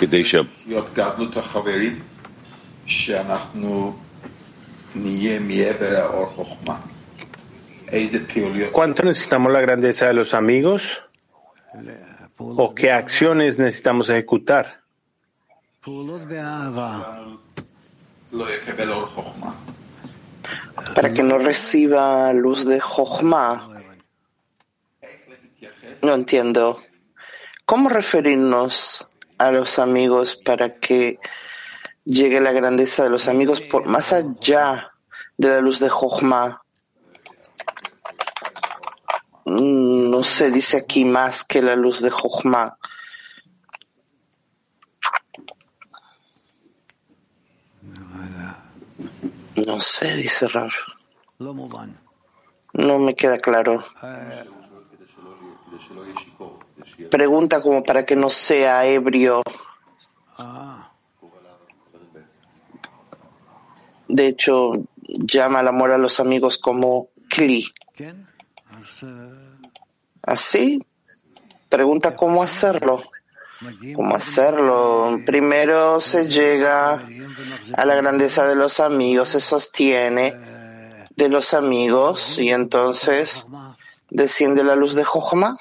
כדי 0.00 0.24
שה... 0.24 0.40
להיות 0.66 0.94
גדלות 0.94 1.36
החברים 1.36 2.00
שאנחנו 2.86 3.96
נהיה 4.94 5.38
מעבר 5.38 5.92
לאור 5.92 6.26
חוכמה? 6.26 6.76
איזה 7.88 8.18
פעילויות 8.26 8.72
¿Cuánto 8.72 9.02
necesitamos 9.02 9.52
la 9.52 9.60
grandeza 9.60 10.06
de 10.06 10.14
los 10.14 10.34
amigos? 10.34 10.82
¿O 12.38 12.74
qué 12.74 12.90
acciones 12.92 13.58
necesitamos 13.58 14.08
ejecutar? 14.10 14.64
לא 18.32 18.54
יקבל 18.54 18.92
אור 18.92 19.06
חוכמה? 19.06 19.52
para 20.94 21.12
que 21.14 21.22
no 21.22 21.38
reciba 21.38 22.32
luz 22.32 22.64
de 22.64 22.80
Jochma. 22.80 23.68
No 26.02 26.14
entiendo. 26.14 26.82
¿Cómo 27.64 27.88
referirnos 27.88 29.06
a 29.37 29.51
los 29.51 29.79
amigos 29.79 30.37
para 30.43 30.69
que 30.73 31.19
llegue 32.05 32.41
la 32.41 32.51
grandeza 32.51 33.03
de 33.03 33.09
los 33.09 33.27
amigos 33.27 33.61
por 33.61 33.85
más 33.87 34.13
allá 34.13 34.91
de 35.37 35.49
la 35.49 35.61
luz 35.61 35.79
de 35.79 35.89
Jochma? 35.89 36.61
Mm, 39.45 40.09
No 40.09 40.23
se 40.23 40.51
dice 40.51 40.77
aquí 40.77 41.05
más 41.05 41.43
que 41.43 41.61
la 41.61 41.75
luz 41.75 42.01
de 42.01 42.09
Jochma. 42.09 42.77
No 49.65 49.79
sé, 49.79 50.15
dice 50.15 50.47
Rav. 50.47 50.71
No 52.73 52.99
me 52.99 53.15
queda 53.15 53.37
claro. 53.39 53.83
Pregunta 57.09 57.61
como 57.61 57.83
para 57.83 58.05
que 58.05 58.15
no 58.15 58.29
sea 58.29 58.85
ebrio. 58.85 59.41
De 64.07 64.27
hecho, 64.27 64.71
llama 65.01 65.59
al 65.59 65.67
amor 65.67 65.91
a 65.91 65.97
los 65.97 66.19
amigos 66.19 66.57
como 66.57 67.09
Kli. 67.29 67.67
¿Así? 70.21 70.79
Pregunta 71.69 72.15
cómo 72.15 72.43
hacerlo. 72.43 73.03
¿Cómo 73.95 74.15
hacerlo? 74.15 75.19
Primero 75.25 75.99
se 75.99 76.29
llega 76.29 77.03
a 77.73 77.85
la 77.85 77.95
grandeza 77.95 78.47
de 78.47 78.55
los 78.55 78.79
amigos, 78.79 79.29
se 79.29 79.39
sostiene 79.39 80.33
de 81.15 81.29
los 81.29 81.53
amigos 81.55 82.37
y 82.37 82.51
entonces 82.51 83.47
desciende 84.09 84.63
la 84.63 84.75
luz 84.75 84.93
de 84.93 85.03
Jochma. 85.03 85.57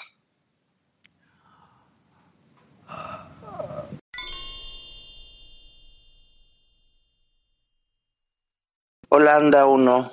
Holanda 9.16 9.64
1. 9.64 10.12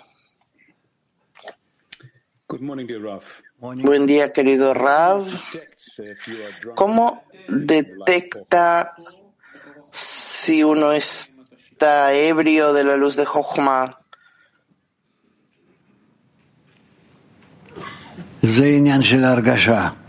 Buen 3.59 4.05
día, 4.05 4.31
querido 4.31 4.73
Rav. 4.73 5.25
¿Cómo 6.73 7.25
detecta 7.49 8.93
si 9.91 10.63
uno 10.63 10.93
está 10.93 12.13
ebrio 12.13 12.71
de 12.71 12.85
la 12.85 12.95
luz 12.95 13.17
de 13.17 13.25
Jochma? 13.25 13.99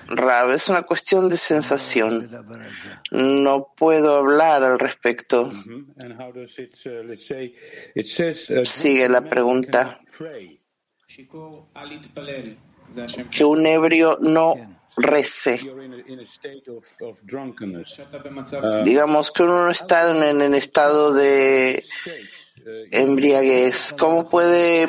Rav, 0.09 0.51
es 0.53 0.69
una 0.69 0.83
cuestión 0.83 1.29
de 1.29 1.37
sensación. 1.37 2.31
No 3.11 3.73
puedo 3.77 4.17
hablar 4.19 4.63
al 4.63 4.79
respecto. 4.79 5.51
Sigue 8.65 9.09
la 9.09 9.29
pregunta. 9.29 10.01
Que 13.31 13.45
un 13.45 13.67
ebrio 13.67 14.19
no 14.21 14.55
rece. 14.97 15.61
Digamos 18.85 19.33
que 19.33 19.43
uno 19.43 19.65
no 19.65 19.71
está 19.71 20.29
en 20.29 20.41
el 20.41 20.55
estado 20.55 21.13
de 21.15 21.85
embriaguez. 22.91 23.95
¿Cómo 23.99 24.29
puede 24.29 24.87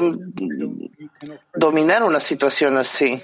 dominar 1.55 2.03
una 2.03 2.19
situación 2.19 2.77
así? 2.77 3.21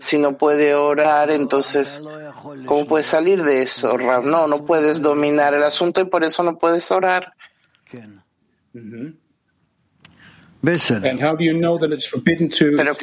Si 0.00 0.16
no 0.18 0.36
puede 0.38 0.74
orar, 0.74 1.30
entonces, 1.30 2.00
¿cómo 2.66 2.86
puede 2.86 3.02
salir 3.04 3.42
de 3.42 3.62
eso? 3.62 3.96
Rav? 3.96 4.24
No, 4.24 4.46
no 4.46 4.64
puedes 4.64 5.02
dominar 5.02 5.54
el 5.54 5.64
asunto 5.64 6.00
y 6.00 6.04
por 6.04 6.22
eso 6.24 6.42
no 6.42 6.56
puedes 6.58 6.90
orar. 6.90 7.32
Pero 12.76 12.96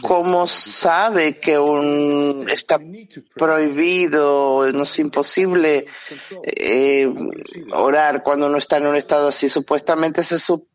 ¿cómo 0.00 0.46
sabe 0.46 1.40
que 1.40 1.58
un 1.58 2.46
está 2.48 2.78
prohibido, 3.34 4.70
no 4.72 4.84
es 4.84 4.98
imposible 5.00 5.86
eh, 6.44 7.12
orar 7.72 8.22
cuando 8.22 8.46
uno 8.46 8.58
está 8.58 8.76
en 8.76 8.86
un 8.86 8.94
estado 8.96 9.26
así? 9.28 9.48
Supuestamente 9.48 10.22
se, 10.22 10.36
sup- 10.36 10.68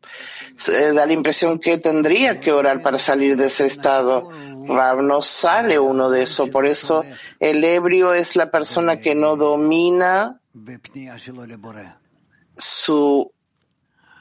da 0.94 1.06
la 1.06 1.12
impresión 1.12 1.58
que 1.58 1.78
tendría 1.78 2.40
que 2.40 2.52
orar 2.52 2.82
para 2.82 2.98
salir 2.98 3.36
de 3.36 3.46
ese 3.46 3.66
estado. 3.66 4.30
Rab, 4.66 5.02
no 5.02 5.22
sale 5.22 5.78
uno 5.78 6.10
de 6.10 6.22
eso, 6.22 6.48
por 6.48 6.66
eso 6.66 7.04
el 7.38 7.62
ebrio 7.62 8.14
es 8.14 8.36
la 8.36 8.50
persona 8.50 8.98
que 8.98 9.14
no 9.14 9.36
domina 9.36 10.40
su 12.56 13.30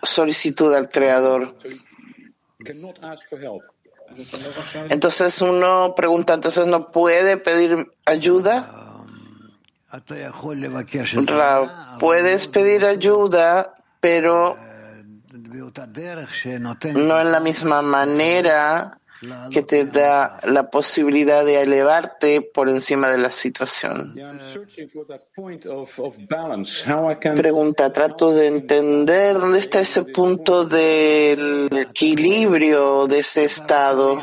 solicitud 0.04 0.74
al 0.74 0.90
Creador. 0.90 1.56
Entonces 4.90 5.42
uno 5.42 5.94
pregunta, 5.96 6.34
entonces 6.36 6.68
no 6.68 6.92
puede 6.92 7.38
pedir 7.38 7.88
ayuda. 8.06 9.04
Rab, 11.26 11.98
puedes 12.00 12.48
pedir 12.48 12.86
ayuda, 12.86 13.74
pero 14.00 14.58
no 16.96 17.22
en 17.22 17.32
la 17.32 17.40
misma 17.40 17.82
manera 17.82 19.00
que 19.52 19.64
te 19.64 19.86
da 19.86 20.40
la 20.44 20.70
posibilidad 20.70 21.46
de 21.46 21.62
elevarte 21.62 22.42
por 22.42 22.70
encima 22.70 23.10
de 23.10 23.18
la 23.18 23.32
situación. 23.32 24.16
Pregunta, 27.36 27.94
trato 27.94 28.32
de 28.34 28.48
entender 28.48 29.40
dónde 29.40 29.60
está 29.60 29.80
ese 29.80 30.04
punto 30.06 30.66
del 30.66 31.70
equilibrio 31.72 33.08
de 33.08 33.20
ese 33.20 33.46
estado. 33.46 34.22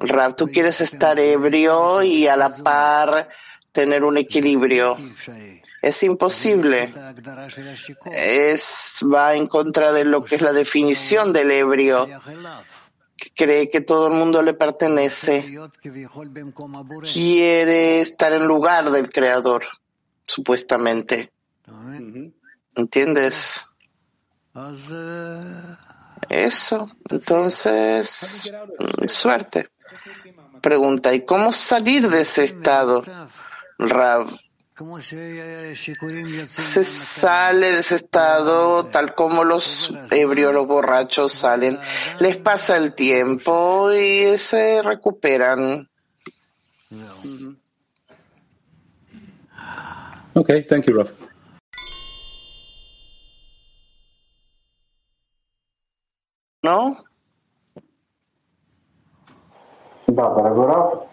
Rab, 0.00 0.36
tú 0.36 0.48
quieres 0.48 0.80
estar 0.80 1.18
ebrio 1.18 2.02
y 2.02 2.26
a 2.26 2.36
la 2.36 2.50
par 2.56 3.28
tener 3.72 4.04
un 4.04 4.16
equilibrio. 4.16 4.96
Es 5.88 6.02
imposible. 6.02 6.92
Es, 8.12 9.00
va 9.02 9.34
en 9.34 9.46
contra 9.46 9.90
de 9.90 10.04
lo 10.04 10.22
que 10.22 10.34
es 10.34 10.42
la 10.42 10.52
definición 10.52 11.32
del 11.32 11.50
ebrio, 11.50 12.06
que 13.16 13.30
cree 13.34 13.70
que 13.70 13.80
todo 13.80 14.08
el 14.08 14.12
mundo 14.12 14.42
le 14.42 14.52
pertenece. 14.52 15.58
Quiere 17.10 18.00
estar 18.00 18.34
en 18.34 18.46
lugar 18.46 18.90
del 18.90 19.10
creador, 19.10 19.64
supuestamente. 20.26 21.32
¿Entiendes? 22.76 23.64
Eso. 26.28 26.90
Entonces, 27.08 28.52
suerte. 29.06 29.70
Pregunta, 30.60 31.14
¿y 31.14 31.24
cómo 31.24 31.54
salir 31.54 32.10
de 32.10 32.22
ese 32.22 32.44
estado? 32.44 33.02
Rav, 33.78 34.28
se 36.47 36.83
sale 36.83 37.71
de 37.71 37.79
ese 37.79 37.95
estado 37.95 38.85
tal 38.85 39.13
como 39.13 39.43
los 39.43 39.93
ebrios, 40.09 40.53
los 40.53 40.65
borrachos 40.65 41.31
salen. 41.31 41.79
Les 42.19 42.37
pasa 42.37 42.77
el 42.77 42.93
tiempo 42.93 43.91
y 43.91 44.37
se 44.39 44.81
recuperan. 44.81 45.87
Okay, 50.35 50.63
thank 50.63 50.85
you, 50.85 50.97
Rav. 50.97 51.09
¿No? 56.63 56.97
Да, 60.07 60.29
дорогой 60.29 60.67
Рав. 60.67 61.07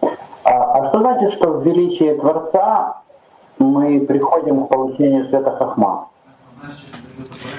А, 0.44 0.78
а 0.78 0.88
что 0.88 1.00
значит, 1.00 1.32
что 1.32 1.58
в 1.58 1.66
величии 1.66 2.16
Творца 2.18 3.02
мы 3.58 4.00
приходим 4.06 4.66
к 4.66 4.68
получению 4.70 5.24
света 5.24 5.56
Хахма? 5.56 6.10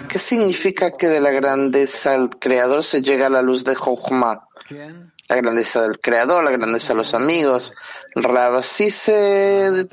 ¿Qué 0.09 0.19
significa 0.19 0.91
que 0.91 1.07
de 1.07 1.19
la 1.19 1.31
grandeza 1.31 2.11
del 2.11 2.29
Creador 2.29 2.83
se 2.83 3.01
llega 3.01 3.27
a 3.27 3.29
la 3.29 3.41
luz 3.41 3.63
de 3.63 3.75
Jochma? 3.75 4.47
La 5.27 5.35
grandeza 5.35 5.83
del 5.83 5.99
Creador, 5.99 6.43
la 6.43 6.51
grandeza 6.51 6.93
de 6.93 6.97
los 6.97 7.13
amigos. 7.13 7.73
Rav, 8.15 8.55
así 8.55 8.91
se, 8.91 9.87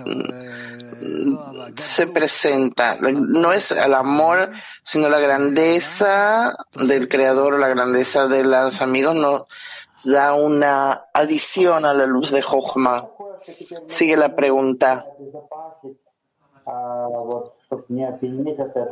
se 1.76 2.06
presenta. 2.08 2.96
No 3.00 3.52
es 3.52 3.70
el 3.70 3.94
amor, 3.94 4.50
sino 4.82 5.08
la 5.08 5.20
grandeza 5.20 6.56
del 6.74 7.08
Creador 7.08 7.54
o 7.54 7.58
la 7.58 7.68
grandeza 7.68 8.26
de 8.26 8.44
los 8.44 8.80
amigos 8.80 9.14
nos 9.14 9.44
da 10.04 10.34
una 10.34 11.04
adición 11.12 11.84
a 11.84 11.94
la 11.94 12.06
luz 12.06 12.30
de 12.30 12.42
Jochma. 12.42 13.08
Sigue 13.87 14.17
la 14.17 14.35
pregunta. 14.35 15.05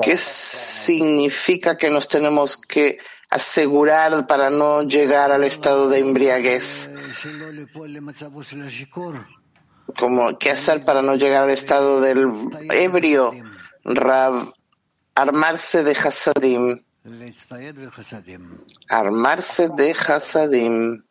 ¿Qué 0.02 0.18
significa 0.18 1.78
que 1.78 1.90
nos 1.90 2.08
tenemos 2.08 2.58
que 2.58 2.98
asegurar 3.30 4.28
para 4.28 4.50
no 4.50 4.84
llegar 4.84 5.32
al 5.32 5.44
estado 5.44 5.90
de 5.90 6.00
embriaguez? 6.00 6.92
Como, 9.98 10.38
¿Qué 10.38 10.52
hacer 10.52 10.84
para 10.84 11.02
no 11.02 11.16
llegar 11.16 11.44
al 11.44 11.52
estado 11.52 12.02
del 12.02 12.32
ebrio? 12.72 13.32
Rab, 13.84 14.54
armarse 15.16 15.84
de 15.84 15.92
Hasadim. 15.94 16.84
Armarse 18.90 19.70
de 19.70 19.92
Hasadim. 19.92 21.04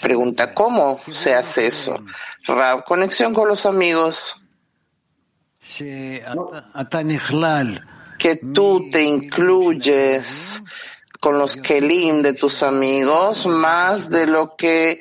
Pregunta, 0.00 0.52
¿cómo 0.52 1.00
se 1.10 1.34
hace 1.34 1.66
eso? 1.66 1.98
Rab, 2.46 2.84
conexión 2.84 3.32
con 3.32 3.48
los 3.48 3.64
amigos. 3.66 4.40
que 8.18 8.36
tú 8.36 8.88
te 8.90 9.02
incluyes 9.02 10.60
con 11.20 11.38
los 11.38 11.56
kelim 11.56 12.22
de 12.22 12.32
tus 12.34 12.62
amigos 12.62 13.46
más 13.46 14.10
de 14.10 14.26
lo 14.26 14.56
que 14.56 15.00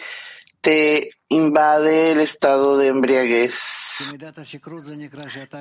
te 0.61 1.11
invade 1.29 2.11
el 2.11 2.19
estado 2.19 2.77
de 2.77 2.87
embriaguez. 2.87 4.13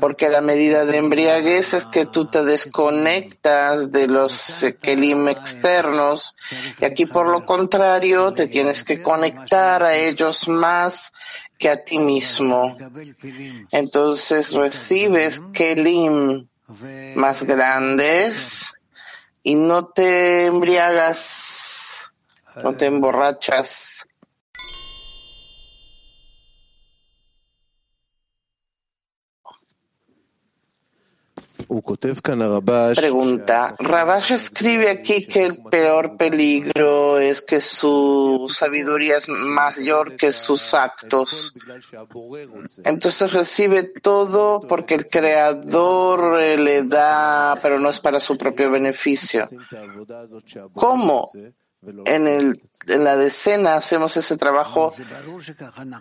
Porque 0.01 0.29
la 0.29 0.41
medida 0.41 0.85
de 0.85 0.99
embriaguez 0.99 1.75
es 1.75 1.87
que 1.87 2.07
tú 2.07 2.31
te 2.31 2.45
desconectas 2.45 3.91
de 3.91 4.07
los 4.09 4.65
kelim 4.83 5.29
externos 5.29 6.37
y 6.81 6.85
aquí 6.85 7.07
por 7.07 7.29
lo 7.29 7.47
contrario 7.47 8.33
te 8.33 8.49
tienes 8.49 8.85
que 8.85 9.03
conectar 9.03 9.83
a 9.83 9.97
ellos 9.97 10.49
más 10.49 11.12
que 11.59 11.71
a 11.71 11.85
ti 11.85 11.99
mismo. 11.99 12.77
Entonces 13.71 14.53
recibes 14.53 15.41
kelim 15.53 16.47
más 17.15 17.45
grandes 17.45 18.73
y 19.43 19.55
no 19.55 19.87
te 19.87 20.47
embriagas, 20.47 22.11
no 22.62 22.75
te 22.75 22.87
emborrachas. 22.87 24.07
Pregunta, 32.97 33.75
Rabash 33.79 34.33
escribe 34.33 34.91
aquí 34.91 35.27
que 35.27 35.45
el 35.45 35.62
peor 35.62 36.17
peligro 36.17 37.19
es 37.19 37.41
que 37.41 37.61
su 37.61 38.47
sabiduría 38.53 39.19
es 39.19 39.29
mayor 39.29 40.17
que 40.17 40.33
sus 40.33 40.75
actos. 40.75 41.55
Entonces 42.85 43.33
recibe 43.33 43.83
todo 43.83 44.61
porque 44.61 44.95
el 44.95 45.07
creador 45.07 46.39
le 46.39 46.83
da, 46.85 47.59
pero 47.62 47.79
no 47.79 47.89
es 47.89 48.01
para 48.01 48.21
su 48.21 48.37
propio 48.37 48.71
beneficio. 48.71 49.47
¿Cómo? 50.75 51.31
En, 52.07 52.26
el, 52.28 52.57
en 52.87 53.05
la 53.05 53.16
decena 53.16 53.76
hacemos 53.76 54.16
ese 54.16 54.37
trabajo 54.37 54.95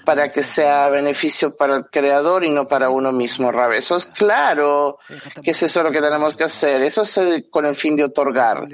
para 0.06 0.32
que 0.32 0.44
sea 0.44 0.90
beneficio 0.90 1.56
para 1.56 1.78
el 1.78 1.86
creador 1.86 2.44
y 2.44 2.50
no 2.50 2.68
para 2.68 2.90
uno 2.90 3.12
mismo, 3.12 3.52
Rabe. 3.52 3.78
Eso 3.78 3.96
es 3.96 4.06
claro 4.06 4.98
que 5.44 5.52
es 5.52 5.64
eso 5.64 5.84
lo 5.84 5.92
que 5.92 6.02
tenemos 6.02 6.36
que 6.36 6.46
hacer. 6.46 6.82
Eso 6.82 7.02
es 7.02 7.46
con 7.50 7.66
el 7.66 7.76
fin 7.76 7.96
de 7.96 8.06
otorgar. 8.06 8.68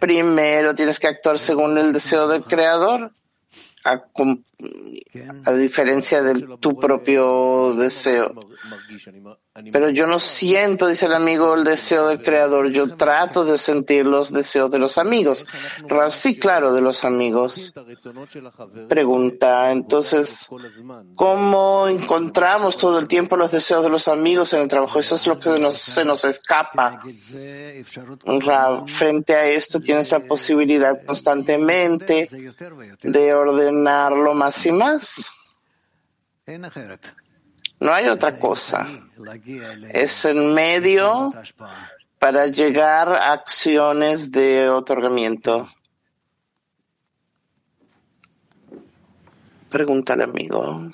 Primero 0.00 0.74
tienes 0.74 0.98
que 0.98 1.08
actuar 1.08 1.38
según 1.38 1.78
el 1.78 1.92
deseo 1.92 2.28
del 2.28 2.44
creador, 2.44 3.12
a, 3.84 4.02
a 5.44 5.52
diferencia 5.52 6.22
de 6.22 6.56
tu 6.58 6.78
propio 6.78 7.74
deseo. 7.74 8.34
Pero 9.72 9.88
yo 9.90 10.06
no 10.06 10.20
siento, 10.20 10.86
dice 10.86 11.06
el 11.06 11.14
amigo, 11.14 11.54
el 11.54 11.64
deseo 11.64 12.08
del 12.08 12.22
creador. 12.22 12.70
Yo 12.70 12.96
trato 12.96 13.44
de 13.44 13.56
sentir 13.56 14.04
los 14.04 14.32
deseos 14.32 14.70
de 14.70 14.78
los 14.78 14.98
amigos. 14.98 15.46
Sí, 16.10 16.38
claro, 16.38 16.74
de 16.74 16.82
los 16.82 17.04
amigos. 17.04 17.72
Pregunta, 18.88 19.72
entonces, 19.72 20.48
¿cómo 21.14 21.88
encontramos 21.88 22.76
todo 22.76 22.98
el 22.98 23.08
tiempo 23.08 23.36
los 23.36 23.50
deseos 23.50 23.82
de 23.82 23.90
los 23.90 24.08
amigos 24.08 24.52
en 24.52 24.60
el 24.62 24.68
trabajo? 24.68 24.98
Eso 24.98 25.14
es 25.14 25.26
lo 25.26 25.38
que 25.38 25.58
nos, 25.58 25.78
se 25.78 26.04
nos 26.04 26.24
escapa. 26.24 27.02
Frente 28.86 29.34
a 29.34 29.46
esto 29.46 29.80
tienes 29.80 30.10
la 30.10 30.20
posibilidad 30.20 31.02
constantemente 31.04 32.28
de 33.02 33.34
ordenarlo 33.34 34.34
más 34.34 34.66
y 34.66 34.72
más. 34.72 35.30
No 37.79 37.91
hay 37.93 38.07
otra 38.07 38.37
cosa. 38.37 38.87
Es 39.91 40.25
el 40.25 40.53
medio 40.53 41.33
para 42.19 42.47
llegar 42.47 43.09
a 43.11 43.33
acciones 43.33 44.31
de 44.31 44.69
otorgamiento. 44.69 45.67
Pregunta 49.69 50.13
al 50.13 50.21
amigo. 50.21 50.91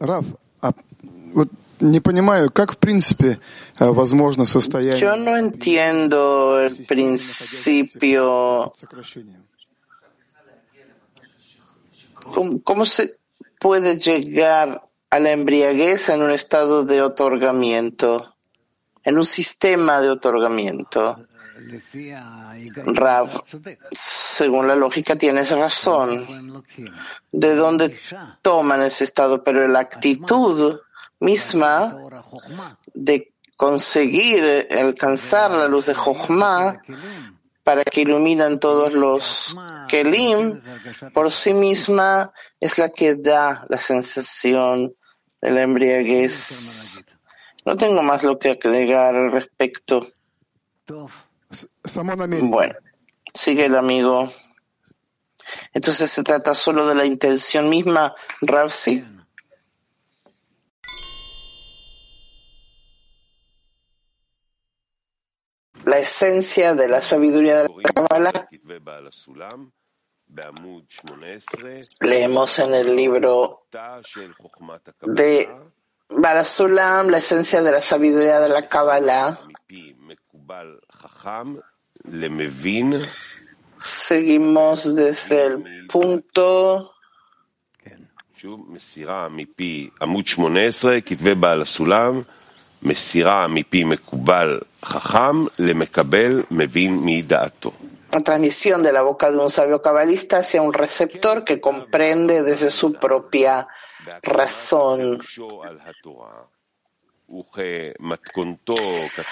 Раф, 0.00 0.26
вот 1.34 1.48
не 1.80 2.00
понимаю, 2.00 2.50
как 2.50 2.72
в 2.72 2.78
принципе 2.78 3.38
возможно 3.78 4.44
состояние... 4.44 5.00
Yo 5.00 5.16
no 5.16 5.36
entiendo 5.36 6.60
el 6.60 6.76
principio. 6.86 8.72
¿Cómo, 12.32 12.62
cómo 12.62 12.84
se 12.84 13.18
puede 13.63 13.97
llegar 13.97 14.89
a 15.09 15.19
la 15.19 15.31
embriaguez 15.31 16.09
en 16.09 16.21
un 16.21 16.31
estado 16.31 16.83
de 16.83 17.01
otorgamiento, 17.01 18.35
en 19.05 19.17
un 19.17 19.25
sistema 19.25 20.01
de 20.01 20.09
otorgamiento. 20.09 21.25
Rav, 22.85 23.29
según 23.91 24.67
la 24.67 24.75
lógica 24.75 25.15
tienes 25.15 25.51
razón. 25.51 26.63
¿De 27.31 27.55
dónde 27.55 27.97
toman 28.41 28.81
ese 28.81 29.05
estado? 29.05 29.45
Pero 29.45 29.65
la 29.69 29.79
actitud 29.79 30.81
misma 31.21 31.95
de 32.93 33.31
conseguir 33.55 34.67
alcanzar 34.77 35.51
la 35.51 35.69
luz 35.69 35.85
de 35.85 35.93
Jochma 35.93 36.81
para 37.63 37.83
que 37.83 38.01
iluminan 38.01 38.59
todos 38.59 38.93
los 38.93 39.55
Kelim, 39.87 40.61
por 41.13 41.31
sí 41.31 41.53
misma 41.53 42.33
es 42.59 42.77
la 42.77 42.89
que 42.89 43.15
da 43.15 43.65
la 43.69 43.79
sensación 43.79 44.93
de 45.41 45.51
la 45.51 45.61
embriaguez. 45.61 47.03
No 47.65 47.77
tengo 47.77 48.03
más 48.03 48.23
lo 48.23 48.37
que 48.37 48.51
agregar 48.51 49.15
al 49.15 49.31
respecto. 49.31 50.07
Bueno, 52.49 52.73
sigue 53.33 53.65
el 53.65 53.75
amigo. 53.75 54.31
Entonces 55.73 56.09
se 56.11 56.23
trata 56.23 56.53
solo 56.53 56.85
de 56.85 56.95
la 56.95 57.05
intención 57.05 57.69
misma, 57.69 58.15
Ravsi. 58.41 59.05
Esencia 66.13 66.75
de 66.75 66.87
la 66.87 67.01
sabiduría 67.01 67.63
de 67.63 67.69
la 67.69 67.91
Kabbalah 67.91 68.47
Leemos 72.01 72.59
en 72.59 72.73
el 72.75 72.95
libro 72.95 73.67
de 75.01 75.49
Barasulam 76.09 77.09
la 77.09 77.17
esencia 77.17 77.63
de 77.63 77.71
la 77.71 77.81
sabiduría 77.81 78.39
de 78.39 78.49
la 78.49 78.67
Kabbalah. 78.67 79.39
Seguimos 83.79 84.95
desde 84.95 85.45
el 85.45 85.87
punto 85.87 86.93
la 98.11 98.21
transmisión 98.21 98.83
de 98.83 98.91
la 98.91 99.01
boca 99.01 99.31
de 99.31 99.37
un 99.37 99.49
sabio 99.49 99.81
cabalista 99.81 100.39
hacia 100.39 100.61
un 100.61 100.73
receptor 100.73 101.43
que 101.43 101.59
comprende 101.59 102.43
desde 102.43 102.69
su 102.69 102.93
propia 102.93 103.67
razón. 104.21 105.19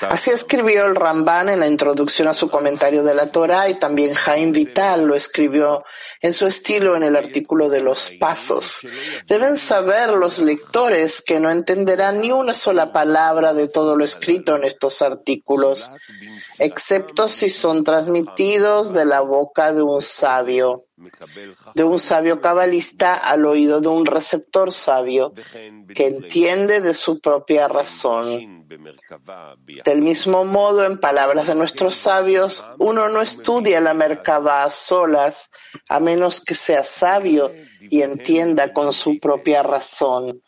Así 0.10 0.32
escribió 0.32 0.86
el 0.86 0.96
Ramban 0.96 1.50
en 1.50 1.60
la 1.60 1.68
introducción 1.68 2.28
a 2.28 2.34
su 2.34 2.50
comentario 2.50 3.04
de 3.04 3.14
la 3.14 3.32
Torah 3.32 3.70
y 3.70 3.76
también 3.76 4.14
Jaime 4.14 4.54
Vital 4.54 5.06
lo 5.06 5.14
escribió 5.14 5.84
en 6.22 6.34
su 6.34 6.48
estilo 6.48 6.96
en 6.96 7.04
el 7.04 7.16
artículo 7.16 7.70
de 7.70 7.82
los 7.82 8.12
pasos. 8.20 8.80
Deben 9.28 9.58
saber 9.58 10.10
los 10.12 10.40
lectores 10.40 11.22
que 11.22 11.40
no 11.40 11.52
entenderán 11.52 12.22
ni 12.22 12.32
una 12.32 12.54
sola 12.54 12.92
palabra 12.92 13.54
de 13.54 13.68
todo 13.68 13.96
lo 13.96 14.04
escrito 14.04 14.56
en 14.56 14.64
estos 14.64 15.02
artículos, 15.02 15.92
excepto 16.60 17.28
si 17.28 17.50
son 17.50 17.84
transmitidos 17.84 18.94
de 18.94 19.06
la 19.06 19.22
boca 19.22 19.74
de 19.74 19.84
un 19.84 20.02
sabio 20.02 20.86
de 21.76 21.84
un 21.84 22.00
sabio 22.00 22.42
cabalista 22.42 23.14
al 23.14 23.46
oído 23.46 23.82
de 23.82 23.88
un 23.88 24.06
receptor 24.06 24.72
sabio 24.72 25.34
que 25.94 26.08
entiende 26.08 26.82
de 26.82 26.94
su 26.94 27.20
propia 27.20 27.68
razón. 27.68 28.68
Del 29.86 30.02
mismo 30.02 30.46
modo, 30.46 30.86
en 30.86 31.00
palabras 31.00 31.48
de 31.48 31.56
nuestros 31.56 31.96
sabios, 31.96 32.64
uno 32.80 33.10
no 33.10 33.22
estudia 33.22 33.82
la 33.82 33.94
Merkabah 33.94 34.64
a 34.64 34.72
solas, 34.72 35.50
a 35.90 36.00
menos 36.00 36.42
que 36.42 36.56
sea 36.56 36.84
sabio 36.84 37.52
y 37.80 38.02
entienda 38.02 38.74
con 38.74 38.94
su 38.94 39.20
propia 39.20 39.64
razón. 39.64 40.42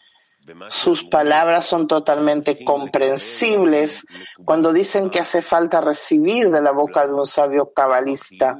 Sus 0.70 1.06
palabras 1.06 1.66
son 1.66 1.88
totalmente 1.88 2.64
comprensibles 2.64 4.06
cuando 4.44 4.74
dicen 4.74 5.10
que 5.10 5.20
hace 5.20 5.42
falta 5.42 5.80
recibir 5.80 6.50
de 6.50 6.62
la 6.62 6.72
boca 6.72 7.08
de 7.08 7.14
un 7.14 7.26
sabio 7.26 7.72
cabalista. 7.72 8.58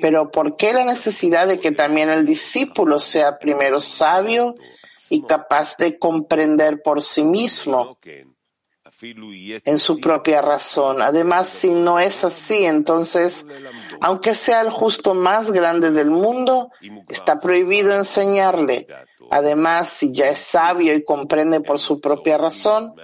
Pero 0.00 0.30
¿por 0.30 0.56
qué 0.56 0.72
la 0.74 0.84
necesidad 0.84 1.46
de 1.46 1.58
que 1.58 1.72
también 1.72 2.10
el 2.10 2.24
discípulo 2.24 3.00
sea 3.00 3.38
primero 3.38 3.80
sabio 3.80 4.56
y 5.10 5.22
capaz 5.22 5.76
de 5.78 5.98
comprender 5.98 6.82
por 6.82 7.02
sí 7.02 7.24
mismo? 7.24 7.98
en 9.00 9.78
su 9.78 10.00
propia 10.00 10.42
razón. 10.42 11.02
Además, 11.02 11.48
si 11.48 11.70
no 11.70 12.00
es 12.00 12.24
así, 12.24 12.64
entonces, 12.64 13.46
aunque 14.00 14.34
sea 14.34 14.60
el 14.60 14.70
justo 14.70 15.14
más 15.14 15.50
grande 15.50 15.90
del 15.90 16.10
mundo, 16.10 16.70
está 17.08 17.40
prohibido 17.40 17.94
enseñarle. 17.94 18.86
Además, 19.30 19.90
si 19.90 20.12
ya 20.12 20.28
es 20.28 20.38
sabio 20.38 20.94
y 20.94 21.04
comprende 21.04 21.60
por 21.60 21.78
su 21.78 22.00
propia 22.00 22.38
razón, 22.38 22.94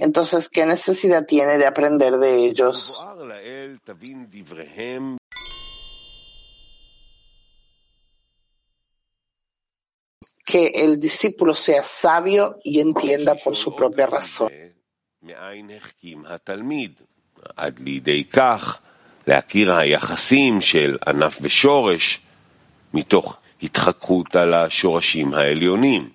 entonces, 0.00 0.48
¿qué 0.48 0.66
necesidad 0.66 1.26
tiene 1.26 1.58
de 1.58 1.66
aprender 1.66 2.16
de 2.16 2.44
ellos? 2.44 3.02
Que 10.44 10.68
el 10.74 10.98
discípulo 10.98 11.54
sea 11.54 11.84
sabio 11.84 12.58
y 12.64 12.80
entienda 12.80 13.34
por 13.36 13.54
su 13.54 13.74
propia 13.74 14.06
razón. 14.06 14.50
להכיר 19.27 19.73
היחסים 19.73 20.61
של 20.61 20.97
ענף 21.07 21.37
ושורש 21.41 22.21
מתוך 22.93 23.37
התחקות 23.63 24.35
על 24.35 24.53
השורשים 24.53 25.33
העליונים. 25.33 26.09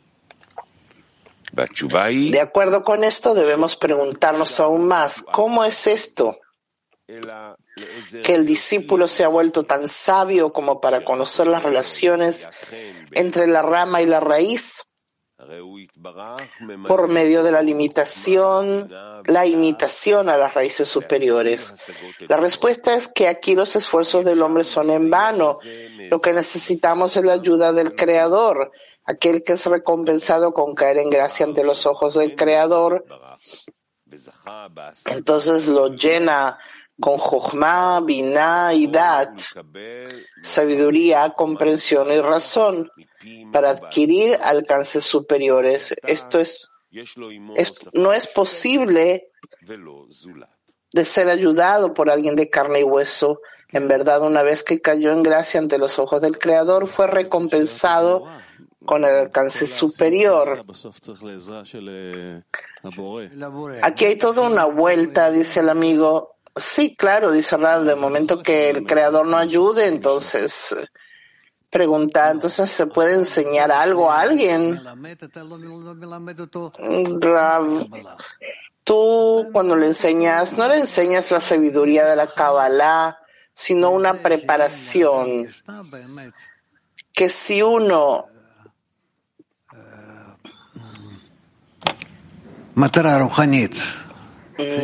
והתשובה 1.54 2.04
היא... 2.04 2.32
De 2.32 2.40
acuerdo 2.40 2.84
con 2.84 3.04
esto 3.04 3.34
debemos 3.34 3.76
preguntarnos 3.76 4.60
aún 4.60 4.86
más, 4.86 5.22
¿cómo 5.32 5.64
es 5.64 5.86
esto? 5.86 6.36
que 8.24 8.34
el 8.34 8.44
discípulo 8.44 9.08
se 9.08 9.24
ha 9.24 9.28
vuelto 9.28 9.64
tan 9.64 9.88
sabio 9.88 10.52
como 10.52 10.80
para 10.80 11.04
conocer 11.04 11.46
las 11.46 11.62
relaciones 11.62 12.48
entre 13.12 13.46
la 13.46 13.62
rama 13.62 14.02
y 14.02 14.06
la 14.06 14.20
raíz 14.20 14.84
por 16.87 17.07
medio 17.07 17.43
de 17.43 17.51
la 17.51 17.61
limitación, 17.61 18.89
la 19.25 19.45
imitación 19.45 20.29
a 20.29 20.37
las 20.37 20.53
raíces 20.53 20.87
superiores. 20.87 21.75
La 22.27 22.37
respuesta 22.37 22.95
es 22.95 23.07
que 23.07 23.27
aquí 23.27 23.55
los 23.55 23.75
esfuerzos 23.75 24.25
del 24.25 24.41
hombre 24.41 24.63
son 24.63 24.89
en 24.89 25.09
vano. 25.09 25.57
Lo 26.09 26.19
que 26.21 26.33
necesitamos 26.33 27.17
es 27.17 27.25
la 27.25 27.33
ayuda 27.33 27.73
del 27.73 27.95
Creador, 27.95 28.71
aquel 29.05 29.43
que 29.43 29.53
es 29.53 29.65
recompensado 29.65 30.53
con 30.53 30.75
caer 30.75 30.99
en 30.99 31.09
gracia 31.09 31.45
ante 31.45 31.63
los 31.63 31.85
ojos 31.85 32.15
del 32.15 32.35
Creador. 32.35 33.05
Entonces 35.05 35.67
lo 35.67 35.89
llena 35.89 36.59
con 36.99 37.17
Jochma, 37.17 38.01
Binah 38.01 38.73
y 38.73 38.91
sabiduría, 40.43 41.31
comprensión 41.31 42.11
y 42.11 42.21
razón, 42.21 42.91
para 43.51 43.71
adquirir 43.71 44.37
alcances 44.43 45.05
superiores. 45.05 45.95
Esto 46.03 46.39
es, 46.39 46.69
no 47.93 48.13
es 48.13 48.27
posible 48.27 49.29
de 50.91 51.05
ser 51.05 51.29
ayudado 51.29 51.93
por 51.93 52.09
alguien 52.09 52.35
de 52.35 52.49
carne 52.49 52.81
y 52.81 52.83
hueso. 52.83 53.41
En 53.69 53.87
verdad, 53.87 54.21
una 54.21 54.43
vez 54.43 54.63
que 54.63 54.81
cayó 54.81 55.11
en 55.11 55.23
gracia 55.23 55.59
ante 55.59 55.77
los 55.77 55.97
ojos 55.97 56.21
del 56.21 56.37
Creador, 56.37 56.87
fue 56.87 57.07
recompensado 57.07 58.27
con 58.85 59.03
el 59.05 59.11
alcance 59.11 59.65
superior. 59.65 60.61
Aquí 63.81 64.05
hay 64.05 64.15
toda 64.17 64.47
una 64.47 64.65
vuelta, 64.65 65.31
dice 65.31 65.61
el 65.61 65.69
amigo, 65.69 66.33
Sí, 66.55 66.95
claro, 66.95 67.31
dice 67.31 67.57
Rav, 67.57 67.83
de 67.83 67.95
momento 67.95 68.43
que 68.43 68.69
el 68.69 68.85
creador 68.85 69.25
no 69.25 69.37
ayude, 69.37 69.87
entonces 69.87 70.75
pregunta, 71.73 72.29
entonces 72.29 72.69
se 72.69 72.85
puede 72.85 73.15
enseñar 73.15 73.71
algo 73.71 74.11
a 74.11 74.21
alguien. 74.21 74.79
Rav, 77.19 77.87
tú 78.83 79.49
cuando 79.51 79.75
le 79.75 79.87
enseñas, 79.87 80.55
no 80.55 80.67
le 80.67 80.77
enseñas 80.77 81.31
la 81.31 81.41
sabiduría 81.41 82.05
de 82.05 82.15
la 82.15 82.27
Kabbalah, 82.27 83.17
sino 83.53 83.89
una 83.89 84.13
preparación. 84.13 85.49
Que 87.11 87.29
si 87.29 87.63
uno 87.63 88.27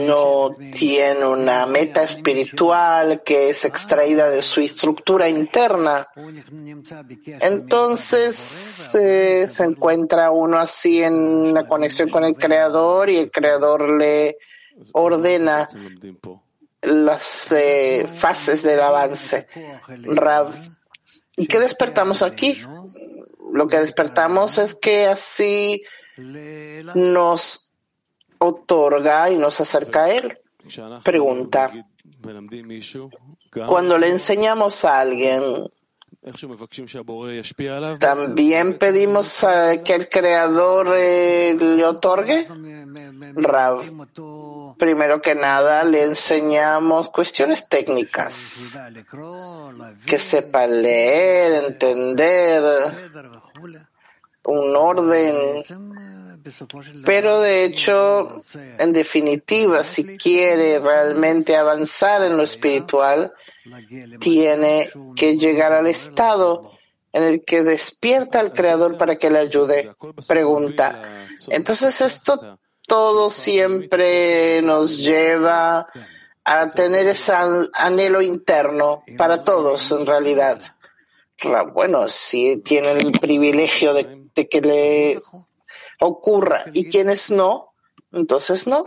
no 0.07 0.51
tiene 0.73 1.25
una 1.25 1.65
meta 1.65 2.03
espiritual 2.03 3.21
que 3.23 3.49
es 3.49 3.65
extraída 3.65 4.29
de 4.29 4.41
su 4.41 4.61
estructura 4.61 5.29
interna, 5.29 6.07
entonces 7.41 8.89
eh, 8.95 9.47
se 9.49 9.63
encuentra 9.63 10.31
uno 10.31 10.59
así 10.59 11.03
en 11.03 11.53
la 11.53 11.67
conexión 11.67 12.09
con 12.09 12.23
el 12.23 12.35
Creador 12.35 13.09
y 13.09 13.17
el 13.17 13.31
Creador 13.31 13.89
le 13.97 14.37
ordena 14.93 15.67
las 16.81 17.51
eh, 17.51 18.05
fases 18.07 18.63
del 18.63 18.79
avance. 18.79 19.47
Rav. 19.87 20.53
¿Y 21.37 21.47
qué 21.47 21.59
despertamos 21.59 22.21
aquí? 22.21 22.61
Lo 23.53 23.67
que 23.67 23.79
despertamos 23.79 24.57
es 24.57 24.75
que 24.75 25.07
así 25.07 25.83
nos 26.95 27.68
otorga 28.39 29.29
y 29.29 29.37
nos 29.37 29.61
acerca 29.61 30.05
a 30.05 30.11
Él. 30.11 30.39
Pregunta. 31.03 31.71
Cuando 33.67 33.97
le 33.97 34.09
enseñamos 34.09 34.83
a 34.85 34.99
alguien, 34.99 35.69
¿también 37.99 38.77
pedimos 38.77 39.45
que 39.85 39.95
el 39.95 40.09
Creador 40.09 40.93
eh, 40.97 41.57
le 41.59 41.85
otorgue? 41.85 42.47
Rav. 43.35 43.83
Primero 44.77 45.21
que 45.21 45.35
nada, 45.35 45.83
le 45.83 46.03
enseñamos 46.03 47.09
cuestiones 47.09 47.69
técnicas. 47.69 48.77
Que 50.05 50.19
sepa 50.19 50.67
leer, 50.67 51.63
entender, 51.65 52.63
un 54.43 54.75
orden 54.75 55.63
pero 57.05 57.41
de 57.41 57.65
hecho, 57.65 58.43
en 58.77 58.93
definitiva, 58.93 59.83
si 59.83 60.17
quiere 60.17 60.79
realmente 60.79 61.55
avanzar 61.55 62.23
en 62.23 62.37
lo 62.37 62.43
espiritual, 62.43 63.33
tiene 64.19 64.89
que 65.15 65.37
llegar 65.37 65.73
al 65.73 65.87
estado 65.87 66.71
en 67.11 67.23
el 67.23 67.43
que 67.43 67.63
despierta 67.63 68.39
al 68.39 68.53
Creador 68.53 68.97
para 68.97 69.17
que 69.17 69.29
le 69.29 69.39
ayude. 69.39 69.95
Pregunta. 70.27 71.25
Entonces 71.49 72.01
esto 72.01 72.59
todo 72.87 73.29
siempre 73.29 74.61
nos 74.61 74.97
lleva 74.97 75.87
a 76.43 76.67
tener 76.69 77.07
ese 77.07 77.33
anhelo 77.73 78.21
interno 78.21 79.03
para 79.17 79.43
todos 79.43 79.91
en 79.91 80.05
realidad. 80.05 80.59
Bueno, 81.73 82.07
si 82.07 82.57
tienen 82.57 82.97
el 82.97 83.11
privilegio 83.13 83.93
de, 83.93 84.27
de 84.35 84.49
que 84.49 84.61
le 84.61 85.21
ocurra 85.99 86.65
y 86.73 86.89
quienes 86.89 87.29
no, 87.31 87.73
entonces 88.11 88.67
no. 88.67 88.85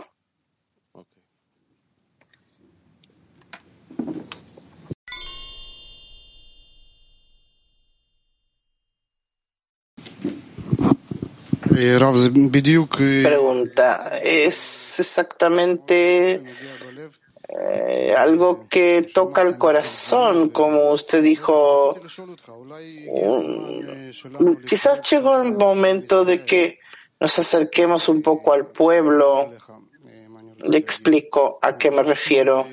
Pregunta, 13.23 14.19
¿es 14.21 14.99
exactamente 14.99 16.43
eh, 17.49 18.15
algo 18.17 18.67
que 18.69 19.09
toca 19.13 19.41
el 19.41 19.57
corazón, 19.57 20.49
como 20.49 20.91
usted 20.91 21.23
dijo? 21.23 21.99
Um, 23.09 24.57
quizás 24.67 25.09
llegó 25.09 25.41
el 25.41 25.53
momento 25.53 26.25
de 26.25 26.45
que 26.45 26.79
nos 27.23 27.39
acerquemos 27.39 28.09
un 28.09 28.21
poco 28.21 28.53
al 28.53 28.67
pueblo. 28.67 29.49
Le 30.57 30.77
explico 30.77 31.57
a 31.61 31.77
qué 31.77 31.89
me 31.89 32.03
refiero. 32.03 32.67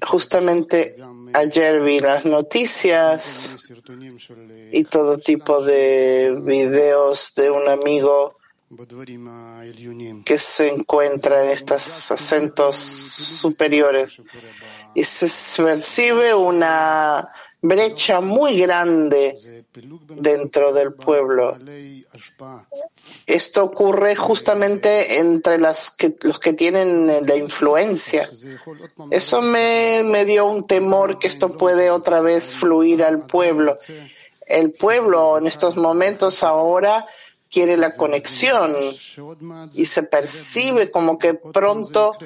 Justamente 0.00 0.96
Ayer 1.36 1.82
vi 1.82 2.00
las 2.00 2.24
noticias 2.24 3.56
y 4.72 4.84
todo 4.84 5.18
tipo 5.18 5.62
de 5.62 6.34
videos 6.40 7.34
de 7.34 7.50
un 7.50 7.68
amigo 7.68 8.38
que 10.24 10.38
se 10.38 10.68
encuentra 10.68 11.44
en 11.44 11.50
estos 11.50 12.10
acentos 12.10 12.76
superiores 12.76 14.22
y 14.94 15.04
se 15.04 15.62
percibe 15.62 16.34
una 16.34 17.28
brecha 17.68 18.20
muy 18.20 18.58
grande 18.58 19.64
dentro 20.08 20.72
del 20.72 20.94
pueblo. 20.94 21.56
Esto 23.26 23.64
ocurre 23.64 24.16
justamente 24.16 25.18
entre 25.18 25.58
los 25.58 25.90
que 25.90 26.52
tienen 26.52 27.26
la 27.26 27.36
influencia. 27.36 28.28
Eso 29.10 29.42
me, 29.42 30.02
me 30.04 30.24
dio 30.24 30.46
un 30.46 30.66
temor 30.66 31.18
que 31.18 31.26
esto 31.26 31.56
puede 31.56 31.90
otra 31.90 32.20
vez 32.20 32.56
fluir 32.56 33.02
al 33.02 33.26
pueblo. 33.26 33.76
El 34.46 34.72
pueblo 34.72 35.38
en 35.38 35.46
estos 35.46 35.76
momentos 35.76 36.42
ahora 36.42 37.06
quiere 37.50 37.76
la 37.76 37.94
conexión 37.94 38.74
y 39.74 39.86
se 39.86 40.02
percibe 40.02 40.90
como 40.90 41.18
que 41.18 41.34
pronto 41.34 42.16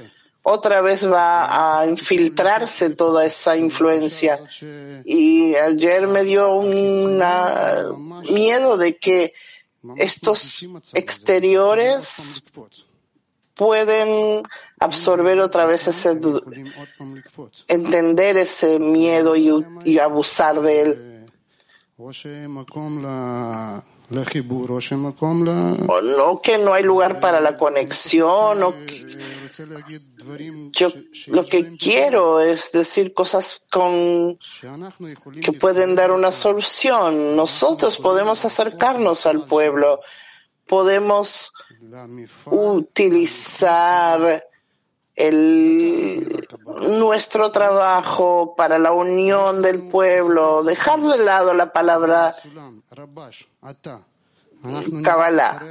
otra 0.42 0.80
vez 0.80 1.10
va 1.10 1.80
a 1.80 1.86
infiltrarse 1.86 2.90
toda 2.90 3.24
esa 3.24 3.56
influencia. 3.56 4.40
Y 5.04 5.54
ayer 5.54 6.06
me 6.06 6.24
dio 6.24 6.54
un 6.54 7.22
miedo 8.32 8.76
de 8.76 8.96
que 8.96 9.34
estos 9.96 10.64
exteriores 10.94 12.42
pueden 13.54 14.42
absorber 14.78 15.38
otra 15.40 15.66
vez 15.66 15.86
ese, 15.88 16.18
entender 17.68 18.36
ese 18.38 18.78
miedo 18.78 19.36
y, 19.36 19.50
y 19.84 19.98
abusar 19.98 20.60
de 20.62 20.80
él. 20.80 21.26
No 26.16 26.40
que 26.42 26.58
no 26.58 26.74
hay 26.74 26.82
lugar 26.82 27.20
para 27.20 27.40
la 27.40 27.56
conexión, 27.56 28.58
yo 30.72 30.88
lo 31.28 31.44
que 31.44 31.76
quiero 31.76 32.40
es 32.40 32.72
decir 32.72 33.14
cosas 33.14 33.66
que 33.70 35.52
pueden 35.52 35.94
dar 35.94 36.10
una 36.10 36.32
solución. 36.32 37.36
Nosotros 37.36 37.98
podemos 37.98 38.44
acercarnos 38.44 39.26
al 39.26 39.46
pueblo, 39.46 40.00
podemos 40.66 41.52
utilizar 42.46 43.70
el, 45.14 46.39
nuestro 46.88 47.50
trabajo 47.50 48.54
para 48.56 48.78
la 48.78 48.92
unión 48.92 49.62
del 49.62 49.88
pueblo, 49.88 50.62
dejar 50.62 51.00
de 51.00 51.24
lado 51.24 51.54
la 51.54 51.72
palabra 51.72 52.34
Kabbalah. 55.02 55.62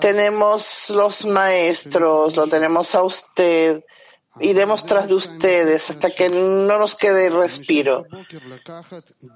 Tenemos 0.00 0.90
los 0.90 1.26
maestros, 1.26 2.36
lo 2.36 2.46
tenemos 2.46 2.94
a 2.94 3.02
usted. 3.02 3.84
Iremos 4.38 4.86
tras 4.86 5.08
de 5.08 5.14
ustedes 5.14 5.90
hasta 5.90 6.08
que 6.10 6.28
no 6.28 6.78
nos 6.78 6.94
quede 6.94 7.30
respiro. 7.30 8.06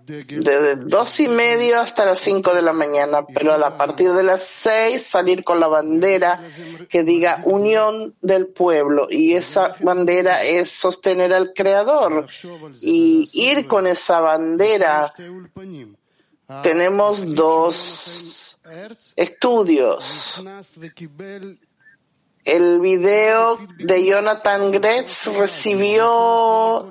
Desde 0.07 0.77
dos 0.77 1.19
y 1.19 1.27
medio 1.27 1.81
hasta 1.81 2.07
las 2.07 2.21
cinco 2.21 2.55
de 2.55 2.63
la 2.63 2.73
mañana, 2.73 3.27
pero 3.27 3.53
a 3.55 3.77
partir 3.77 4.13
de 4.13 4.23
las 4.23 4.43
seis 4.45 5.05
salir 5.05 5.43
con 5.43 5.59
la 5.59 5.67
bandera 5.67 6.41
que 6.89 7.03
diga 7.03 7.43
unión 7.45 8.15
del 8.23 8.47
pueblo. 8.47 9.09
Y 9.11 9.33
esa 9.33 9.75
bandera 9.81 10.45
es 10.45 10.71
sostener 10.71 11.35
al 11.35 11.53
Creador. 11.53 12.29
Y 12.81 13.29
ir 13.33 13.67
con 13.67 13.89
esa 13.89 14.21
bandera. 14.21 15.13
Tenemos 16.63 17.35
dos 17.35 18.61
estudios. 19.17 20.43
El 22.45 22.81
video 22.81 23.59
de 23.79 24.05
Jonathan 24.05 24.71
Gretz 24.71 25.27
recibió 25.39 26.91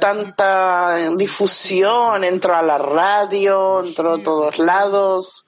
tanta 0.00 1.14
difusión, 1.16 2.24
entró 2.24 2.56
a 2.56 2.62
la 2.62 2.78
radio, 2.78 3.84
entró 3.84 4.14
a 4.14 4.22
todos 4.22 4.58
lados. 4.58 5.46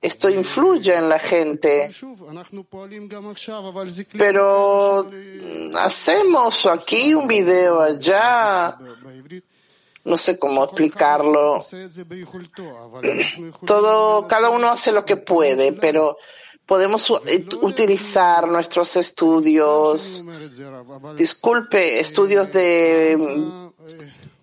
Esto 0.00 0.30
influye 0.30 0.94
en 0.94 1.08
la 1.08 1.18
gente. 1.18 1.90
Pero 4.16 5.10
hacemos 5.74 6.66
aquí 6.66 7.14
un 7.14 7.26
video 7.26 7.80
allá 7.80 8.78
no 10.06 10.16
sé 10.16 10.38
cómo 10.38 10.64
explicarlo. 10.64 11.62
Todo, 13.66 14.28
cada 14.28 14.50
uno 14.50 14.70
hace 14.70 14.92
lo 14.92 15.04
que 15.04 15.16
puede, 15.16 15.72
pero 15.72 16.16
podemos 16.66 17.10
utilizar 17.62 18.48
nuestros 18.48 18.96
estudios, 18.96 20.24
disculpe, 21.16 22.00
estudios 22.00 22.52
de 22.52 23.16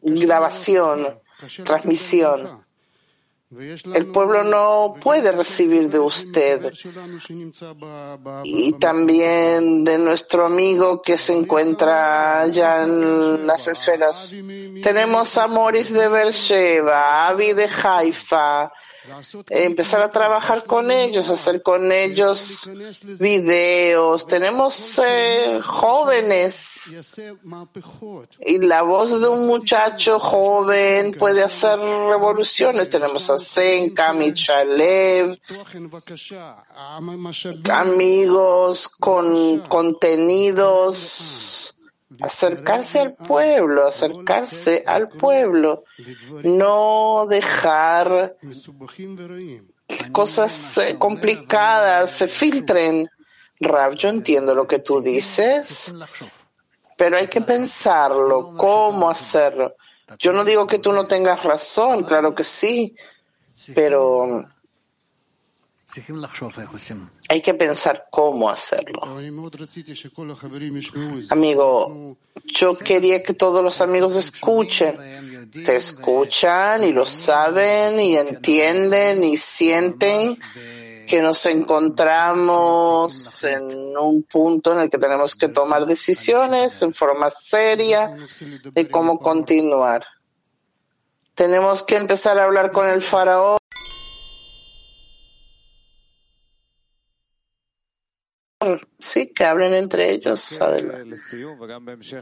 grabación, 0.02 1.20
transmisión 1.64 2.64
el 3.94 4.08
pueblo 4.08 4.44
no 4.44 4.96
puede 5.00 5.32
recibir 5.32 5.90
de 5.90 6.00
usted. 6.00 6.74
Y 8.44 8.74
también 8.74 9.84
de 9.84 9.98
nuestro 9.98 10.46
amigo 10.46 11.02
que 11.02 11.18
se 11.18 11.38
encuentra 11.38 12.42
allá 12.42 12.84
en 12.84 13.46
las 13.46 13.68
esferas. 13.68 14.36
Tenemos 14.82 15.38
a 15.38 15.48
Moris 15.48 15.94
de 15.94 16.10
Beersheba, 16.10 17.28
Avi 17.28 17.54
de 17.54 17.70
Haifa, 17.84 18.72
empezar 19.50 20.02
a 20.02 20.10
trabajar 20.10 20.64
con 20.66 20.92
ellos, 20.92 21.30
hacer 21.30 21.62
con 21.62 21.92
ellos 21.92 22.70
videos. 23.20 24.28
Tenemos 24.28 25.00
eh, 25.06 25.60
jóvenes 25.62 26.94
y 28.40 28.60
la 28.60 28.82
voz 28.82 29.22
de 29.22 29.28
un 29.28 29.48
muchacho 29.48 30.20
joven 30.20 31.14
puede 31.14 31.44
hacer 31.44 31.80
revoluciones. 31.80 32.90
Tenemos 32.90 33.30
a 33.30 33.38
Senka, 33.38 34.14
Michalev, 34.14 35.38
amigos 37.70 38.88
con 38.88 39.60
contenidos 39.68 41.73
acercarse 42.24 43.02
al 43.02 43.14
pueblo, 43.16 43.86
acercarse 43.86 44.84
al 44.88 45.10
pueblo, 45.10 45.84
no 46.44 47.26
dejar 47.28 48.38
que 49.88 50.12
cosas 50.12 50.78
eh, 50.78 50.96
complicadas 50.98 52.12
se 52.12 52.28
filtren. 52.28 53.10
Rav, 53.60 53.96
yo 53.96 54.10
entiendo 54.10 54.56
lo 54.56 54.66
que 54.68 54.80
tú 54.80 55.02
dices, 55.02 55.94
pero 56.98 57.18
hay 57.18 57.28
que 57.28 57.42
pensarlo, 57.42 58.56
cómo 58.58 59.10
hacerlo. 59.10 59.76
Yo 60.18 60.32
no 60.32 60.46
digo 60.46 60.66
que 60.66 60.80
tú 60.80 60.94
no 60.94 61.06
tengas 61.06 61.44
razón, 61.44 62.04
claro 62.04 62.34
que 62.34 62.46
sí, 62.46 62.96
pero 63.76 64.46
hay 67.30 67.42
que 67.42 67.54
pensar 67.54 68.08
cómo 68.10 68.50
hacerlo. 68.50 69.02
Amigo, 71.32 72.18
yo 72.46 72.78
quería 72.78 73.22
que 73.22 73.34
todos 73.34 73.62
los 73.64 73.82
amigos 73.82 74.16
escuchen. 74.16 74.98
Te 75.52 75.76
escuchan 75.76 76.84
y 76.84 76.92
lo 76.92 77.06
saben 77.06 78.00
y 78.00 78.18
entienden 78.18 79.24
y 79.24 79.38
sienten 79.38 80.38
que 81.08 81.22
nos 81.22 81.46
encontramos 81.46 83.44
en 83.44 83.98
un 83.98 84.24
punto 84.24 84.74
en 84.74 84.80
el 84.80 84.90
que 84.90 84.98
tenemos 84.98 85.36
que 85.36 85.50
tomar 85.50 85.86
decisiones 85.86 86.82
en 86.82 86.94
forma 86.94 87.30
seria 87.30 88.10
de 88.72 88.90
cómo 88.90 89.20
continuar. 89.20 90.04
Tenemos 91.36 91.84
que 91.84 91.98
empezar 91.98 92.38
a 92.40 92.46
hablar 92.46 92.72
con 92.72 92.88
el 92.88 93.02
faraón. 93.02 93.58
Hablen 99.46 99.74
entre 99.74 100.12
ellos. 100.12 100.60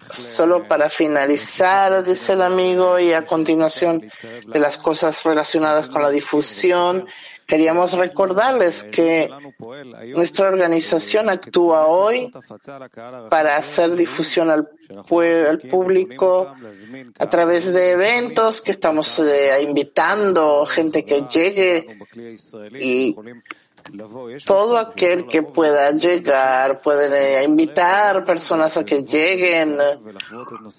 Solo 0.10 0.68
para 0.68 0.90
finalizar, 0.90 2.04
dice 2.04 2.34
el 2.34 2.42
amigo, 2.42 3.00
y 3.00 3.14
a 3.14 3.26
continuación 3.26 4.10
de 4.48 4.60
las 4.60 4.78
cosas 4.78 5.24
relacionadas 5.24 5.88
con 5.88 6.02
la 6.02 6.10
difusión, 6.10 7.06
queríamos 7.52 7.94
recordarles 7.94 8.86
que 8.86 9.30
nuestra 10.16 10.48
organización 10.48 11.30
actúa 11.30 11.86
hoy 11.88 12.32
para 13.30 13.58
hacer 13.58 13.96
difusión 13.96 14.50
al, 14.50 14.70
al 15.50 15.60
público 15.60 16.56
a 17.20 17.30
través 17.30 17.74
de 17.74 17.92
eventos 17.92 18.62
que 18.62 18.72
estamos 18.72 19.20
eh, 19.20 19.62
invitando 19.68 20.66
gente 20.66 21.04
que 21.04 21.24
llegue 21.24 22.00
y 22.80 23.16
todo 24.46 24.78
aquel 24.78 25.28
que 25.28 25.44
pueda 25.44 25.92
llegar, 25.92 26.82
puede 26.82 27.44
invitar 27.44 28.24
personas 28.24 28.78
a 28.78 28.86
que 28.86 29.04
lleguen 29.04 29.78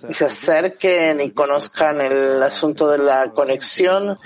y 0.08 0.14
se 0.14 0.24
acerquen 0.24 1.20
y 1.20 1.30
conozcan 1.30 2.00
el 2.00 2.42
asunto 2.42 2.88
de 2.88 2.98
la 2.98 3.32
conexión 3.32 4.18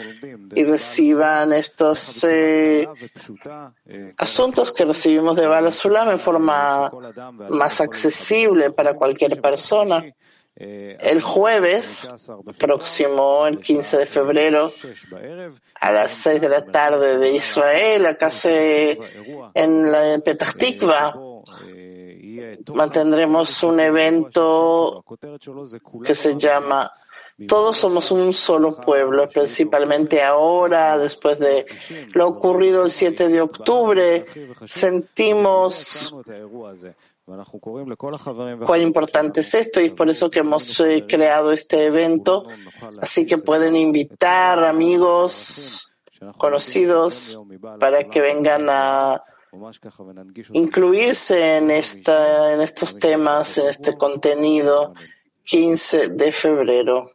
y 0.54 0.64
reciban 0.64 1.52
estos 1.52 2.24
eh, 2.24 2.88
asuntos 4.16 4.72
que 4.72 4.84
recibimos 4.84 5.36
de 5.36 5.46
Bala 5.46 5.72
Sulam 5.72 6.10
en 6.10 6.18
forma 6.18 6.90
más 7.50 7.80
accesible 7.80 8.70
para 8.70 8.94
cualquier 8.94 9.40
persona. 9.40 10.04
El 10.56 11.20
jueves 11.20 12.08
próximo, 12.58 13.46
el 13.46 13.58
15 13.58 13.98
de 13.98 14.06
febrero, 14.06 14.72
a 15.80 15.92
las 15.92 16.12
6 16.12 16.40
de 16.40 16.48
la 16.48 16.64
tarde 16.64 17.18
de 17.18 17.32
Israel, 17.32 18.06
acá 18.06 18.30
se, 18.30 18.98
en 19.52 19.92
la 19.92 20.18
Petah 20.24 20.50
Tikva, 20.52 21.14
mantendremos 22.74 23.62
un 23.62 23.80
evento 23.80 25.04
que 26.02 26.14
se 26.14 26.38
llama 26.38 26.90
todos 27.46 27.76
somos 27.76 28.10
un 28.10 28.32
solo 28.32 28.74
pueblo, 28.76 29.28
principalmente 29.28 30.22
ahora, 30.22 30.96
después 30.96 31.38
de 31.38 31.66
lo 32.14 32.28
ocurrido 32.28 32.86
el 32.86 32.90
7 32.90 33.28
de 33.28 33.42
octubre, 33.42 34.24
sentimos 34.66 36.16
cuán 38.64 38.82
importante 38.82 39.40
es 39.40 39.54
esto 39.54 39.80
y 39.80 39.86
es 39.86 39.92
por 39.92 40.08
eso 40.08 40.30
que 40.30 40.40
hemos 40.40 40.78
eh, 40.80 41.04
creado 41.08 41.50
este 41.50 41.86
evento. 41.86 42.46
Así 43.00 43.26
que 43.26 43.38
pueden 43.38 43.74
invitar 43.74 44.62
amigos, 44.64 45.96
conocidos, 46.38 47.36
para 47.80 48.04
que 48.04 48.20
vengan 48.20 48.66
a 48.70 49.24
incluirse 50.52 51.56
en, 51.56 51.70
esta, 51.70 52.54
en 52.54 52.60
estos 52.60 52.98
temas, 52.98 53.58
en 53.58 53.68
este 53.68 53.96
contenido 53.96 54.94
15 55.44 56.10
de 56.10 56.30
febrero. 56.30 57.10